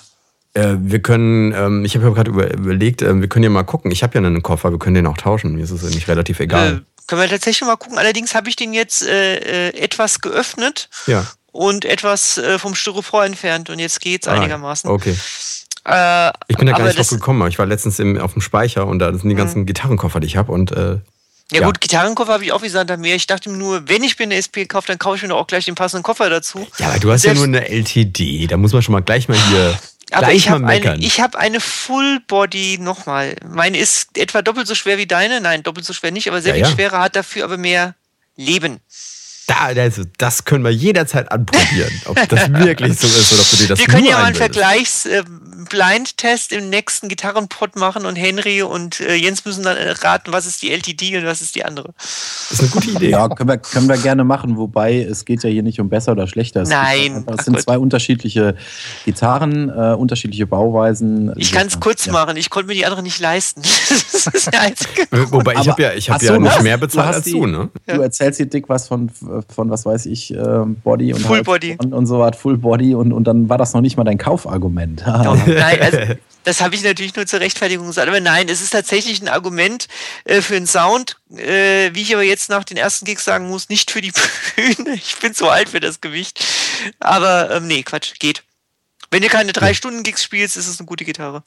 Äh, 0.54 0.76
wir 0.80 1.02
können, 1.02 1.54
ähm, 1.54 1.86
ich 1.86 1.96
habe 1.96 2.12
gerade 2.12 2.30
über, 2.30 2.54
überlegt, 2.54 3.02
äh, 3.02 3.20
wir 3.20 3.30
können 3.30 3.44
ja 3.44 3.50
mal 3.50 3.64
gucken. 3.64 3.92
Ich 3.92 4.04
habe 4.04 4.16
ja 4.16 4.26
einen 4.26 4.44
Koffer, 4.44 4.72
wir 4.72 4.80
können 4.80 4.96
den 4.96 5.08
auch 5.08 5.18
tauschen. 5.18 5.56
Mir 5.56 5.64
ist 5.64 5.72
es 5.72 5.84
eigentlich 5.84 6.08
relativ 6.08 6.40
egal. 6.40 6.74
Äh, 6.74 6.82
können 7.08 7.22
wir 7.22 7.30
tatsächlich 7.30 7.66
mal 7.68 7.78
gucken. 7.78 7.98
Allerdings 7.98 8.36
habe 8.36 8.50
ich 8.50 8.56
den 8.56 8.74
jetzt 8.74 9.02
äh, 9.04 9.70
äh, 9.70 9.78
etwas 9.78 10.20
geöffnet 10.22 10.90
ja. 11.08 11.26
und 11.52 11.86
etwas 11.86 12.38
äh, 12.38 12.60
vom 12.60 12.76
Styropor 12.76 13.26
entfernt 13.26 13.70
und 13.70 13.80
jetzt 13.80 14.02
geht 14.02 14.24
es 14.24 14.28
ah, 14.28 14.34
einigermaßen. 14.34 14.90
Okay. 14.90 15.16
ich 16.48 16.58
bin 16.58 16.68
da 16.68 16.74
gar 16.74 16.84
nicht 16.84 17.00
drauf 17.00 17.10
gekommen. 17.10 17.48
Ich 17.48 17.58
war 17.58 17.66
letztens 17.66 18.00
im, 18.00 18.20
auf 18.20 18.34
dem 18.34 18.42
Speicher 18.42 18.86
und 18.88 19.00
da 19.00 19.12
sind 19.12 19.30
die 19.30 19.36
mhm. 19.36 19.40
ganzen 19.40 19.66
Gitarrenkoffer, 19.66 20.20
die 20.20 20.28
ich 20.28 20.38
habe 20.38 20.52
und 20.52 20.74
ja, 21.52 21.60
ja, 21.60 21.66
gut, 21.68 21.82
Gitarrenkoffer 21.82 22.34
habe 22.34 22.46
ich 22.46 22.54
auch 22.54 22.62
wie 22.62 22.70
Santa 22.70 22.96
mehr. 22.96 23.16
Ich 23.16 23.28
dachte 23.28 23.50
mir 23.50 23.58
nur, 23.58 23.88
wenn 23.90 24.04
ich 24.04 24.18
mir 24.18 24.24
eine 24.24 24.36
SP 24.40 24.64
kaufe, 24.66 24.88
dann 24.88 24.98
kaufe 24.98 25.18
ich 25.18 25.22
mir 25.22 25.30
doch 25.30 25.38
auch 25.38 25.48
gleich 25.48 25.66
den 25.66 25.76
passenden 25.76 26.04
Koffer 26.04 26.30
dazu. 26.30 26.66
Ja, 26.78 26.88
aber 26.88 27.00
du 27.00 27.12
hast 27.12 27.24
Selbst 27.24 27.42
ja 27.42 27.48
nur 27.48 27.58
eine 27.58 27.68
LTD. 27.68 28.48
Da 28.48 28.56
muss 28.56 28.72
man 28.72 28.82
schon 28.82 28.94
mal 28.94 29.02
gleich 29.02 29.28
mal 29.28 29.38
hier. 29.50 29.78
Aber 30.12 30.28
gleich 30.28 30.38
ich 30.38 30.50
habe 30.50 30.66
eine, 30.66 30.98
ich 31.00 31.20
hab 31.20 31.36
eine 31.36 31.60
Full 31.60 32.22
Body 32.28 32.78
nochmal. 32.80 33.36
Meine 33.46 33.78
ist 33.78 34.18
etwa 34.18 34.42
doppelt 34.42 34.68
so 34.68 34.76
schwer 34.76 34.98
wie 34.98 35.08
deine. 35.08 35.42
Nein, 35.42 35.64
doppelt 35.64 35.86
so 35.86 35.92
schwer 35.92 36.12
nicht, 36.12 36.30
aber 36.30 36.42
sehr 36.42 36.56
ja, 36.56 36.66
viel 36.66 36.76
schwerer, 36.76 37.00
hat 37.00 37.18
dafür 37.18 37.44
aber 37.44 37.58
mehr 37.58 37.96
Leben. 38.38 38.80
Da, 39.48 39.70
also 39.76 40.04
das 40.18 40.46
können 40.46 40.64
wir 40.64 40.72
jederzeit 40.72 41.30
anprobieren, 41.32 41.92
ob 42.06 42.16
das 42.30 42.54
wirklich 42.54 43.00
so 43.00 43.08
ist 43.08 43.34
oder 43.34 43.42
ob 43.42 43.50
du 43.50 43.56
dir 43.58 43.70
das 43.70 43.80
Wir 43.80 43.88
können 43.88 44.06
ja 44.06 44.18
mal 44.18 44.26
einen 44.26 44.36
Vergleichs-Blind-Test 44.36 46.52
äh, 46.52 46.60
im 46.60 46.70
nächsten 46.70 47.10
Gitarrenpod 47.10 47.76
machen 47.76 48.06
und 48.06 48.18
Henry 48.18 48.62
und 48.62 49.00
äh, 49.00 49.16
Jens 49.16 49.44
müssen 49.44 49.64
dann 49.64 49.78
äh, 49.78 49.90
raten, 49.92 50.32
was 50.32 50.46
ist 50.46 50.62
die 50.62 50.72
LTD 50.72 51.18
und 51.18 51.26
was 51.26 51.42
ist 51.42 51.56
die 51.56 51.66
andere. 51.66 51.96
Das 51.98 52.52
ist 52.52 52.62
eine 52.62 52.70
gute 52.70 52.92
Idee. 52.92 53.10
Ja, 53.10 53.28
können 53.30 53.50
wir, 53.50 53.58
können 53.58 53.90
wir 53.90 53.98
gerne 53.98 54.24
machen, 54.24 54.58
wobei 54.58 55.02
es 55.02 55.26
geht 55.26 55.44
ja 55.44 55.50
hier 55.50 55.64
nicht 55.64 55.80
um 55.80 55.90
besser 55.90 56.12
oder 56.12 56.28
schlechter. 56.28 56.62
Es 56.62 56.70
Nein. 56.70 57.26
Es 57.36 57.46
sind 57.46 57.60
zwei 57.60 57.80
unterschiedliche 57.80 58.56
Gitarren, 59.06 59.70
äh, 59.70 59.96
unterschiedliche 59.96 60.46
Bauweisen. 60.46 61.34
Ich 61.36 61.52
kann 61.52 61.66
es 61.66 61.80
kurz 61.80 62.06
ja. 62.06 62.14
machen, 62.14 62.38
ich 62.38 62.52
konnte 62.52 62.68
mir 62.68 62.76
die 62.76 62.86
andere 62.86 63.02
nicht 63.02 63.20
leisten. 63.20 63.62
das 63.64 64.28
ist 64.28 64.54
der 64.54 64.62
einzige. 64.62 65.08
Wobei 65.32 65.56
ich 65.56 65.68
habe 65.68 65.82
ja, 65.82 65.94
ich 65.94 66.12
hab 66.12 66.22
ja 66.22 66.38
nicht 66.38 66.62
mehr 66.62 66.78
bezahlt 66.78 67.16
als 67.16 67.26
du, 67.26 67.48
ne? 67.48 67.72
Du 67.88 68.02
erzählst 68.02 68.38
hier 68.38 68.46
dick 68.46 68.70
was 68.70 68.88
von 68.88 69.10
von 69.54 69.70
was 69.70 69.86
weiß 69.86 70.06
ich, 70.08 70.34
äh, 70.34 70.66
Body 70.84 71.14
und 71.14 71.22
Full 71.22 71.44
Body 71.44 71.78
und, 71.80 71.94
und, 71.94 72.06
so 72.06 72.24
hat 72.24 72.36
Full 72.36 72.58
Body 72.58 72.96
und, 72.96 73.14
und 73.14 73.26
dann 73.26 73.50
war 73.50 73.58
das 73.58 73.74
noch 73.74 73.82
nicht 73.82 73.98
mal 73.98 74.04
dein 74.04 74.18
Kaufargument. 74.18 75.04
nein, 75.06 75.82
also, 75.82 76.00
das 76.44 76.62
habe 76.62 76.76
ich 76.76 76.84
natürlich 76.84 77.16
nur 77.16 77.26
zur 77.26 77.40
Rechtfertigung 77.40 77.88
gesagt. 77.88 78.08
Aber 78.08 78.20
nein, 78.20 78.50
es 78.50 78.62
ist 78.62 78.72
tatsächlich 78.72 79.22
ein 79.22 79.28
Argument 79.28 79.88
äh, 80.26 80.42
für 80.42 80.56
einen 80.56 80.68
Sound, 80.68 81.18
äh, 81.36 81.92
wie 81.94 82.02
ich 82.02 82.14
aber 82.14 82.24
jetzt 82.24 82.50
nach 82.50 82.64
den 82.64 82.78
ersten 82.78 83.06
Gigs 83.06 83.24
sagen 83.24 83.48
muss, 83.48 83.70
nicht 83.70 83.92
für 83.92 84.02
die 84.02 84.12
Bühne. 84.56 84.96
Ich 84.96 85.18
bin 85.18 85.34
zu 85.34 85.50
alt 85.50 85.70
für 85.70 85.80
das 85.80 86.02
Gewicht. 86.02 86.44
Aber 87.00 87.52
ähm, 87.52 87.68
nee, 87.68 87.84
Quatsch, 87.84 88.14
geht. 88.20 88.44
Wenn 89.12 89.22
du 89.22 89.28
keine 89.28 89.52
drei 89.54 89.74
Stunden 89.74 90.04
Gigs 90.04 90.24
spielst, 90.24 90.58
ist 90.58 90.68
es 90.68 90.80
eine 90.80 90.88
gute 90.88 91.06
Gitarre. 91.06 91.44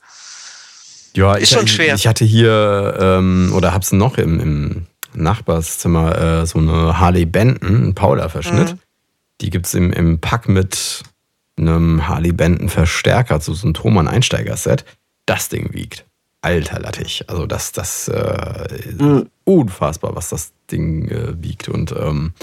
Ja, 1.14 1.34
ist 1.34 1.50
ich, 1.50 1.56
schon 1.56 1.68
schwer. 1.68 1.94
Ich 1.94 2.06
hatte 2.06 2.24
hier 2.24 2.96
ähm, 3.00 3.52
oder 3.54 3.72
hab's 3.72 3.92
noch 3.92 4.18
im, 4.18 4.40
im 4.40 4.86
Nachbarszimmer 5.16 6.42
äh, 6.42 6.46
so 6.46 6.58
eine 6.58 6.98
Harley 6.98 7.26
Benton, 7.26 7.88
ein 7.88 7.94
Paula-Verschnitt. 7.94 8.72
Mhm. 8.72 8.78
Die 9.40 9.50
gibt 9.50 9.66
es 9.66 9.74
im, 9.74 9.92
im 9.92 10.20
Pack 10.20 10.48
mit 10.48 11.02
einem 11.56 12.08
Harley 12.08 12.32
Benton 12.32 12.68
Verstärker, 12.68 13.40
so, 13.40 13.54
so 13.54 13.68
ein 13.68 13.74
Thomann 13.74 14.08
Einsteiger-Set. 14.08 14.84
Das 15.26 15.48
Ding 15.48 15.72
wiegt. 15.72 16.04
Alter 16.42 16.78
Lattich. 16.78 17.24
Also 17.28 17.46
das, 17.46 17.72
das 17.72 18.08
äh, 18.08 18.66
mhm. 18.98 19.30
unfassbar, 19.44 20.14
was 20.14 20.28
das 20.28 20.52
Ding 20.70 21.08
äh, 21.08 21.42
wiegt. 21.42 21.68
Und 21.68 21.92
ähm, 21.92 22.34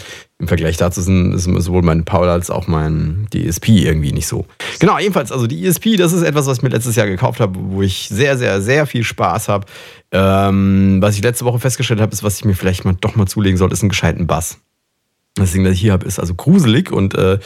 im 0.41 0.47
Vergleich 0.47 0.75
dazu 0.75 1.01
sind, 1.01 1.33
ist 1.33 1.43
sowohl 1.43 1.83
mein 1.83 2.03
Paul 2.03 2.27
als 2.27 2.49
auch 2.49 2.67
mein 2.67 3.27
DSP 3.31 3.69
irgendwie 3.69 4.11
nicht 4.11 4.25
so. 4.27 4.47
Genau, 4.79 4.97
jedenfalls, 4.97 5.31
also 5.31 5.45
die 5.45 5.65
ESP, 5.65 5.97
das 5.97 6.13
ist 6.13 6.23
etwas, 6.23 6.47
was 6.47 6.57
ich 6.57 6.63
mir 6.63 6.69
letztes 6.69 6.95
Jahr 6.95 7.05
gekauft 7.05 7.39
habe, 7.39 7.59
wo 7.59 7.83
ich 7.83 8.09
sehr, 8.09 8.39
sehr, 8.39 8.59
sehr 8.59 8.87
viel 8.87 9.03
Spaß 9.03 9.49
habe. 9.49 9.67
Ähm, 10.11 10.97
was 10.99 11.15
ich 11.15 11.21
letzte 11.21 11.45
Woche 11.45 11.59
festgestellt 11.59 12.01
habe, 12.01 12.11
ist, 12.11 12.23
was 12.23 12.37
ich 12.37 12.45
mir 12.45 12.55
vielleicht 12.55 12.85
mal 12.85 12.95
doch 12.99 13.15
mal 13.15 13.27
zulegen 13.27 13.57
sollte, 13.57 13.73
ist 13.73 13.83
einen 13.83 13.89
gescheiten 13.89 14.25
Bass. 14.25 14.57
Das 15.35 15.51
Ding, 15.51 15.63
das 15.63 15.75
ich 15.75 15.81
hier 15.81 15.93
habe, 15.93 16.07
ist 16.07 16.19
also 16.19 16.33
gruselig 16.33 16.91
und 16.91 17.13
äh, 17.13 17.37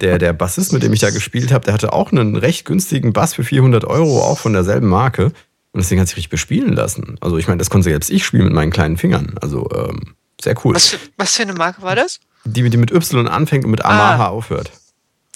der, 0.00 0.18
der 0.18 0.32
Bassist, 0.32 0.72
mit 0.72 0.82
dem 0.82 0.92
ich 0.94 1.00
da 1.00 1.10
gespielt 1.10 1.52
habe, 1.52 1.66
der 1.66 1.74
hatte 1.74 1.92
auch 1.92 2.10
einen 2.10 2.34
recht 2.34 2.64
günstigen 2.64 3.12
Bass 3.12 3.34
für 3.34 3.44
400 3.44 3.84
Euro, 3.84 4.22
auch 4.22 4.38
von 4.38 4.54
derselben 4.54 4.88
Marke. 4.88 5.26
Und 5.72 5.82
das 5.82 5.90
Ding 5.90 6.00
hat 6.00 6.08
sich 6.08 6.16
richtig 6.16 6.30
bespielen 6.30 6.72
lassen. 6.72 7.16
Also 7.20 7.36
ich 7.36 7.46
meine, 7.46 7.58
das 7.58 7.68
konnte 7.68 7.90
selbst 7.90 8.10
ich 8.10 8.24
spielen 8.24 8.44
mit 8.44 8.54
meinen 8.54 8.72
kleinen 8.72 8.96
Fingern. 8.96 9.34
Also 9.42 9.68
ähm, 9.76 10.14
sehr 10.40 10.54
cool. 10.64 10.74
Was 10.74 10.88
für, 10.88 10.98
was 11.18 11.36
für 11.36 11.42
eine 11.42 11.52
Marke 11.52 11.82
war 11.82 11.94
das? 11.94 12.20
Die 12.44 12.62
mit, 12.62 12.72
die 12.72 12.78
mit 12.78 12.90
Y 12.92 13.26
anfängt 13.28 13.64
und 13.64 13.70
mit 13.70 13.84
Amaha 13.84 14.26
Ah. 14.26 14.28
aufhört. 14.28 14.70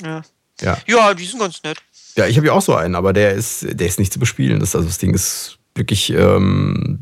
Ja. 0.03 0.23
Ja. 0.61 0.79
Ja, 0.87 1.15
die 1.15 1.25
sind 1.25 1.41
ganz 1.41 1.63
nett. 1.63 1.79
Ja, 2.17 2.27
ich 2.27 2.37
habe 2.37 2.47
ja 2.47 2.53
auch 2.53 2.63
so 2.63 2.75
einen, 2.75 2.95
aber 2.95 3.13
der 3.13 3.33
ist, 3.33 3.67
der 3.69 3.87
ist 3.87 3.99
nicht 3.99 4.13
zu 4.13 4.19
bespielen. 4.19 4.61
Das, 4.61 4.75
also 4.77 4.87
das 4.87 4.99
Ding 4.99 5.13
ist 5.15 5.59
wirklich 5.75 6.11
ähm, 6.11 6.99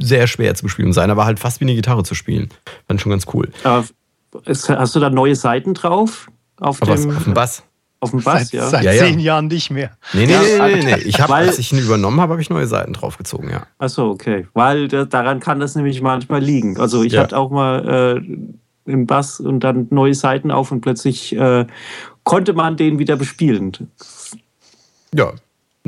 sehr 0.00 0.26
schwer 0.28 0.54
zu 0.54 0.62
bespielen. 0.62 0.88
Und 0.88 0.92
seiner 0.94 1.16
war 1.16 1.26
halt 1.26 1.38
fast 1.40 1.60
wie 1.60 1.64
eine 1.64 1.74
Gitarre 1.74 2.04
zu 2.04 2.14
spielen. 2.14 2.48
Fand 2.86 2.98
ich 2.98 3.02
schon 3.02 3.10
ganz 3.10 3.26
cool. 3.34 3.50
Es- 4.44 4.68
hast 4.68 4.94
du 4.94 5.00
da 5.00 5.10
neue 5.10 5.34
Seiten 5.34 5.74
drauf? 5.74 6.28
Auf, 6.58 6.80
Aber 6.82 6.94
dem, 6.94 7.08
was, 7.08 7.16
auf 7.16 7.24
dem 7.24 7.34
Bass. 7.34 7.62
auf 8.00 8.10
dem 8.12 8.22
Bass, 8.22 8.42
seit 8.48 8.52
ja. 8.52 8.68
seit 8.68 8.84
Ja, 8.84 8.92
ja. 8.92 9.04
zehn 9.04 9.18
Jahren 9.18 9.48
nicht 9.48 9.70
mehr. 9.70 9.90
Nee, 10.12 10.26
nee, 10.26 10.32
Ja, 10.32 10.66
nee, 10.68 10.76
nee, 10.76 10.84
nee. 10.96 11.02
Ich 11.02 11.20
habe, 11.20 11.32
weil- 11.32 11.48
als 11.48 11.58
ich 11.58 11.72
ihn 11.72 11.78
übernommen 11.80 12.20
habe, 12.20 12.32
habe 12.32 12.40
ich 12.42 12.48
neue 12.50 12.66
Seiten 12.66 12.92
draufgezogen, 12.92 13.50
ja. 13.50 13.66
Achso, 13.78 14.10
okay. 14.10 14.46
Weil 14.54 14.88
da, 14.88 15.04
daran 15.04 15.40
kann 15.40 15.58
das 15.60 15.74
nämlich 15.74 16.00
manchmal 16.00 16.40
liegen. 16.42 16.78
Also 16.78 17.02
ich 17.02 17.14
Ja. 17.14 17.22
hatte 17.22 17.36
auch 17.36 17.50
mal 17.50 18.22
äh, 18.22 18.38
im 18.86 19.06
Bass 19.06 19.40
und 19.40 19.60
dann 19.60 19.88
neue 19.90 20.14
Seiten 20.14 20.50
auf 20.50 20.72
und 20.72 20.80
plötzlich 20.80 21.36
äh, 21.36 21.66
konnte 22.24 22.52
man 22.52 22.76
den 22.76 22.98
wieder 22.98 23.16
bespielen. 23.16 23.72
Ja. 25.14 25.32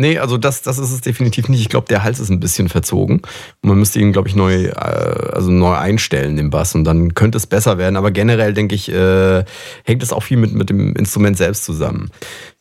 Nee, 0.00 0.18
also 0.20 0.38
das, 0.38 0.62
das 0.62 0.78
ist 0.78 0.92
es 0.92 1.00
definitiv 1.00 1.48
nicht. 1.48 1.60
Ich 1.60 1.68
glaube, 1.68 1.88
der 1.88 2.04
Hals 2.04 2.20
ist 2.20 2.30
ein 2.30 2.38
bisschen 2.38 2.68
verzogen. 2.68 3.20
Man 3.62 3.80
müsste 3.80 3.98
ihn, 3.98 4.12
glaube 4.12 4.28
ich, 4.28 4.36
neu, 4.36 4.66
äh, 4.66 4.72
also 4.72 5.50
neu 5.50 5.74
einstellen, 5.74 6.36
den 6.36 6.50
Bass. 6.50 6.76
Und 6.76 6.84
dann 6.84 7.14
könnte 7.14 7.36
es 7.36 7.48
besser 7.48 7.78
werden. 7.78 7.96
Aber 7.96 8.12
generell, 8.12 8.54
denke 8.54 8.76
ich, 8.76 8.92
äh, 8.92 9.44
hängt 9.82 10.04
es 10.04 10.12
auch 10.12 10.22
viel 10.22 10.36
mit, 10.36 10.54
mit 10.54 10.70
dem 10.70 10.94
Instrument 10.94 11.36
selbst 11.36 11.64
zusammen. 11.64 12.10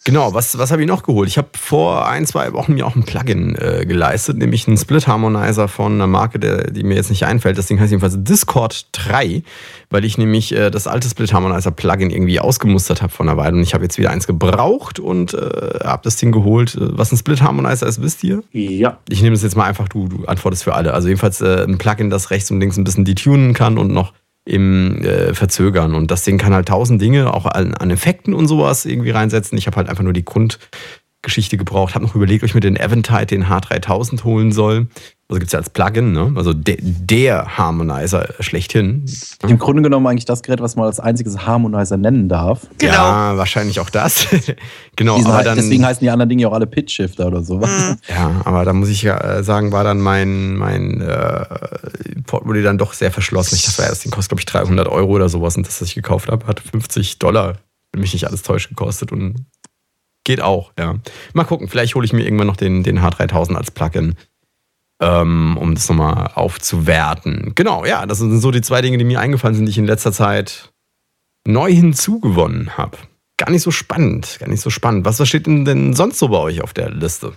Genau, 0.06 0.34
was, 0.34 0.58
was 0.58 0.72
habe 0.72 0.82
ich 0.82 0.88
noch 0.88 1.04
geholt? 1.04 1.28
Ich 1.28 1.38
habe 1.38 1.50
vor 1.58 2.08
ein, 2.08 2.26
zwei 2.26 2.54
Wochen 2.54 2.76
mir 2.76 2.88
auch 2.88 2.96
ein 2.96 3.04
Plugin 3.04 3.56
äh, 3.56 3.86
geleistet, 3.86 4.38
nämlich 4.38 4.68
einen 4.68 4.78
Split 4.78 5.06
Harmonizer 5.06 5.68
von 5.68 5.96
einer 5.96 6.08
Marke, 6.08 6.40
der, 6.40 6.72
die 6.72 6.84
mir 6.84 6.96
jetzt 6.96 7.10
nicht 7.10 7.26
einfällt. 7.26 7.58
Das 7.58 7.66
Ding 7.66 7.78
heißt 7.78 7.92
jedenfalls 7.92 8.16
Discord 8.18 8.88
3, 8.94 9.44
weil 9.90 10.06
ich 10.06 10.18
nämlich 10.18 10.56
äh, 10.56 10.70
das 10.72 10.88
alte 10.88 11.10
Split 11.10 11.34
Harmonizer 11.34 11.72
Plugin 11.72 12.10
irgendwie 12.10 12.40
ausgemustert 12.40 13.02
habe 13.02 13.12
vor 13.12 13.26
einer 13.26 13.36
Weile. 13.36 13.56
Und 13.56 13.64
ich 13.64 13.74
habe 13.74 13.84
jetzt 13.84 13.98
wieder 13.98 14.12
eins 14.12 14.28
gebraucht 14.28 15.00
und 15.00 15.34
äh, 15.34 15.80
habe 15.84 16.04
das 16.04 16.16
Ding 16.16 16.32
geholt. 16.32 16.78
Was 16.80 17.12
ein 17.12 17.18
Split 17.18 17.42
Harmonizer 17.42 17.86
ist, 17.86 18.02
wisst 18.02 18.24
ihr? 18.24 18.44
Ja. 18.54 19.00
Ich 19.10 19.22
nehme 19.22 19.36
das 19.36 19.44
jetzt 19.44 19.58
mal 19.58 19.66
einfach, 19.66 19.90
du, 19.90 20.08
du 20.08 20.26
antwortest 20.26 20.64
für 20.64 20.74
alle. 20.74 20.94
Also 20.94 21.10
jedenfalls 21.10 21.42
äh, 21.42 21.66
ein 21.68 21.78
Plugin, 21.78 22.10
das 22.10 22.32
rechts 22.32 22.50
und 22.50 22.62
links 22.62 22.78
ein 22.78 22.86
bisschen 22.86 23.04
detunen 23.04 23.54
kann 23.54 23.78
und 23.78 23.92
noch 23.92 24.14
im 24.48 25.04
äh, 25.04 25.34
Verzögern. 25.34 25.94
Und 25.94 26.10
das 26.10 26.24
Ding 26.24 26.38
kann 26.38 26.54
halt 26.54 26.70
tausend 26.70 27.02
Dinge 27.02 27.34
auch 27.34 27.46
an, 27.46 27.74
an 27.74 27.92
Effekten 27.92 28.34
und 28.34 28.48
sowas 28.48 28.86
irgendwie 28.86 29.12
reinsetzen. 29.12 29.58
Ich 29.58 29.68
habe 29.68 29.78
halt 29.78 29.90
einfach 29.90 30.04
nur 30.04 30.14
die 30.14 30.26
Grundgeschichte 30.26 31.58
gebraucht. 31.58 31.96
Habe 31.96 32.06
noch 32.06 32.16
überlegt, 32.16 32.44
ob 32.44 32.48
ich 32.50 32.56
mir 32.56 32.62
den 32.62 32.78
Eventide, 32.78 33.26
den 33.26 33.46
H3000 33.46 34.24
holen 34.24 34.52
soll. 34.52 34.88
Also 35.30 35.40
gibt 35.40 35.48
es 35.48 35.52
ja 35.52 35.60
als 35.60 35.70
Plugin, 35.70 36.14
ne? 36.14 36.32
Also 36.36 36.54
de, 36.54 36.78
der 36.82 37.58
Harmonizer 37.58 38.34
schlechthin. 38.40 39.04
Im 39.46 39.60
Grunde 39.60 39.82
genommen 39.82 40.08
eigentlich 40.08 40.24
das 40.24 40.42
Gerät, 40.42 40.62
was 40.62 40.78
man 40.78 40.86
als 40.86 41.02
einziges 41.02 41.46
Harmonizer 41.46 41.98
nennen 41.98 42.30
darf. 42.30 42.68
Genau. 42.78 42.94
Ja, 42.94 43.38
wahrscheinlich 43.38 43.82
auch 43.82 43.90
das. 43.90 44.26
genau, 44.96 45.18
Diesen, 45.18 45.30
aber 45.30 45.44
dann. 45.44 45.58
deswegen 45.58 45.86
heißen 45.86 46.00
die 46.00 46.10
anderen 46.10 46.30
Dinge 46.30 46.44
ja 46.44 46.48
auch 46.48 46.54
alle 46.54 46.66
Pitch 46.66 46.94
Shifter 46.94 47.28
oder 47.28 47.44
so. 47.44 47.58
Mhm. 47.58 47.98
Ja, 48.08 48.42
aber 48.46 48.64
da 48.64 48.72
muss 48.72 48.88
ich 48.88 49.02
ja 49.02 49.18
äh, 49.18 49.44
sagen, 49.44 49.74
war 49.74 49.84
dann 49.84 50.00
mein, 50.00 50.56
mein 50.56 51.02
äh, 51.02 51.46
Portemonnaie 52.26 52.64
dann 52.64 52.78
doch 52.78 52.94
sehr 52.94 53.12
verschlossen. 53.12 53.56
Ich 53.56 53.66
dachte, 53.66 53.82
das 53.82 54.00
Ding 54.00 54.14
kostet, 54.14 54.30
glaube 54.30 54.40
ich, 54.40 54.46
300 54.46 54.88
Euro 54.88 55.12
oder 55.12 55.28
sowas. 55.28 55.58
Und 55.58 55.68
das, 55.68 55.82
was 55.82 55.90
ich 55.90 55.96
gekauft 55.96 56.32
habe, 56.32 56.48
hat 56.48 56.62
50 56.62 57.20
Dollar, 57.20 57.56
wenn 57.92 58.00
mich 58.00 58.14
nicht 58.14 58.28
alles 58.28 58.44
täuscht, 58.44 58.70
gekostet. 58.70 59.12
Und 59.12 59.46
geht 60.24 60.42
auch, 60.42 60.74
ja. 60.78 60.96
Mal 61.34 61.46
gucken, 61.46 61.68
vielleicht 61.68 61.96
hole 61.96 62.06
ich 62.06 62.14
mir 62.14 62.24
irgendwann 62.24 62.48
noch 62.48 62.58
den, 62.58 62.84
den 62.84 63.00
H3000 63.00 63.56
als 63.56 63.72
Plugin, 63.72 64.16
ähm, 65.02 65.58
um 65.60 65.76
das 65.76 65.90
nochmal 65.90 66.32
aufzuwerten. 66.34 67.54
Genau, 67.56 67.86
ja, 67.86 68.06
das 68.06 68.20
sind 68.20 68.40
so 68.40 68.52
die 68.52 68.62
zwei 68.62 68.82
Dinge, 68.82 68.98
die 68.98 69.04
mir 69.04 69.20
eingefallen 69.20 69.56
sind, 69.56 69.66
die 69.66 69.72
ich 69.72 69.78
in 69.78 69.86
letzter 69.86 70.12
Zeit 70.12 70.72
neu 71.48 71.72
hinzugewonnen 71.72 72.78
habe. 72.78 72.98
Gar 73.38 73.52
nicht 73.52 73.62
so 73.62 73.72
spannend, 73.72 74.38
gar 74.40 74.50
nicht 74.50 74.62
so 74.62 74.70
spannend. 74.70 75.06
Was, 75.06 75.20
was 75.20 75.28
steht 75.28 75.46
denn, 75.46 75.66
denn 75.66 75.94
sonst 75.94 76.20
so 76.20 76.30
bei 76.30 76.38
euch 76.38 76.62
auf 76.62 76.74
der 76.74 76.90
Liste? 76.90 77.34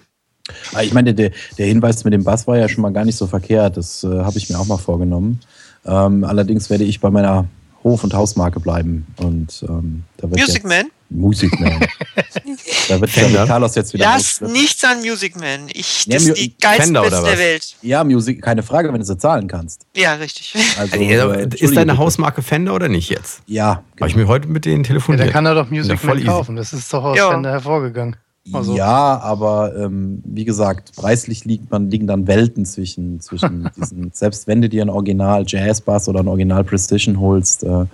Aber 0.72 0.82
Ich 0.82 0.94
meine, 0.94 1.14
der, 1.14 1.30
der 1.58 1.66
Hinweis 1.66 2.04
mit 2.04 2.12
dem 2.12 2.24
Bass 2.24 2.46
war 2.46 2.58
ja 2.58 2.68
schon 2.68 2.82
mal 2.82 2.92
gar 2.92 3.04
nicht 3.04 3.16
so 3.16 3.26
verkehrt. 3.26 3.76
Das 3.76 4.02
äh, 4.04 4.08
habe 4.08 4.38
ich 4.38 4.48
mir 4.48 4.58
auch 4.58 4.66
mal 4.66 4.78
vorgenommen. 4.78 5.40
Ähm, 5.84 6.24
allerdings 6.24 6.70
werde 6.70 6.84
ich 6.84 7.00
bei 7.00 7.10
meiner 7.10 7.46
Hof- 7.82 8.04
und 8.04 8.12
Hausmarke 8.14 8.60
bleiben. 8.60 9.06
Und 9.16 9.64
ähm, 9.68 10.04
da 10.18 10.30
wird 10.30 10.40
Music 10.40 10.64
Man? 10.64 10.90
Music 11.08 11.58
Man. 11.58 11.80
da 12.88 13.00
wird, 13.00 13.10
da 13.16 13.20
Fender? 13.20 13.46
Carlos 13.46 13.74
jetzt 13.74 13.92
wieder. 13.94 14.04
Das 14.04 14.40
los. 14.40 14.52
nichts 14.52 14.84
an 14.84 15.00
Music 15.00 15.34
Man. 15.40 15.68
Ich, 15.72 16.04
Ja, 16.06 16.14
das 16.14 16.22
ist 16.24 16.28
Mu- 16.28 16.34
die 16.34 16.56
geilste 16.58 16.82
Fender 16.84 17.00
oder 17.00 17.10
Beste 17.22 17.26
der? 17.26 17.38
Welt. 17.38 17.76
Ja, 17.82 18.04
Musik, 18.04 18.42
keine 18.42 18.62
Frage, 18.62 18.92
wenn 18.92 19.00
du 19.00 19.06
sie 19.06 19.18
zahlen 19.18 19.48
kannst. 19.48 19.86
Ja, 19.96 20.14
richtig. 20.14 20.54
Also, 20.78 20.92
Also, 20.96 21.30
äh, 21.32 21.48
ist 21.56 21.76
deine. 21.76 21.96
Hausmarke 21.98 22.42
Fender 22.42 22.74
oder 22.74 22.88
nicht 22.88 23.08
jetzt? 23.10 23.40
Ja, 23.46 23.82
Habe 23.98 24.08
ich 24.08 24.14
mir 24.16 24.26
heute 24.28 24.46
mit 24.48 24.64
denen 24.66 24.84
Ja, 24.84 24.88
telefoniert. 24.88 25.26
dann 25.26 25.32
kann 25.32 25.46
er 25.46 25.54
doch 25.54 25.70
Ja, 25.70 25.76
Music 25.76 26.04
Man 26.04 26.24
kaufen. 26.24 26.56
Das 26.56 26.72
ist 26.72 26.92
doch 26.92 27.02
aus 27.02 27.16
Ja. 27.16 27.30
Fender 27.30 27.50
hervorgegangen. 27.50 28.16
Also- 28.52 28.76
Ja, 28.76 29.20
aber 29.20 29.74
ähm, 29.76 30.22
wie 30.24 30.44
gesagt, 30.44 30.92
preislich 30.96 31.44
liegt 31.44 31.70
man, 31.70 31.90
liegen 31.90 32.06
dann 32.06 32.26
Welten 32.26 32.64
zwischen, 32.64 33.20
zwischen 33.20 33.68
diesen, 33.76 34.10
selbst 34.12 34.46
wenn 34.46 34.62
du 34.62 34.68
dir 34.68 34.82
ein 34.82 34.90
Original 34.90 35.44
Jazz 35.46 35.80
Bass 35.80 36.08
oder 36.08 36.20
ein 36.20 36.28
Original 36.28 36.64
Precision 36.64 37.20
holst, 37.20 37.64
äh, 37.64 37.84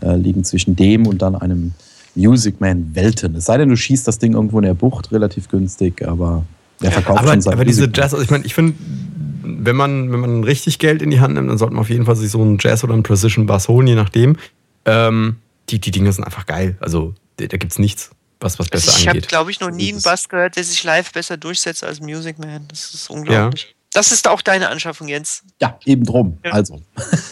äh, 0.00 0.16
liegen 0.16 0.44
zwischen 0.44 0.76
dem 0.76 1.06
und 1.06 1.20
dann 1.22 1.34
einem 1.34 1.72
Music 2.14 2.60
Man 2.60 2.94
Welten. 2.94 3.34
Es 3.36 3.44
sei 3.46 3.58
denn, 3.58 3.68
du 3.68 3.76
schießt 3.76 4.06
das 4.08 4.18
Ding 4.18 4.34
irgendwo 4.34 4.58
in 4.58 4.64
der 4.64 4.74
Bucht, 4.74 5.12
relativ 5.12 5.48
günstig, 5.48 6.06
aber 6.06 6.44
der 6.82 6.92
verkauft 6.92 7.20
aber, 7.20 7.32
schon 7.32 7.40
sein 7.40 7.52
aber 7.54 7.64
diese 7.64 7.82
Music. 7.82 7.96
Jazz, 7.96 8.12
also 8.14 8.24
ich 8.24 8.30
meine, 8.30 8.44
ich 8.44 8.54
finde, 8.54 8.74
wenn 9.42 9.76
man, 9.76 10.12
wenn 10.12 10.20
man 10.20 10.44
richtig 10.44 10.78
Geld 10.78 11.02
in 11.02 11.10
die 11.10 11.20
Hand 11.20 11.34
nimmt, 11.34 11.48
dann 11.50 11.58
sollte 11.58 11.74
man 11.74 11.80
auf 11.80 11.90
jeden 11.90 12.04
Fall 12.06 12.16
sich 12.16 12.30
so 12.30 12.40
einen 12.40 12.58
Jazz 12.60 12.84
oder 12.84 12.94
einen 12.94 13.02
Precision 13.02 13.46
Bass 13.46 13.68
holen, 13.68 13.86
je 13.86 13.94
nachdem. 13.94 14.36
Ähm, 14.84 15.36
die, 15.70 15.80
die 15.80 15.90
Dinge 15.90 16.12
sind 16.12 16.24
einfach 16.24 16.46
geil. 16.46 16.76
Also 16.80 17.14
da, 17.36 17.46
da 17.46 17.56
gibt 17.56 17.72
es 17.72 17.78
nichts, 17.78 18.10
was, 18.40 18.58
was 18.58 18.68
besser 18.68 18.88
Also 18.88 18.98
ich 19.00 19.08
habe, 19.08 19.18
angeht. 19.18 19.28
glaube 19.28 19.50
ich, 19.50 19.60
noch 19.60 19.70
nie 19.70 19.92
einen 19.92 20.02
Bass 20.02 20.28
gehört, 20.28 20.56
der 20.56 20.64
sich 20.64 20.82
live 20.84 21.12
besser 21.12 21.36
durchsetzt 21.36 21.84
als 21.84 22.00
Music 22.00 22.38
Man. 22.38 22.66
Das 22.68 22.94
ist 22.94 23.10
unglaublich. 23.10 23.74
Das 23.92 24.12
ist 24.12 24.28
auch 24.28 24.42
deine 24.42 24.68
Anschaffung, 24.68 25.08
Jens. 25.08 25.42
Ja, 25.60 25.78
eben 25.84 26.04
drum. 26.04 26.38
Ja. 26.44 26.52
Also. 26.52 26.82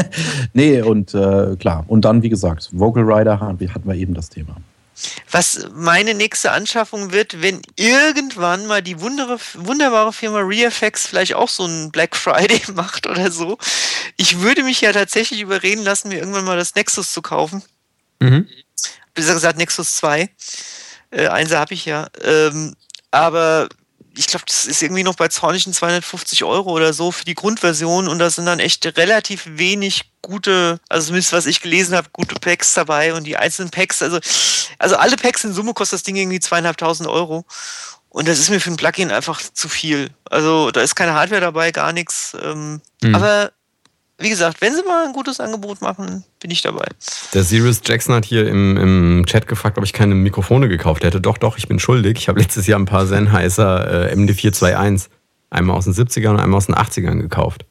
nee, 0.53 0.81
und 0.81 1.15
äh, 1.15 1.55
klar. 1.57 1.85
Und 1.87 2.05
dann, 2.05 2.23
wie 2.23 2.29
gesagt, 2.29 2.71
Vocal 2.73 3.05
Rider 3.05 3.41
hatten 3.41 3.61
wir 3.61 3.73
hatten 3.75 3.87
wir 3.87 3.95
eben 3.95 4.15
das 4.15 4.31
Thema. 4.31 4.57
Was 5.31 5.69
meine 5.75 6.15
nächste 6.15 6.53
Anschaffung 6.53 7.13
wird, 7.13 7.43
wenn 7.43 7.61
irgendwann 7.77 8.67
mal 8.67 8.83
die 8.83 8.99
wundere, 9.01 9.39
wunderbare 9.55 10.13
Firma 10.13 10.39
ReFX 10.39 11.07
vielleicht 11.07 11.35
auch 11.35 11.51
so 11.51 11.65
einen 11.65 11.91
Black 11.91 12.17
Friday 12.17 12.63
macht 12.75 13.07
oder 13.07 13.31
so. 13.31 13.59
Ich 14.17 14.41
würde 14.41 14.63
mich 14.63 14.81
ja 14.81 14.93
tatsächlich 14.93 15.43
überreden 15.43 15.85
lassen, 15.85 16.09
mir 16.09 16.19
irgendwann 16.19 16.47
mal 16.47 16.57
das 16.57 16.75
Nexus 16.75 17.13
zu 17.13 17.21
kaufen. 17.21 17.63
Mhm. 18.21 18.49
Besser 19.13 19.35
gesagt 19.35 19.59
Nexus 19.59 19.97
2. 19.97 20.31
Äh, 21.17 21.29
Einser 21.29 21.59
habe 21.59 21.75
ich 21.75 21.87
ja. 21.87 22.09
Ähm, 22.23 22.75
aber 23.11 23.69
ich 24.17 24.27
glaube, 24.27 24.45
das 24.47 24.67
ist 24.67 24.83
irgendwie 24.83 25.03
noch 25.03 25.15
bei 25.15 25.29
zornigen 25.29 25.73
250 25.73 26.45
Euro 26.45 26.71
oder 26.71 26.93
so 26.93 27.11
für 27.13 27.25
die 27.25 27.35
Grundversion 27.35 28.09
und 28.09 28.19
da 28.19 28.31
sind 28.31 28.47
dann 28.47 28.61
echt 28.61 28.85
relativ 28.97 29.45
wenig 29.47 30.11
gute, 30.23 30.81
also 30.89 31.09
zumindest 31.09 31.33
was 31.33 31.47
ich 31.47 31.61
gelesen 31.61 31.95
habe, 31.95 32.09
gute 32.13 32.35
Packs 32.37 32.75
dabei 32.75 33.15
und 33.15 33.25
die 33.25 33.37
einzelnen 33.37 33.71
Packs, 33.71 34.03
also, 34.03 34.19
also 34.79 34.97
alle 34.97 35.17
Packs 35.17 35.45
in 35.45 35.53
Summe 35.53 35.75
kostet 35.75 35.99
das 35.99 36.03
Ding 36.03 36.17
irgendwie 36.17 36.41
zweieinhalbtausend 36.41 37.09
Euro. 37.09 37.45
Und 38.09 38.27
das 38.29 38.39
ist 38.39 38.49
mir 38.49 38.61
für 38.61 38.71
ein 38.71 38.77
Plugin 38.77 39.11
einfach 39.11 39.43
zu 39.43 39.69
viel. 39.69 40.09
Also 40.31 40.71
da 40.71 40.81
ist 40.81 40.95
keine 40.95 41.13
Hardware 41.13 41.43
dabei, 41.43 41.71
gar 41.71 41.93
nichts. 41.93 42.35
Ähm, 42.43 42.81
Mhm. 43.03 43.15
Aber 43.15 43.53
wie 44.19 44.31
gesagt, 44.31 44.61
wenn 44.63 44.75
sie 44.75 44.83
mal 44.83 45.07
ein 45.07 45.13
gutes 45.13 45.41
Angebot 45.41 45.83
machen, 45.83 46.25
bin 46.41 46.51
ich 46.51 46.63
dabei. 46.63 46.87
Der 47.35 47.43
Sirius 47.45 47.81
Jackson 47.85 48.15
hat 48.15 48.25
hier 48.25 48.49
im, 48.49 48.77
im 48.77 49.27
Chat 49.27 49.47
gefragt, 49.47 49.77
ob 49.79 49.85
ich 49.85 49.93
keine 49.93 50.15
Mikrofone 50.15 50.69
gekauft 50.69 51.05
hätte. 51.05 51.21
Doch, 51.21 51.37
doch, 51.39 51.59
ich 51.59 51.69
bin 51.69 51.79
schuldig. 51.79 52.17
Ich 52.19 52.29
habe 52.29 52.41
letztes 52.41 52.67
Jahr 52.67 52.79
ein 52.79 52.87
paar 52.87 53.07
Sennheiser 53.07 54.11
äh, 54.11 54.15
MD421, 54.15 55.09
einmal 55.51 55.77
aus 55.77 55.85
den 55.85 55.95
70ern 55.95 56.31
und 56.31 56.41
einmal 56.41 56.59
aus 56.59 56.67
den 56.67 56.75
80ern 56.75 57.21
gekauft. 57.21 57.67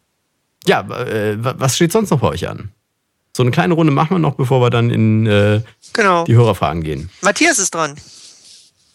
Ja, 0.67 0.81
äh, 0.81 1.43
wa- 1.43 1.55
was 1.57 1.75
steht 1.75 1.91
sonst 1.91 2.09
noch 2.11 2.19
bei 2.19 2.27
euch 2.27 2.47
an? 2.47 2.71
So 3.35 3.43
eine 3.43 3.51
kleine 3.51 3.73
Runde 3.73 3.91
machen 3.91 4.11
wir 4.15 4.19
noch, 4.19 4.35
bevor 4.35 4.61
wir 4.61 4.69
dann 4.69 4.89
in 4.89 5.25
äh, 5.25 5.61
Genau. 5.93 6.23
die 6.25 6.35
Hörerfragen 6.35 6.83
gehen. 6.83 7.09
Matthias 7.21 7.59
ist 7.59 7.73
dran. 7.75 7.95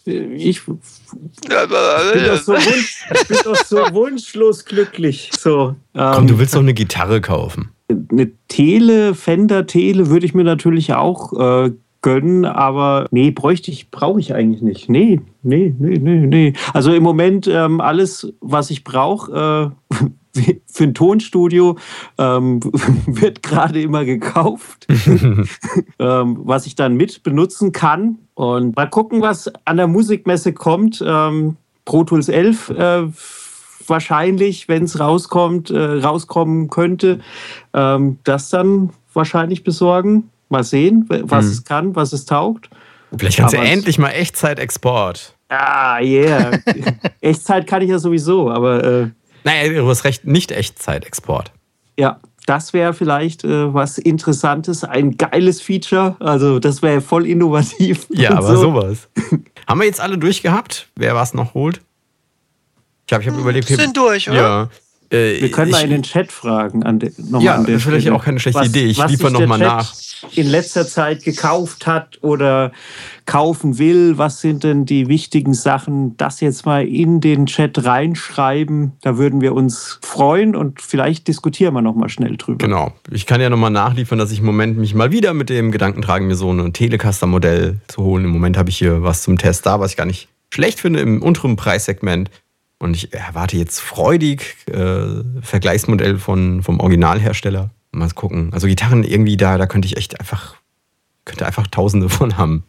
Ich 0.05 0.61
bin 2.13 2.25
doch 2.25 2.41
so, 2.41 2.53
wunsch, 2.53 3.05
ich 3.13 3.27
bin 3.27 3.37
doch 3.43 3.55
so 3.55 3.77
wunschlos 3.91 4.65
glücklich. 4.65 5.31
So, 5.37 5.75
Komm, 5.93 6.23
ähm, 6.23 6.27
du 6.27 6.39
willst 6.39 6.55
doch 6.55 6.59
eine 6.59 6.73
Gitarre 6.73 7.21
kaufen. 7.21 7.71
eine 7.89 8.31
Tele, 8.47 9.15
Fender 9.15 9.67
Tele 9.67 10.09
würde 10.09 10.25
ich 10.25 10.33
mir 10.33 10.43
natürlich 10.43 10.93
auch 10.93 11.33
äh, 11.65 11.71
gönnen, 12.01 12.45
aber 12.45 13.07
nee, 13.11 13.31
bräuchte 13.31 13.71
ich, 13.71 13.91
brauche 13.91 14.19
ich 14.19 14.33
eigentlich 14.33 14.61
nicht. 14.61 14.89
Nee, 14.89 15.21
nee, 15.43 15.73
nee, 15.77 15.97
nee, 15.99 16.25
nee. 16.27 16.53
Also 16.73 16.93
im 16.93 17.03
Moment 17.03 17.47
ähm, 17.47 17.79
alles, 17.79 18.33
was 18.41 18.71
ich 18.71 18.83
brauche 18.83 19.73
äh, 19.91 20.05
für 20.65 20.83
ein 20.85 20.93
Tonstudio, 20.93 21.77
ähm, 22.17 22.59
wird 23.05 23.43
gerade 23.43 23.81
immer 23.81 24.05
gekauft, 24.05 24.87
ähm, 25.99 26.37
was 26.43 26.65
ich 26.65 26.75
dann 26.75 26.95
mit 26.95 27.23
benutzen 27.23 27.71
kann. 27.71 28.17
Und 28.33 28.75
mal 28.75 28.89
gucken, 28.89 29.21
was 29.21 29.51
an 29.65 29.77
der 29.77 29.87
Musikmesse 29.87 30.53
kommt. 30.53 31.03
Ähm, 31.05 31.57
Pro 31.85 32.03
Tools 32.03 32.29
11 32.29 32.69
äh, 32.69 33.03
wahrscheinlich, 33.87 34.67
wenn 34.67 34.83
es 34.83 34.99
rauskommt, 34.99 35.69
äh, 35.71 35.77
rauskommen 35.79 36.69
könnte, 36.69 37.19
ähm, 37.73 38.19
das 38.23 38.49
dann 38.49 38.91
wahrscheinlich 39.13 39.63
besorgen. 39.63 40.29
Mal 40.49 40.63
sehen, 40.63 41.05
was 41.09 41.45
Hm. 41.45 41.51
es 41.51 41.63
kann, 41.63 41.95
was 41.95 42.11
es 42.13 42.25
taugt. 42.25 42.69
Vielleicht 43.17 43.37
kannst 43.37 43.53
du 43.53 43.57
Aber 43.57 43.65
es- 43.67 43.73
endlich 43.73 43.97
mal 43.97 44.09
Echtzeitexport. 44.09 45.33
Ah, 45.49 45.99
yeah. 46.01 46.51
Echtzeit 47.21 47.67
kann 47.67 47.81
ich 47.81 47.89
ja 47.89 47.99
sowieso, 47.99 48.49
aber 48.49 48.83
äh, 48.83 49.07
Naja, 49.43 49.69
du 49.73 49.87
hast 49.87 50.03
recht, 50.03 50.25
nicht 50.25 50.51
Echtzeitexport. 50.51 51.51
ja, 51.97 52.19
das 52.47 52.73
wäre 52.73 52.93
vielleicht 52.93 53.43
äh, 53.43 53.71
was 53.73 53.99
Interessantes, 53.99 54.83
ein 54.83 55.15
geiles 55.15 55.61
Feature. 55.61 56.15
Also, 56.19 56.57
das 56.59 56.81
wäre 56.81 56.99
voll 56.99 57.27
innovativ. 57.27 58.07
Ja, 58.13 58.31
aber 58.37 58.55
so. 58.55 58.61
sowas. 58.63 59.09
Haben 59.67 59.79
wir 59.79 59.85
jetzt 59.85 60.01
alle 60.01 60.17
durchgehabt? 60.17 60.89
Wer 60.95 61.13
was 61.15 61.33
noch 61.35 61.53
holt? 61.53 61.81
Ich 63.07 63.13
habe 63.13 63.23
ich 63.23 63.29
hab 63.29 63.37
überlegt, 63.37 63.67
Sind 63.67 63.95
durch, 63.95 64.27
oder? 64.29 64.37
Ja. 64.41 64.69
Äh, 65.11 65.41
Wir 65.41 65.51
können 65.51 65.67
ich, 65.69 65.75
mal 65.75 65.83
in 65.83 65.89
den 65.89 66.03
Chat 66.03 66.31
fragen. 66.31 66.83
An 66.83 66.99
de, 66.99 67.11
noch 67.29 67.41
Ja, 67.41 67.55
an 67.55 67.65
der 67.65 67.73
das 67.73 67.81
ist 67.81 67.87
vielleicht 67.87 68.03
Stelle. 68.03 68.15
auch 68.15 68.23
keine 68.23 68.39
schlechte 68.39 68.61
was, 68.61 68.67
Idee. 68.69 68.85
Ich 68.85 68.97
was 68.97 69.11
liefer 69.11 69.25
sich 69.25 69.33
noch 69.33 69.39
der 69.39 69.47
mal 69.47 69.59
Chat 69.59 69.67
nach. 69.67 69.93
In 70.35 70.47
letzter 70.47 70.87
Zeit 70.87 71.23
gekauft 71.23 71.87
hat 71.87 72.19
oder 72.21 72.71
kaufen 73.25 73.79
will. 73.79 74.17
Was 74.17 74.39
sind 74.39 74.63
denn 74.63 74.85
die 74.85 75.07
wichtigen 75.07 75.53
Sachen? 75.53 76.15
Das 76.17 76.41
jetzt 76.41 76.65
mal 76.65 76.87
in 76.87 77.21
den 77.21 77.47
Chat 77.47 77.83
reinschreiben. 77.83 78.93
Da 79.01 79.17
würden 79.17 79.41
wir 79.41 79.53
uns 79.53 79.99
freuen 80.01 80.55
und 80.55 80.81
vielleicht 80.81 81.27
diskutieren 81.27 81.73
wir 81.73 81.81
noch 81.81 81.95
mal 81.95 82.07
schnell 82.09 82.37
drüber. 82.37 82.59
Genau. 82.65 82.93
Ich 83.11 83.25
kann 83.25 83.41
ja 83.41 83.49
nochmal 83.49 83.71
nachliefern, 83.71 84.19
dass 84.19 84.31
ich 84.31 84.39
im 84.39 84.45
Moment 84.45 84.77
mich 84.77 84.93
mal 84.93 85.11
wieder 85.11 85.33
mit 85.33 85.49
dem 85.49 85.71
Gedanken 85.71 86.01
trage, 86.01 86.23
mir 86.23 86.35
so 86.35 86.51
ein 86.51 86.71
Telecaster-Modell 86.71 87.77
zu 87.87 88.03
holen. 88.03 88.25
Im 88.25 88.31
Moment 88.31 88.57
habe 88.57 88.69
ich 88.69 88.77
hier 88.77 89.03
was 89.03 89.23
zum 89.23 89.37
Test 89.37 89.65
da, 89.65 89.79
was 89.79 89.91
ich 89.91 89.97
gar 89.97 90.05
nicht 90.05 90.27
schlecht 90.53 90.79
finde 90.79 90.99
im 90.99 91.21
unteren 91.23 91.55
Preissegment. 91.55 92.29
Und 92.81 92.95
ich 92.95 93.13
erwarte 93.13 93.57
jetzt 93.57 93.79
freudig 93.79 94.55
äh, 94.65 95.05
Vergleichsmodell 95.41 96.17
von, 96.17 96.63
vom 96.63 96.79
Originalhersteller. 96.79 97.69
Mal 97.91 98.09
gucken. 98.09 98.51
Also 98.53 98.65
Gitarren 98.65 99.03
irgendwie 99.03 99.37
da, 99.37 99.59
da 99.59 99.67
könnte 99.67 99.85
ich 99.85 99.97
echt 99.97 100.19
einfach, 100.19 100.55
könnte 101.23 101.45
einfach 101.45 101.67
tausende 101.67 102.09
von 102.09 102.37
haben. 102.37 102.63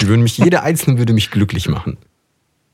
Die 0.00 0.06
würden 0.06 0.22
mich, 0.22 0.38
jede 0.38 0.62
einzelne 0.62 0.98
würde 0.98 1.12
mich 1.12 1.32
glücklich 1.32 1.68
machen. 1.68 1.98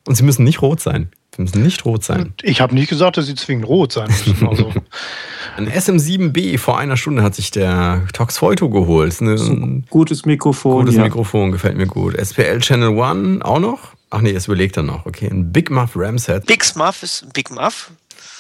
Und 0.07 0.17
sie 0.17 0.25
müssen 0.25 0.45
nicht 0.45 0.61
rot 0.61 0.81
sein. 0.81 1.09
Sie 1.35 1.41
müssen 1.41 1.63
nicht 1.63 1.87
rot 1.87 2.05
sein. 2.05 2.35
Ich 2.43 2.61
habe 2.61 2.75
nicht 2.75 2.91
gesagt, 2.91 3.17
dass 3.17 3.27
sie 3.27 3.35
zwingend 3.35 3.67
rot 3.67 3.93
sein 3.93 4.09
müssen. 4.09 4.47
Also, 4.47 4.71
Ein 5.57 5.69
SM7B 5.71 6.59
vor 6.59 6.79
einer 6.79 6.97
Stunde 6.97 7.23
hat 7.23 7.35
sich 7.35 7.51
der 7.51 8.03
Tox 8.13 8.41
Volto 8.43 8.69
geholt. 8.71 9.21
Ein 9.21 9.85
Gutes 9.89 10.25
Mikrofon. 10.27 10.81
gutes 10.85 10.97
ja. 10.97 11.03
Mikrofon, 11.03 11.53
gefällt 11.53 11.77
mir 11.77 11.87
gut. 11.87 12.15
SPL 12.17 12.59
Channel 12.61 12.89
One 12.89 13.45
auch 13.45 13.61
noch? 13.61 13.91
Ach 14.11 14.21
nee, 14.21 14.33
das 14.33 14.47
überlegt 14.47 14.77
er 14.77 14.83
noch. 14.83 15.07
Okay, 15.07 15.29
ein 15.29 15.53
Big 15.53 15.71
Muff 15.71 15.93
Ramset. 15.95 16.47
Big 16.47 16.65
Muff 16.77 17.03
ist 17.03 17.33
Big 17.33 17.51
Muff. 17.51 17.91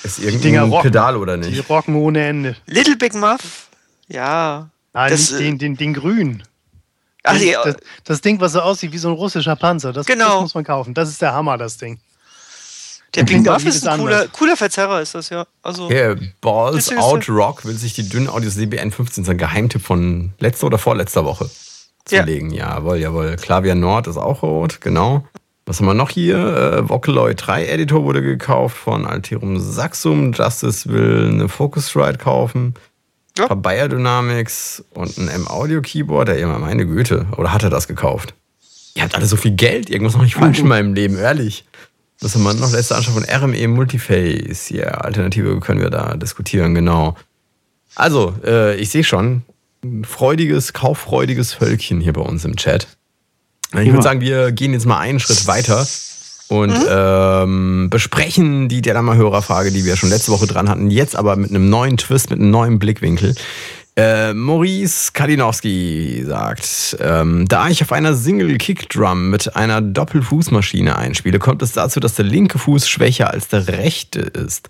Ist 0.03 0.19
irgendein 0.19 0.59
rocken. 0.71 0.83
Pedal 0.91 1.17
oder 1.17 1.37
die 1.39 1.51
nicht? 1.51 1.69
rocken 1.69 1.95
ohne 1.95 2.25
Ende. 2.27 2.57
Little 2.67 2.97
Big 2.97 3.15
Muff. 3.15 3.69
Ja. 4.09 4.69
Nein, 4.93 5.11
Das, 5.11 5.31
nicht 5.31 5.41
äh, 5.41 5.45
den, 5.45 5.59
den, 5.59 5.77
den 5.77 5.95
grün. 5.95 6.43
Ach, 7.23 7.39
ja, 7.41 7.62
das, 7.65 7.77
das 8.05 8.21
Ding, 8.21 8.39
was 8.41 8.53
so 8.53 8.61
aussieht 8.61 8.93
wie 8.93 8.99
so 8.99 9.09
ein 9.09 9.15
russischer 9.15 9.57
Panzer, 9.57 9.93
das, 9.95 10.05
Genau. 10.07 10.35
das 10.35 10.41
muss 10.43 10.55
man 10.55 10.65
kaufen. 10.65 10.93
Das 10.95 11.09
ist 11.09 11.23
der 11.23 11.33
Hammer, 11.33 11.57
das 11.57 11.79
Ding. 11.79 11.99
Der 13.15 13.25
Big 13.25 13.49
auch 13.49 13.55
Muff 13.55 13.67
ist 13.67 13.87
ein 13.87 14.01
cooler, 14.01 14.27
cooler 14.29 14.57
Verzerrer, 14.57 15.01
ist 15.01 15.15
das 15.15 15.29
ja. 15.31 15.47
Also, 15.62 15.85
Okay, 15.87 16.17
Balls 16.41 16.91
Out 16.97 17.29
Rock 17.29 17.65
will 17.65 17.77
sich 17.77 17.95
die 17.95 18.09
dünnen 18.09 18.29
Audios 18.29 18.55
DBN 18.57 18.91
15, 18.91 19.25
sein 19.25 19.39
Geheimtipp 19.39 19.83
von 19.83 20.33
letzter 20.41 20.67
oder 20.67 20.79
vorletzter 20.79 21.25
Woche 21.25 21.49
Ja. 22.11 22.21
zulegen. 22.21 22.51
Jawohl, 22.51 22.99
jawohl. 22.99 23.37
Klavier 23.37 23.75
Nord 23.75 24.07
ist 24.07 24.17
auch 24.17 24.43
rot, 24.43 24.81
genau. 24.81 25.25
Was 25.67 25.79
haben 25.81 25.87
wir 25.87 25.95
noch 25.95 26.11
hier? 26.11 26.37
Äh, 26.37 26.89
Vocaloid 26.91 27.47
3 27.47 27.67
Editor 27.69 28.05
wurde 28.05 28.21
gekauft 28.21 28.77
von 28.77 29.07
Alterum 29.07 29.59
Saxum. 29.59 30.33
Justice 30.33 30.87
will 30.91 31.31
eine 31.33 31.49
Focusrite 31.49 32.19
kaufen. 32.19 32.75
Ja. 33.39 33.45
Ein 33.45 33.49
paar 33.49 33.57
Bayer 33.57 33.89
Dynamics 33.89 34.85
und 34.93 35.17
ein 35.17 35.29
M-Audio-Keyboard. 35.29 36.29
Ja, 36.29 36.35
immer 36.35 36.59
meine 36.59 36.85
Güte. 36.87 37.27
Oder 37.39 37.53
hat 37.55 37.62
er 37.62 37.71
das 37.71 37.89
gekauft? 37.89 38.35
Ihr 38.95 39.03
habt 39.05 39.15
alle 39.15 39.25
so 39.27 39.37
viel 39.37 39.53
Geld. 39.53 39.89
Irgendwas 39.89 40.15
noch 40.15 40.23
nicht 40.23 40.35
falsch 40.35 40.59
in 40.59 40.69
meinem 40.69 40.93
Leben, 40.95 41.17
ehrlich. 41.19 41.65
Was 42.25 42.35
haben 42.35 42.43
wir 42.43 42.55
noch? 42.55 42.72
Letzte 42.72 42.97
Anschaffung 42.97 43.22
von 43.22 43.31
RME 43.31 43.68
Multiface. 43.68 44.70
Ja, 44.70 44.87
Alternative 44.93 45.61
können 45.61 45.81
wir 45.81 45.91
da 45.91 46.16
diskutieren, 46.16 46.75
genau. 46.75 47.16
Also, 47.95 48.35
äh, 48.43 48.77
ich 48.77 48.89
sehe 48.89 49.05
schon, 49.05 49.43
ein 49.85 50.05
freudiges, 50.05 50.72
kauffreudiges 50.72 51.53
Völkchen 51.53 52.01
hier 52.01 52.14
bei 52.14 52.22
uns 52.22 52.47
im 52.47 52.57
Chat. 52.57 52.89
Ich 53.72 53.91
würde 53.91 54.03
sagen, 54.03 54.20
wir 54.20 54.53
gehen 54.53 54.72
jetzt 54.72 54.87
mal 54.87 54.99
einen 54.99 55.20
Schritt 55.20 55.47
weiter 55.47 55.87
und 56.49 56.75
ähm, 56.89 57.89
besprechen 57.91 58.68
die 58.68 58.81
Dilemma-Hörerfrage, 58.81 59.70
die 59.70 59.85
wir 59.85 59.97
schon 59.97 60.09
letzte 60.09 60.33
Woche 60.33 60.47
dran 60.47 60.68
hatten, 60.68 60.91
jetzt 60.91 61.16
aber 61.16 61.37
mit 61.37 61.51
einem 61.51 61.68
neuen 61.68 61.97
Twist, 61.97 62.31
mit 62.31 62.39
einem 62.39 62.51
neuen 62.51 62.79
Blickwinkel. 62.79 63.35
Äh, 63.97 64.35
Maurice 64.35 65.13
Kalinowski 65.13 66.25
sagt, 66.27 66.97
ähm, 67.01 67.47
da 67.47 67.69
ich 67.69 67.81
auf 67.81 67.93
einer 67.93 68.15
Single 68.15 68.59
Kickdrum 68.59 69.31
mit 69.31 69.55
einer 69.55 69.81
Doppelfußmaschine 69.81 70.97
einspiele, 70.97 71.39
kommt 71.39 71.63
es 71.63 71.71
dazu, 71.73 72.01
dass 72.01 72.17
der 72.17 72.25
linke 72.25 72.59
Fuß 72.59 72.89
schwächer 72.89 73.31
als 73.31 73.47
der 73.47 73.69
rechte 73.69 74.19
ist. 74.19 74.69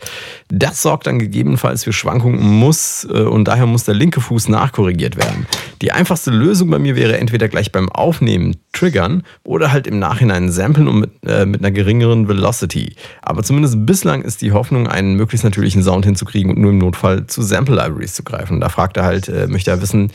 Das 0.49 0.83
sorgt 0.83 1.07
dann 1.07 1.19
gegebenenfalls 1.19 1.85
für 1.85 1.95
Schwankungen 1.95 2.43
muss, 2.43 3.05
äh, 3.05 3.23
und 3.23 3.47
daher 3.47 3.65
muss 3.65 3.85
der 3.85 3.95
linke 3.95 4.21
Fuß 4.21 4.49
nachkorrigiert 4.49 5.17
werden. 5.17 5.47
Die 5.81 5.93
einfachste 5.93 6.31
Lösung 6.31 6.69
bei 6.69 6.79
mir 6.79 6.95
wäre 6.95 7.17
entweder 7.17 7.49
gleich 7.49 7.73
beim 7.73 7.91
Aufnehmen 7.91 8.57
triggern 8.75 9.23
oder 9.43 9.73
halt 9.73 9.87
im 9.87 9.99
Nachhinein 9.99 10.51
samplen 10.51 10.89
und 10.89 11.01
mit, 11.01 11.11
äh, 11.27 11.47
mit 11.47 11.61
einer 11.61 11.71
geringeren 11.71 12.29
Velocity. 12.29 12.97
Aber 13.23 13.43
zumindest 13.43 13.87
bislang 13.87 14.23
ist 14.23 14.43
die 14.43 14.53
Hoffnung, 14.53 14.87
einen 14.87 15.15
möglichst 15.15 15.45
natürlichen 15.45 15.83
Sound 15.83 16.05
hinzukriegen 16.05 16.51
und 16.51 16.59
nur 16.59 16.71
im 16.71 16.79
Notfall 16.79 17.27
zu 17.27 17.43
Sample-Libraries 17.43 18.15
zu 18.15 18.23
greifen. 18.23 18.61
Da 18.61 18.69
fragt 18.69 18.97
er 18.97 19.05
halt, 19.05 19.29
äh, 19.29 19.47
möchte 19.47 19.71
er 19.71 19.81
wissen, 19.81 20.13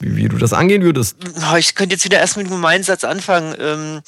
wie, 0.00 0.16
wie 0.16 0.28
du 0.28 0.38
das 0.38 0.52
angehen 0.52 0.82
würdest. 0.82 1.16
Ich 1.58 1.74
könnte 1.74 1.94
jetzt 1.94 2.04
wieder 2.04 2.18
erst 2.18 2.36
mit 2.36 2.46
einem 2.46 2.56
gemeinen 2.56 2.84
Satz 2.84 3.04
anfangen. 3.04 3.54
Ähm, 3.60 4.00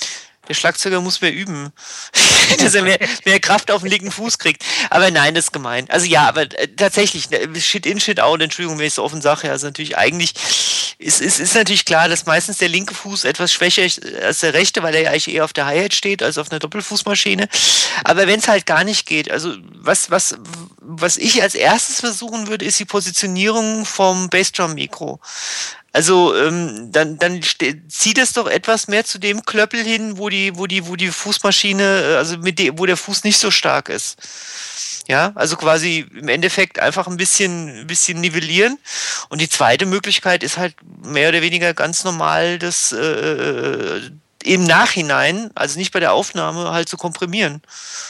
der 0.50 0.54
Schlagzeuger 0.54 1.00
muss 1.00 1.20
mehr 1.20 1.32
üben, 1.32 1.72
dass 2.58 2.74
er 2.74 2.82
mehr, 2.82 2.98
mehr 3.24 3.38
Kraft 3.38 3.70
auf 3.70 3.82
den 3.82 3.90
linken 3.90 4.10
Fuß 4.10 4.38
kriegt. 4.38 4.64
Aber 4.90 5.10
nein, 5.12 5.34
das 5.36 5.44
ist 5.44 5.52
gemein. 5.52 5.88
Also 5.88 6.06
ja, 6.06 6.26
aber 6.26 6.42
äh, 6.42 6.68
tatsächlich, 6.76 7.30
ne, 7.30 7.48
Shit 7.60 7.86
in, 7.86 8.00
Shit 8.00 8.18
out, 8.18 8.42
Entschuldigung, 8.42 8.78
wenn 8.78 8.86
ich 8.86 8.94
so 8.94 9.04
offen 9.04 9.22
sage. 9.22 9.48
Also 9.48 9.68
natürlich 9.68 9.96
eigentlich 9.96 10.34
ist, 10.98 11.20
ist, 11.20 11.38
ist 11.38 11.54
natürlich 11.54 11.84
klar, 11.84 12.08
dass 12.08 12.26
meistens 12.26 12.58
der 12.58 12.68
linke 12.68 12.94
Fuß 12.94 13.24
etwas 13.24 13.52
schwächer 13.52 13.84
ist 13.84 14.04
als 14.22 14.40
der 14.40 14.52
rechte, 14.52 14.82
weil 14.82 14.94
er 14.96 15.02
ja 15.02 15.10
eigentlich 15.10 15.32
eher 15.32 15.44
auf 15.44 15.52
der 15.52 15.66
Hi-Hat 15.66 15.94
steht 15.94 16.20
als 16.20 16.36
auf 16.36 16.50
einer 16.50 16.58
Doppelfußmaschine. 16.58 17.48
Aber 18.02 18.26
wenn 18.26 18.40
es 18.40 18.48
halt 18.48 18.66
gar 18.66 18.82
nicht 18.82 19.06
geht, 19.06 19.30
also 19.30 19.54
was, 19.72 20.10
was, 20.10 20.36
was 20.80 21.16
ich 21.16 21.42
als 21.42 21.54
erstes 21.54 22.00
versuchen 22.00 22.48
würde, 22.48 22.64
ist 22.64 22.80
die 22.80 22.84
Positionierung 22.86 23.86
vom 23.86 24.28
Bassdrum-Mikro. 24.30 25.20
Also 25.92 26.36
ähm, 26.36 26.92
dann, 26.92 27.18
dann 27.18 27.40
zieht 27.88 28.18
es 28.18 28.32
doch 28.32 28.46
etwas 28.46 28.86
mehr 28.86 29.04
zu 29.04 29.18
dem 29.18 29.44
Klöppel 29.44 29.82
hin, 29.82 30.18
wo 30.18 30.28
die, 30.28 30.56
wo 30.56 30.66
die, 30.66 30.86
wo 30.86 30.94
die 30.94 31.08
Fußmaschine, 31.08 31.82
äh, 31.82 32.16
also 32.16 32.38
mit 32.38 32.58
dem, 32.58 32.78
wo 32.78 32.86
der 32.86 32.96
Fuß 32.96 33.24
nicht 33.24 33.38
so 33.38 33.50
stark 33.50 33.88
ist. 33.88 34.16
Ja, 35.08 35.32
also 35.34 35.56
quasi 35.56 36.06
im 36.14 36.28
Endeffekt 36.28 36.78
einfach 36.78 37.08
ein 37.08 37.16
bisschen, 37.16 37.80
ein 37.80 37.86
bisschen 37.88 38.20
nivellieren. 38.20 38.78
Und 39.28 39.40
die 39.40 39.48
zweite 39.48 39.84
Möglichkeit 39.84 40.44
ist 40.44 40.58
halt 40.58 40.76
mehr 41.02 41.30
oder 41.30 41.42
weniger 41.42 41.74
ganz 41.74 42.04
normal 42.04 42.60
das 42.60 42.92
äh, 42.92 44.00
im 44.44 44.64
Nachhinein, 44.64 45.50
also 45.56 45.78
nicht 45.78 45.92
bei 45.92 46.00
der 46.00 46.12
Aufnahme, 46.12 46.70
halt 46.70 46.88
zu 46.88 46.96
komprimieren. 46.96 47.60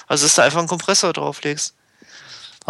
Also 0.06 0.26
dass 0.26 0.34
du 0.34 0.42
einfach 0.42 0.58
einen 0.58 0.68
Kompressor 0.68 1.12
drauflegst. 1.14 1.74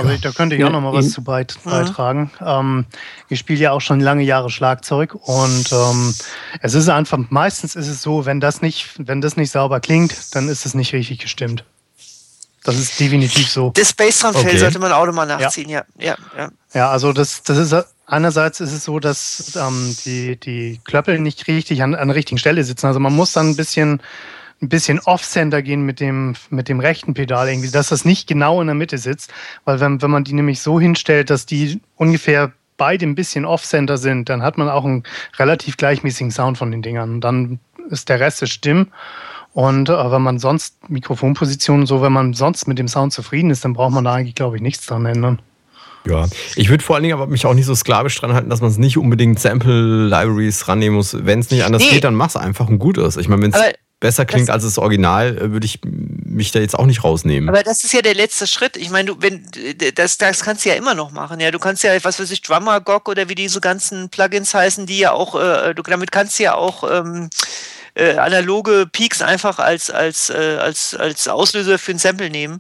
Also 0.09 0.21
da 0.21 0.31
könnte 0.33 0.57
ich 0.57 0.61
Ja, 0.61 0.69
auch 0.69 0.73
noch 0.73 0.81
mal 0.81 0.93
was 0.93 1.11
zu 1.11 1.23
beit 1.23 1.57
beitragen. 1.65 2.31
Ähm, 2.45 2.87
ich 3.29 3.39
spiele 3.39 3.61
ja 3.61 3.73
auch 3.73 3.81
schon 3.81 4.01
lange 4.01 4.23
Jahre 4.23 4.51
Schlagzeug 4.51 5.15
und 5.15 5.71
ähm, 5.73 6.15
es 6.61 6.75
ist 6.75 6.89
einfach, 6.89 7.19
meistens 7.31 7.77
ist 7.77 7.89
es 7.89 8.03
so, 8.03 8.27
wenn 8.27 8.41
das 8.41 8.63
nicht, 8.63 8.91
wenn 8.99 9.21
das 9.21 9.37
nicht 9.37 9.51
sauber 9.51 9.81
klingt, 9.81 10.35
dann 10.35 10.49
ist 10.49 10.67
es 10.67 10.75
nicht 10.75 10.93
richtig 10.93 11.19
gestimmt. 11.19 11.65
Das 12.63 12.77
ist 12.79 13.01
definitiv 13.01 13.51
so. 13.51 13.73
Das 13.75 13.93
Bassdrum-Fell 13.95 14.45
Okay. 14.45 14.59
sollte 14.59 14.79
man 14.79 14.93
auch 14.93 15.07
nochmal 15.07 15.27
nachziehen, 15.27 15.71
ja. 15.71 15.85
ja, 15.99 16.15
ja. 16.37 16.51
Ja, 16.75 16.91
also 16.91 17.13
das, 17.15 17.43
das 17.43 17.57
ist 17.57 17.75
einerseits 18.07 18.61
ist 18.61 18.73
es 18.73 18.85
so, 18.85 18.99
dass 19.01 19.57
ähm, 19.57 19.97
die, 20.05 20.37
die 20.39 20.81
Klöppel 20.85 21.19
nicht 21.21 21.47
richtig 21.49 21.83
an, 21.83 21.95
an 21.95 22.09
der 22.09 22.17
richtigen 22.17 22.39
Stelle 22.39 22.63
sitzen. 22.65 22.87
Also 22.87 23.01
man 23.01 23.15
muss 23.15 23.33
dann 23.33 23.51
ein 23.51 23.57
bisschen 23.57 24.03
ein 24.63 24.69
bisschen 24.69 25.01
off-center 25.01 25.63
gehen 25.63 25.83
mit 25.83 26.01
dem, 26.01 26.35
mit 26.51 26.69
dem 26.69 26.81
rechten 26.81 27.15
Pedal 27.15 27.49
irgendwie, 27.49 27.71
dass 27.71 27.89
das 27.89 28.05
nicht 28.05 28.27
genau 28.27 28.61
in 28.61 28.67
der 28.67 28.75
Mitte 28.75 28.99
sitzt. 28.99 29.33
Weil 29.65 29.81
wenn, 29.81 30.03
wenn 30.03 30.11
man 30.11 30.25
die 30.25 30.35
nämlich 30.35 30.61
so 30.61 30.79
hinstellt, 30.79 31.31
dass 31.31 31.47
die 31.47 31.81
ungefähr 31.97 32.53
beide 32.77 33.07
ein 33.07 33.15
bisschen 33.15 33.45
off-center 33.45 33.97
sind, 33.99 34.29
dann 34.29 34.43
hat 34.43 34.59
man 34.59 34.69
auch 34.69 34.85
einen 34.85 35.05
relativ 35.39 35.77
gleichmäßigen 35.77 36.31
Sound 36.31 36.59
von 36.59 36.71
den 36.71 36.83
Dingern. 36.83 37.11
Und 37.15 37.21
dann 37.23 37.59
ist 37.89 38.09
der 38.09 38.21
Rest 38.21 38.43
der 38.43 38.47
Stimm. 38.47 38.89
Und 39.53 39.89
äh, 39.89 40.11
wenn 40.11 40.23
man 40.23 40.39
sonst 40.39 40.89
Mikrofonpositionen 40.91 41.87
so, 41.87 42.03
wenn 42.03 42.13
man 42.13 42.35
sonst 42.35 42.69
mit 42.69 42.79
dem 42.79 42.87
Sound 42.89 43.13
zufrieden 43.13 43.51
ist, 43.51 43.65
dann 43.65 43.73
braucht 43.73 43.93
man 43.93 44.05
da 44.05 44.15
eigentlich, 44.15 44.35
glaube 44.35 44.57
ich, 44.57 44.63
nichts 44.63 44.87
dran 44.87 45.07
ändern. 45.07 45.41
Ja, 46.07 46.27
ich 46.57 46.71
würde 46.71 46.83
vor 46.83 46.97
allen 46.97 47.03
Dingen 47.03 47.15
aber 47.15 47.27
mich 47.27 47.45
auch 47.45 47.53
nicht 47.53 47.67
so 47.67 47.75
sklavisch 47.75 48.19
dran 48.19 48.33
halten, 48.33 48.49
dass 48.49 48.61
man 48.63 48.71
es 48.71 48.79
nicht 48.79 48.97
unbedingt 48.97 49.39
Sample-Libraries 49.39 50.69
rannehmen 50.69 50.97
muss. 50.97 51.15
Wenn 51.27 51.41
es 51.41 51.51
nicht 51.51 51.65
anders 51.65 51.83
Nee. 51.83 51.91
geht, 51.91 52.05
dann 52.05 52.15
mach's 52.15 52.37
einfach 52.37 52.69
und 52.69 52.79
gut 52.79 52.97
ist. 52.97 53.17
Ich 53.17 53.29
meine, 53.29 53.43
wenn 53.43 53.53
es 53.53 53.61
besser 54.01 54.25
klingt 54.25 54.49
das, 54.49 54.55
als 54.55 54.65
das 54.65 54.79
Original, 54.79 55.37
äh, 55.37 55.53
würde 55.53 55.67
ich 55.67 55.81
mich 55.85 56.51
da 56.51 56.59
jetzt 56.59 56.77
auch 56.77 56.87
nicht 56.87 57.05
rausnehmen. 57.05 57.49
Aber 57.49 57.63
das 57.63 57.85
ist 57.85 57.93
ja 57.93 58.03
der 58.03 58.15
letzte 58.15 58.47
Schritt. 58.47 58.77
Ich 58.77 58.91
meine, 58.91 59.13
du, 59.13 59.23
wenn, 59.23 59.47
das, 59.95 60.19
das 60.19 60.41
kannst 60.41 60.65
du 60.65 60.71
ja 60.71 60.75
immer 60.75 60.95
noch 60.95 61.13
machen. 61.13 61.39
Ja, 61.39 61.51
du 61.51 61.59
kannst 61.59 61.85
ja, 61.85 61.93
was 62.03 62.19
weiß 62.19 62.31
ich, 62.31 62.43
Drummer, 62.43 62.81
GOG 62.81 63.09
oder 63.09 63.29
wie 63.29 63.35
diese 63.35 63.61
ganzen 63.61 64.09
Plugins 64.09 64.55
heißen, 64.55 64.87
die 64.87 64.99
ja 64.99 65.13
auch, 65.13 65.35
äh, 65.41 65.75
du, 65.75 65.83
damit 65.83 66.11
kannst 66.11 66.39
du 66.39 66.45
ja 66.45 66.55
auch 66.55 66.83
ähm, 66.91 67.29
äh, 67.95 68.17
analoge 68.17 68.87
Peaks 68.91 69.23
einfach 69.23 69.59
als, 69.59 69.91
als, 69.91 70.31
äh, 70.31 70.57
als, 70.61 70.95
als 70.95 71.29
Auslöser 71.29 71.79
für 71.79 71.93
ein 71.93 71.99
Sample 71.99 72.31
nehmen. 72.31 72.59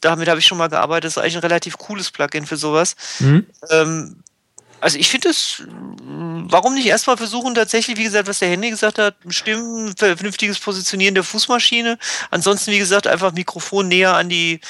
Damit 0.00 0.28
habe 0.28 0.40
ich 0.40 0.46
schon 0.46 0.58
mal 0.58 0.68
gearbeitet. 0.68 1.04
Das 1.04 1.16
ist 1.16 1.18
eigentlich 1.18 1.36
ein 1.36 1.42
relativ 1.42 1.78
cooles 1.78 2.10
Plugin 2.10 2.46
für 2.46 2.56
sowas. 2.56 2.96
Mhm. 3.20 3.46
Ähm, 3.70 4.21
also 4.82 4.98
ich 4.98 5.08
finde 5.08 5.28
es, 5.28 5.62
warum 6.48 6.74
nicht 6.74 6.86
erstmal 6.86 7.16
versuchen, 7.16 7.54
tatsächlich, 7.54 7.96
wie 7.98 8.02
gesagt, 8.02 8.26
was 8.26 8.40
der 8.40 8.48
Handy 8.48 8.68
gesagt 8.68 8.98
hat, 8.98 9.14
Stimmen, 9.28 9.94
vernünftiges 9.96 10.58
Positionieren 10.58 11.14
der 11.14 11.22
Fußmaschine. 11.22 11.98
Ansonsten, 12.32 12.72
wie 12.72 12.80
gesagt, 12.80 13.06
einfach 13.06 13.32
Mikrofon 13.32 13.86
näher 13.86 14.14
an 14.14 14.28
die, 14.28 14.60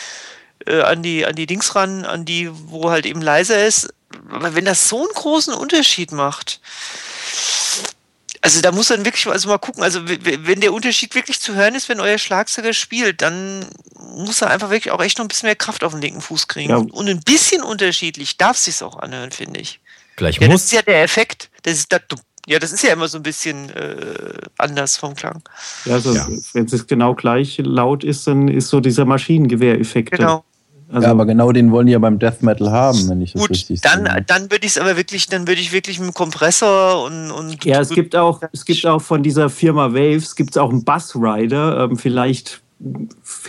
äh, 0.67 0.83
an 0.83 1.03
die, 1.03 1.25
an 1.25 1.35
die 1.35 1.47
Dings 1.47 1.75
ran, 1.75 2.05
an 2.05 2.27
die, 2.27 2.51
wo 2.53 2.91
halt 2.91 3.07
eben 3.07 3.23
leiser 3.23 3.67
ist. 3.67 3.89
Aber 4.31 4.55
wenn 4.55 4.67
das 4.67 4.87
so 4.87 5.01
einen 5.01 5.15
großen 5.15 5.55
Unterschied 5.55 6.13
macht, 6.13 6.61
also 8.43 8.61
da 8.61 8.71
muss 8.71 8.91
man 8.91 9.07
wirklich 9.07 9.27
also 9.29 9.49
mal 9.49 9.59
gucken, 9.59 9.83
also 9.83 10.01
wenn 10.07 10.61
der 10.61 10.75
Unterschied 10.75 11.15
wirklich 11.15 11.41
zu 11.41 11.55
hören 11.55 11.75
ist, 11.75 11.89
wenn 11.89 12.01
euer 12.01 12.19
Schlagzeuger 12.19 12.75
spielt, 12.75 13.23
dann 13.23 13.67
muss 13.99 14.43
er 14.43 14.51
einfach 14.51 14.69
wirklich 14.69 14.93
auch 14.93 15.01
echt 15.01 15.17
noch 15.17 15.25
ein 15.25 15.29
bisschen 15.29 15.47
mehr 15.47 15.57
Kraft 15.57 15.85
auf 15.85 15.93
den 15.93 16.03
linken 16.03 16.21
Fuß 16.21 16.49
kriegen. 16.49 16.71
Ja. 16.71 16.77
Und 16.77 17.09
ein 17.09 17.21
bisschen 17.21 17.63
unterschiedlich 17.63 18.37
darf 18.37 18.59
es 18.59 18.65
sich 18.65 18.83
auch 18.83 18.99
anhören, 18.99 19.31
finde 19.31 19.61
ich. 19.61 19.81
Gleich 20.17 20.39
ja, 20.39 20.47
muss. 20.47 20.63
Das 20.63 20.65
ist 20.65 20.73
ja 20.73 20.83
der 20.83 21.03
Effekt. 21.03 21.51
Das 21.63 21.75
ist 21.75 21.93
das, 21.93 22.01
ja, 22.47 22.59
das 22.59 22.73
ist 22.73 22.83
ja 22.83 22.93
immer 22.93 23.09
so 23.09 23.19
ein 23.19 23.23
bisschen 23.23 23.71
äh, 23.71 23.95
anders 24.59 24.97
vom 24.97 25.15
Klang. 25.15 25.43
Ja, 25.85 25.95
also 25.95 26.15
ja. 26.15 26.27
wenn 26.53 26.65
es 26.65 26.87
genau 26.87 27.15
gleich 27.15 27.59
laut 27.63 28.05
ist, 28.05 28.27
dann 28.27 28.49
ist 28.49 28.69
so 28.69 28.81
dieser 28.81 29.05
Maschinengewehr-Effekt. 29.05 30.13
Genau. 30.13 30.45
Also, 30.93 31.07
ja, 31.07 31.13
aber 31.13 31.25
genau 31.25 31.53
den 31.53 31.71
wollen 31.71 31.87
die 31.87 31.95
ja 31.95 31.99
beim 31.99 32.19
Death 32.19 32.43
Metal 32.43 32.71
haben, 32.71 33.09
wenn 33.09 33.23
ich 33.23 33.33
das 33.33 33.41
gut, 33.41 33.51
richtig 33.51 33.81
dann, 33.81 34.05
sehe. 34.05 34.25
Dann 34.27 34.51
würde 34.51 34.67
ich 34.67 34.73
es 34.73 34.79
aber 34.79 34.97
wirklich, 34.97 35.27
dann 35.27 35.49
würde 35.49 35.61
ich 35.61 35.73
wirklich 35.73 35.99
mit 35.99 36.09
dem 36.09 36.15
Kompressor 36.15 37.05
und, 37.05 37.31
und 37.31 37.65
Ja, 37.65 37.81
es 37.81 37.89
gibt 37.89 38.15
auch, 38.15 38.43
es 38.53 38.67
gibt 38.67 38.85
auch 38.85 39.01
von 39.01 39.23
dieser 39.23 39.49
Firma 39.49 39.95
Waves 39.95 40.37
gibt 40.37 40.51
es 40.51 40.59
auch 40.59 40.69
einen 40.69 40.85
Bass 40.85 41.15
Rider. 41.15 41.85
Ähm, 41.85 41.97
vielleicht 41.97 42.61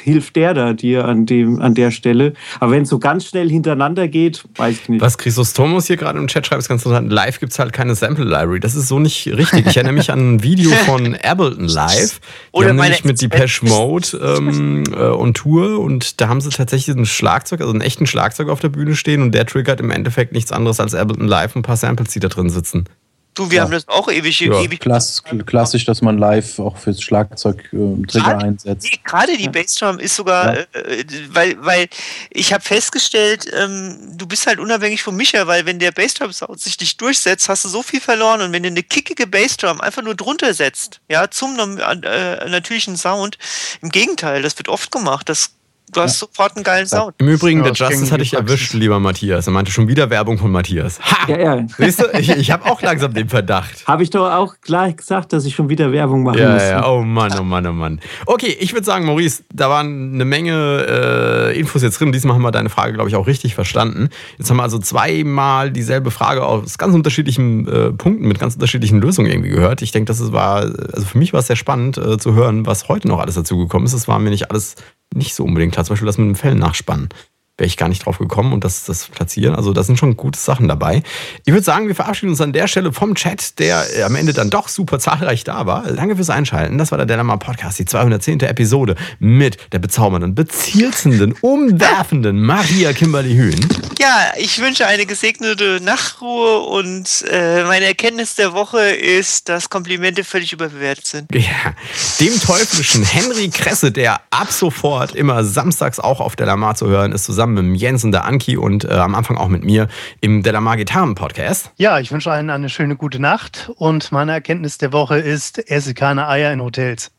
hilft 0.03 0.35
der 0.35 0.53
da 0.53 0.73
dir 0.73 1.05
an, 1.05 1.25
dem, 1.25 1.61
an 1.61 1.73
der 1.73 1.91
Stelle. 1.91 2.33
Aber 2.59 2.71
wenn 2.71 2.83
es 2.83 2.89
so 2.89 2.99
ganz 2.99 3.25
schnell 3.25 3.49
hintereinander 3.49 4.07
geht, 4.07 4.43
weiß 4.55 4.81
ich 4.81 4.89
nicht. 4.89 5.01
Was 5.01 5.17
Chrysostomos 5.17 5.87
hier 5.87 5.97
gerade 5.97 6.19
im 6.19 6.27
Chat 6.27 6.45
schreibt, 6.45 6.61
ist 6.61 6.67
ganz 6.67 6.85
interessant. 6.85 7.11
Live 7.11 7.39
gibt 7.39 7.51
es 7.51 7.59
halt 7.59 7.73
keine 7.73 7.95
Sample 7.95 8.25
Library. 8.25 8.59
Das 8.59 8.75
ist 8.75 8.87
so 8.87 8.99
nicht 8.99 9.27
richtig. 9.27 9.67
Ich 9.67 9.75
erinnere 9.77 9.93
mich 9.93 10.11
an 10.11 10.35
ein 10.35 10.43
Video 10.43 10.71
von 10.85 11.15
Ableton 11.15 11.67
Live. 11.67 12.19
Die 12.19 12.57
Oder 12.57 12.69
haben 12.69 12.75
nämlich 12.77 13.03
mit 13.03 13.21
Depeche 13.21 13.65
Mode 13.65 14.07
ähm, 14.21 14.83
äh, 14.93 15.07
und 15.07 15.35
Tour 15.35 15.79
und 15.79 16.21
da 16.21 16.27
haben 16.27 16.41
sie 16.41 16.49
tatsächlich 16.49 16.95
ein 16.95 17.05
Schlagzeug, 17.05 17.61
also 17.61 17.71
einen 17.71 17.81
echten 17.81 18.05
Schlagzeug 18.05 18.49
auf 18.49 18.59
der 18.59 18.69
Bühne 18.69 18.95
stehen 18.95 19.21
und 19.21 19.31
der 19.33 19.45
triggert 19.45 19.79
im 19.79 19.91
Endeffekt 19.91 20.33
nichts 20.33 20.51
anderes 20.51 20.79
als 20.79 20.93
Ableton 20.93 21.27
Live 21.27 21.55
und 21.55 21.61
ein 21.61 21.63
paar 21.63 21.77
Samples, 21.77 22.09
die 22.09 22.19
da 22.19 22.27
drin 22.27 22.49
sitzen. 22.49 22.85
Du, 23.33 23.49
wir 23.49 23.57
ja. 23.57 23.63
haben 23.63 23.71
das 23.71 23.87
auch 23.87 24.11
ewig, 24.11 24.39
ja. 24.41 24.61
ewig. 24.61 24.79
Klass, 24.79 25.23
klassisch, 25.45 25.85
dass 25.85 26.01
man 26.01 26.17
live 26.17 26.59
auch 26.59 26.77
fürs 26.77 27.01
Schlagzeug 27.01 27.63
äh, 27.73 27.77
Trigger 28.05 28.05
gerade, 28.05 28.45
einsetzt. 28.45 28.87
Nee, 28.89 28.99
gerade 29.03 29.37
die 29.37 29.45
ja. 29.45 29.51
Bassdrum 29.51 29.97
ist 29.97 30.15
sogar, 30.15 30.55
ja. 30.55 30.65
äh, 30.73 31.05
weil, 31.29 31.55
weil 31.59 31.87
ich 32.29 32.53
habe 32.53 32.63
festgestellt, 32.63 33.47
ähm, 33.57 33.97
du 34.15 34.27
bist 34.27 34.45
halt 34.45 34.59
unabhängig 34.59 35.01
von 35.01 35.15
Micha, 35.15 35.47
weil 35.47 35.65
wenn 35.65 35.79
der 35.79 35.91
Bassdrum-Sound 35.91 36.61
sich 36.61 36.79
nicht 36.79 37.01
durchsetzt, 37.01 37.49
hast 37.49 37.65
du 37.65 37.69
so 37.69 37.81
viel 37.81 38.01
verloren. 38.01 38.41
Und 38.41 38.51
wenn 38.53 38.63
du 38.63 38.69
eine 38.69 38.83
kickige 38.83 39.25
Bassdrum 39.25 39.81
einfach 39.81 40.03
nur 40.03 40.15
drunter 40.15 40.53
setzt, 40.53 41.01
ja, 41.09 41.29
zum 41.29 41.57
äh, 41.57 42.49
natürlichen 42.49 42.97
Sound, 42.97 43.39
im 43.81 43.89
Gegenteil, 43.89 44.43
das 44.43 44.57
wird 44.57 44.69
oft 44.69 44.91
gemacht. 44.91 45.27
Das 45.27 45.51
Du 45.93 46.01
hast 46.01 46.19
ja. 46.19 46.27
sofort 46.27 46.55
einen 46.55 46.63
geilen 46.63 46.87
Sound. 46.87 47.15
Im 47.19 47.27
Übrigen, 47.27 47.63
ja, 47.63 47.71
der 47.71 47.73
Justice 47.73 48.11
hatte 48.11 48.23
ich 48.23 48.33
erwischt, 48.33 48.73
lieber 48.73 48.99
Matthias. 48.99 49.47
Er 49.47 49.53
meinte 49.53 49.71
schon 49.71 49.87
wieder 49.87 50.09
Werbung 50.09 50.37
von 50.37 50.51
Matthias. 50.51 50.99
Ha! 50.99 51.29
Ja, 51.29 51.39
ja. 51.39 51.65
Siehst 51.77 52.01
du, 52.01 52.05
ich, 52.17 52.29
ich 52.29 52.51
habe 52.51 52.65
auch 52.65 52.81
langsam 52.81 53.13
den 53.13 53.29
Verdacht. 53.29 53.85
Habe 53.85 54.03
ich 54.03 54.09
doch 54.09 54.31
auch 54.31 54.55
gleich 54.61 54.97
gesagt, 54.97 55.33
dass 55.33 55.45
ich 55.45 55.55
schon 55.55 55.69
wieder 55.69 55.91
Werbung 55.91 56.23
machen 56.23 56.39
ja, 56.39 56.53
muss. 56.53 56.63
Ja, 56.63 56.87
oh 56.87 57.03
Mann, 57.03 57.31
oh 57.39 57.43
Mann, 57.43 57.65
oh 57.67 57.73
Mann. 57.73 58.01
Okay, 58.25 58.55
ich 58.59 58.73
würde 58.73 58.85
sagen, 58.85 59.05
Maurice, 59.05 59.43
da 59.53 59.69
waren 59.69 60.15
eine 60.15 60.25
Menge 60.25 61.51
äh, 61.53 61.59
Infos 61.59 61.83
jetzt 61.83 61.99
drin. 61.99 62.11
Diesmal 62.11 62.35
haben 62.35 62.41
wir 62.41 62.51
deine 62.51 62.69
Frage, 62.69 62.93
glaube 62.93 63.09
ich, 63.09 63.15
auch 63.15 63.27
richtig 63.27 63.55
verstanden. 63.55 64.09
Jetzt 64.37 64.49
haben 64.49 64.57
wir 64.57 64.63
also 64.63 64.79
zweimal 64.79 65.71
dieselbe 65.71 66.11
Frage 66.11 66.43
aus 66.43 66.77
ganz 66.77 66.95
unterschiedlichen 66.95 67.67
äh, 67.67 67.91
Punkten 67.91 68.27
mit 68.27 68.39
ganz 68.39 68.55
unterschiedlichen 68.55 68.99
Lösungen 68.99 69.29
irgendwie 69.29 69.49
gehört. 69.49 69.81
Ich 69.81 69.91
denke, 69.91 70.07
das 70.07 70.31
war, 70.31 70.55
also 70.55 71.05
für 71.05 71.17
mich 71.17 71.33
war 71.33 71.39
es 71.39 71.47
sehr 71.47 71.55
spannend 71.55 71.97
äh, 71.97 72.17
zu 72.17 72.33
hören, 72.33 72.65
was 72.65 72.87
heute 72.89 73.07
noch 73.07 73.19
alles 73.19 73.35
dazu 73.35 73.57
gekommen 73.57 73.85
ist. 73.85 73.93
Es 73.93 74.07
war 74.07 74.19
mir 74.19 74.29
nicht 74.29 74.49
alles 74.49 74.75
nicht 75.13 75.35
so 75.35 75.43
unbedingt 75.43 75.73
klar. 75.73 75.85
Zum 75.85 75.93
Beispiel 75.93 76.05
das 76.05 76.17
mit 76.17 76.27
dem 76.27 76.35
Fell 76.35 76.55
nachspannen. 76.55 77.09
Wäre 77.55 77.67
ich 77.67 77.77
gar 77.77 77.87
nicht 77.87 78.03
drauf 78.03 78.17
gekommen 78.17 78.51
und 78.51 78.63
das, 78.63 78.85
das 78.85 79.05
platzieren. 79.09 79.53
Also 79.53 79.73
da 79.73 79.83
sind 79.83 79.99
schon 79.99 80.17
gute 80.17 80.39
Sachen 80.39 80.67
dabei. 80.67 81.03
Ich 81.45 81.53
würde 81.53 81.63
sagen, 81.63 81.87
wir 81.87 81.93
verabschieden 81.93 82.31
uns 82.31 82.41
an 82.41 82.51
der 82.51 82.67
Stelle 82.67 82.91
vom 82.91 83.13
Chat, 83.13 83.59
der 83.59 83.85
am 84.03 84.15
Ende 84.15 84.33
dann 84.33 84.49
doch 84.49 84.67
super 84.69 84.97
zahlreich 84.97 85.43
da 85.43 85.67
war. 85.67 85.83
Danke 85.83 86.15
fürs 86.15 86.31
Einschalten. 86.31 86.79
Das 86.79 86.89
war 86.89 86.97
der 86.97 87.05
Delamar 87.05 87.37
Podcast, 87.37 87.77
die 87.77 87.85
210. 87.85 88.39
Episode 88.39 88.95
mit 89.19 89.71
der 89.71 89.77
bezaubernden, 89.77 90.33
bezielzenden, 90.33 91.35
umwerfenden 91.41 92.41
Maria 92.41 92.91
Kimberly 92.91 93.35
Hühn. 93.35 93.69
Ja, 93.99 94.33
ich 94.35 94.59
wünsche 94.59 94.87
eine 94.87 95.05
gesegnete 95.05 95.79
Nachtruhe 95.79 96.59
und 96.61 97.23
äh, 97.29 97.63
meine 97.65 97.85
Erkenntnis 97.85 98.33
der 98.33 98.53
Woche 98.53 98.81
ist, 98.81 99.47
dass 99.47 99.69
Komplimente 99.69 100.23
völlig 100.23 100.53
überbewertet 100.53 101.05
sind. 101.05 101.35
Ja, 101.35 101.75
dem 102.19 102.39
teuflischen 102.41 103.03
Henry 103.03 103.49
Kresse, 103.49 103.91
der 103.91 104.21
ab 104.31 104.51
sofort 104.51 105.13
immer 105.13 105.43
samstags 105.43 105.99
auch 105.99 106.19
auf 106.19 106.35
Delamar 106.35 106.73
zu 106.73 106.87
hören 106.87 107.11
ist, 107.11 107.25
zusammen 107.25 107.42
zusammen 107.43 107.71
mit 107.71 107.81
Jens 107.81 108.03
und 108.05 108.13
der 108.13 108.25
Anki 108.25 108.55
und 108.55 108.85
äh, 108.85 108.93
am 108.93 109.15
Anfang 109.15 109.37
auch 109.37 109.49
mit 109.49 109.65
mir 109.65 109.87
im 110.21 110.43
Delamar 110.43 110.77
Gitarren 110.77 111.13
Podcast. 111.15 111.71
Ja, 111.75 111.99
ich 111.99 112.11
wünsche 112.11 112.31
allen 112.31 112.49
eine 112.49 112.69
schöne 112.69 112.95
gute 112.95 113.19
Nacht 113.19 113.69
und 113.75 114.13
meine 114.13 114.31
Erkenntnis 114.31 114.77
der 114.77 114.93
Woche 114.93 115.17
ist, 115.17 115.69
esse 115.69 115.93
keine 115.93 116.29
Eier 116.29 116.53
in 116.53 116.61
Hotels. 116.61 117.11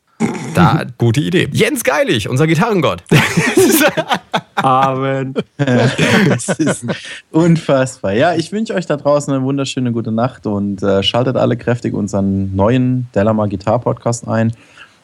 Da, 0.55 0.85
gute 0.97 1.21
Idee. 1.21 1.47
Jens 1.51 1.83
Geilig, 1.83 2.27
unser 2.27 2.47
Gitarrengott. 2.47 3.03
Amen. 4.55 5.35
das 5.57 6.49
ist 6.57 6.85
unfassbar. 7.29 8.13
Ja, 8.13 8.33
ich 8.33 8.51
wünsche 8.51 8.73
euch 8.73 8.87
da 8.87 8.97
draußen 8.97 9.31
eine 9.31 9.43
wunderschöne 9.43 9.91
gute 9.91 10.11
Nacht 10.11 10.47
und 10.47 10.81
äh, 10.81 11.03
schaltet 11.03 11.37
alle 11.37 11.55
kräftig 11.55 11.93
unseren 11.93 12.55
neuen 12.55 13.09
Delamar 13.13 13.47
Gitar 13.47 13.79
Podcast 13.79 14.27
ein. 14.27 14.53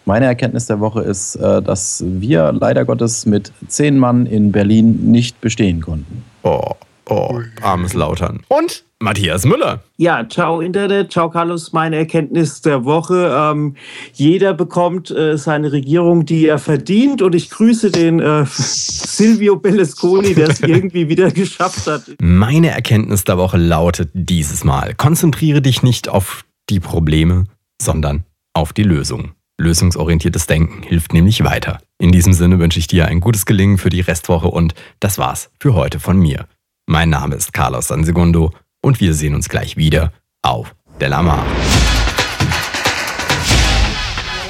Meine 0.05 0.25
Erkenntnis 0.25 0.65
der 0.65 0.79
Woche 0.79 1.01
ist, 1.01 1.35
äh, 1.35 1.61
dass 1.61 2.03
wir 2.05 2.51
leider 2.53 2.85
Gottes 2.85 3.25
mit 3.25 3.51
zehn 3.67 3.97
Mann 3.97 4.25
in 4.25 4.51
Berlin 4.51 5.11
nicht 5.11 5.41
bestehen 5.41 5.81
konnten. 5.81 6.23
Oh, 6.43 6.71
oh, 7.09 7.39
armes 7.61 7.93
Lautern. 7.93 8.41
Und 8.47 8.83
Matthias 9.01 9.45
Müller. 9.45 9.83
Ja, 9.97 10.27
ciao 10.27 10.61
Internet, 10.61 11.11
ciao 11.11 11.29
Carlos. 11.29 11.73
Meine 11.73 11.97
Erkenntnis 11.97 12.61
der 12.61 12.85
Woche. 12.85 13.31
Ähm, 13.35 13.75
jeder 14.13 14.53
bekommt 14.53 15.11
äh, 15.11 15.37
seine 15.37 15.71
Regierung, 15.71 16.25
die 16.25 16.47
er 16.47 16.59
verdient. 16.59 17.21
Und 17.21 17.33
ich 17.35 17.49
grüße 17.49 17.91
den 17.91 18.19
äh, 18.19 18.45
Silvio 18.47 19.55
Berlusconi, 19.55 20.33
der 20.35 20.49
es 20.49 20.61
irgendwie 20.61 21.09
wieder 21.09 21.31
geschafft 21.31 21.87
hat. 21.87 22.03
Meine 22.21 22.69
Erkenntnis 22.69 23.23
der 23.23 23.37
Woche 23.37 23.57
lautet 23.57 24.09
dieses 24.13 24.63
Mal, 24.63 24.93
konzentriere 24.95 25.61
dich 25.61 25.83
nicht 25.83 26.07
auf 26.07 26.45
die 26.69 26.79
Probleme, 26.79 27.45
sondern 27.81 28.23
auf 28.53 28.73
die 28.73 28.83
Lösung. 28.83 29.31
Lösungsorientiertes 29.61 30.47
Denken 30.47 30.83
hilft 30.83 31.13
nämlich 31.13 31.43
weiter. 31.43 31.79
In 31.99 32.11
diesem 32.11 32.33
Sinne 32.33 32.59
wünsche 32.59 32.79
ich 32.79 32.87
dir 32.87 33.07
ein 33.07 33.21
gutes 33.21 33.45
Gelingen 33.45 33.77
für 33.77 33.89
die 33.89 34.01
Restwoche 34.01 34.47
und 34.47 34.73
das 34.99 35.17
war's 35.17 35.49
für 35.59 35.73
heute 35.75 35.99
von 35.99 36.17
mir. 36.17 36.47
Mein 36.87 37.09
Name 37.09 37.35
ist 37.35 37.53
Carlos 37.53 37.87
Sansegundo 37.87 38.53
und 38.81 38.99
wir 38.99 39.13
sehen 39.13 39.35
uns 39.35 39.47
gleich 39.47 39.77
wieder 39.77 40.11
auf 40.41 40.75
Delamar. 40.99 41.45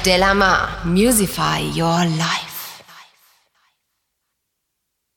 Delamar, 0.04 0.68
Musify 0.84 1.60
Your 1.76 2.04
Life. 2.16 2.51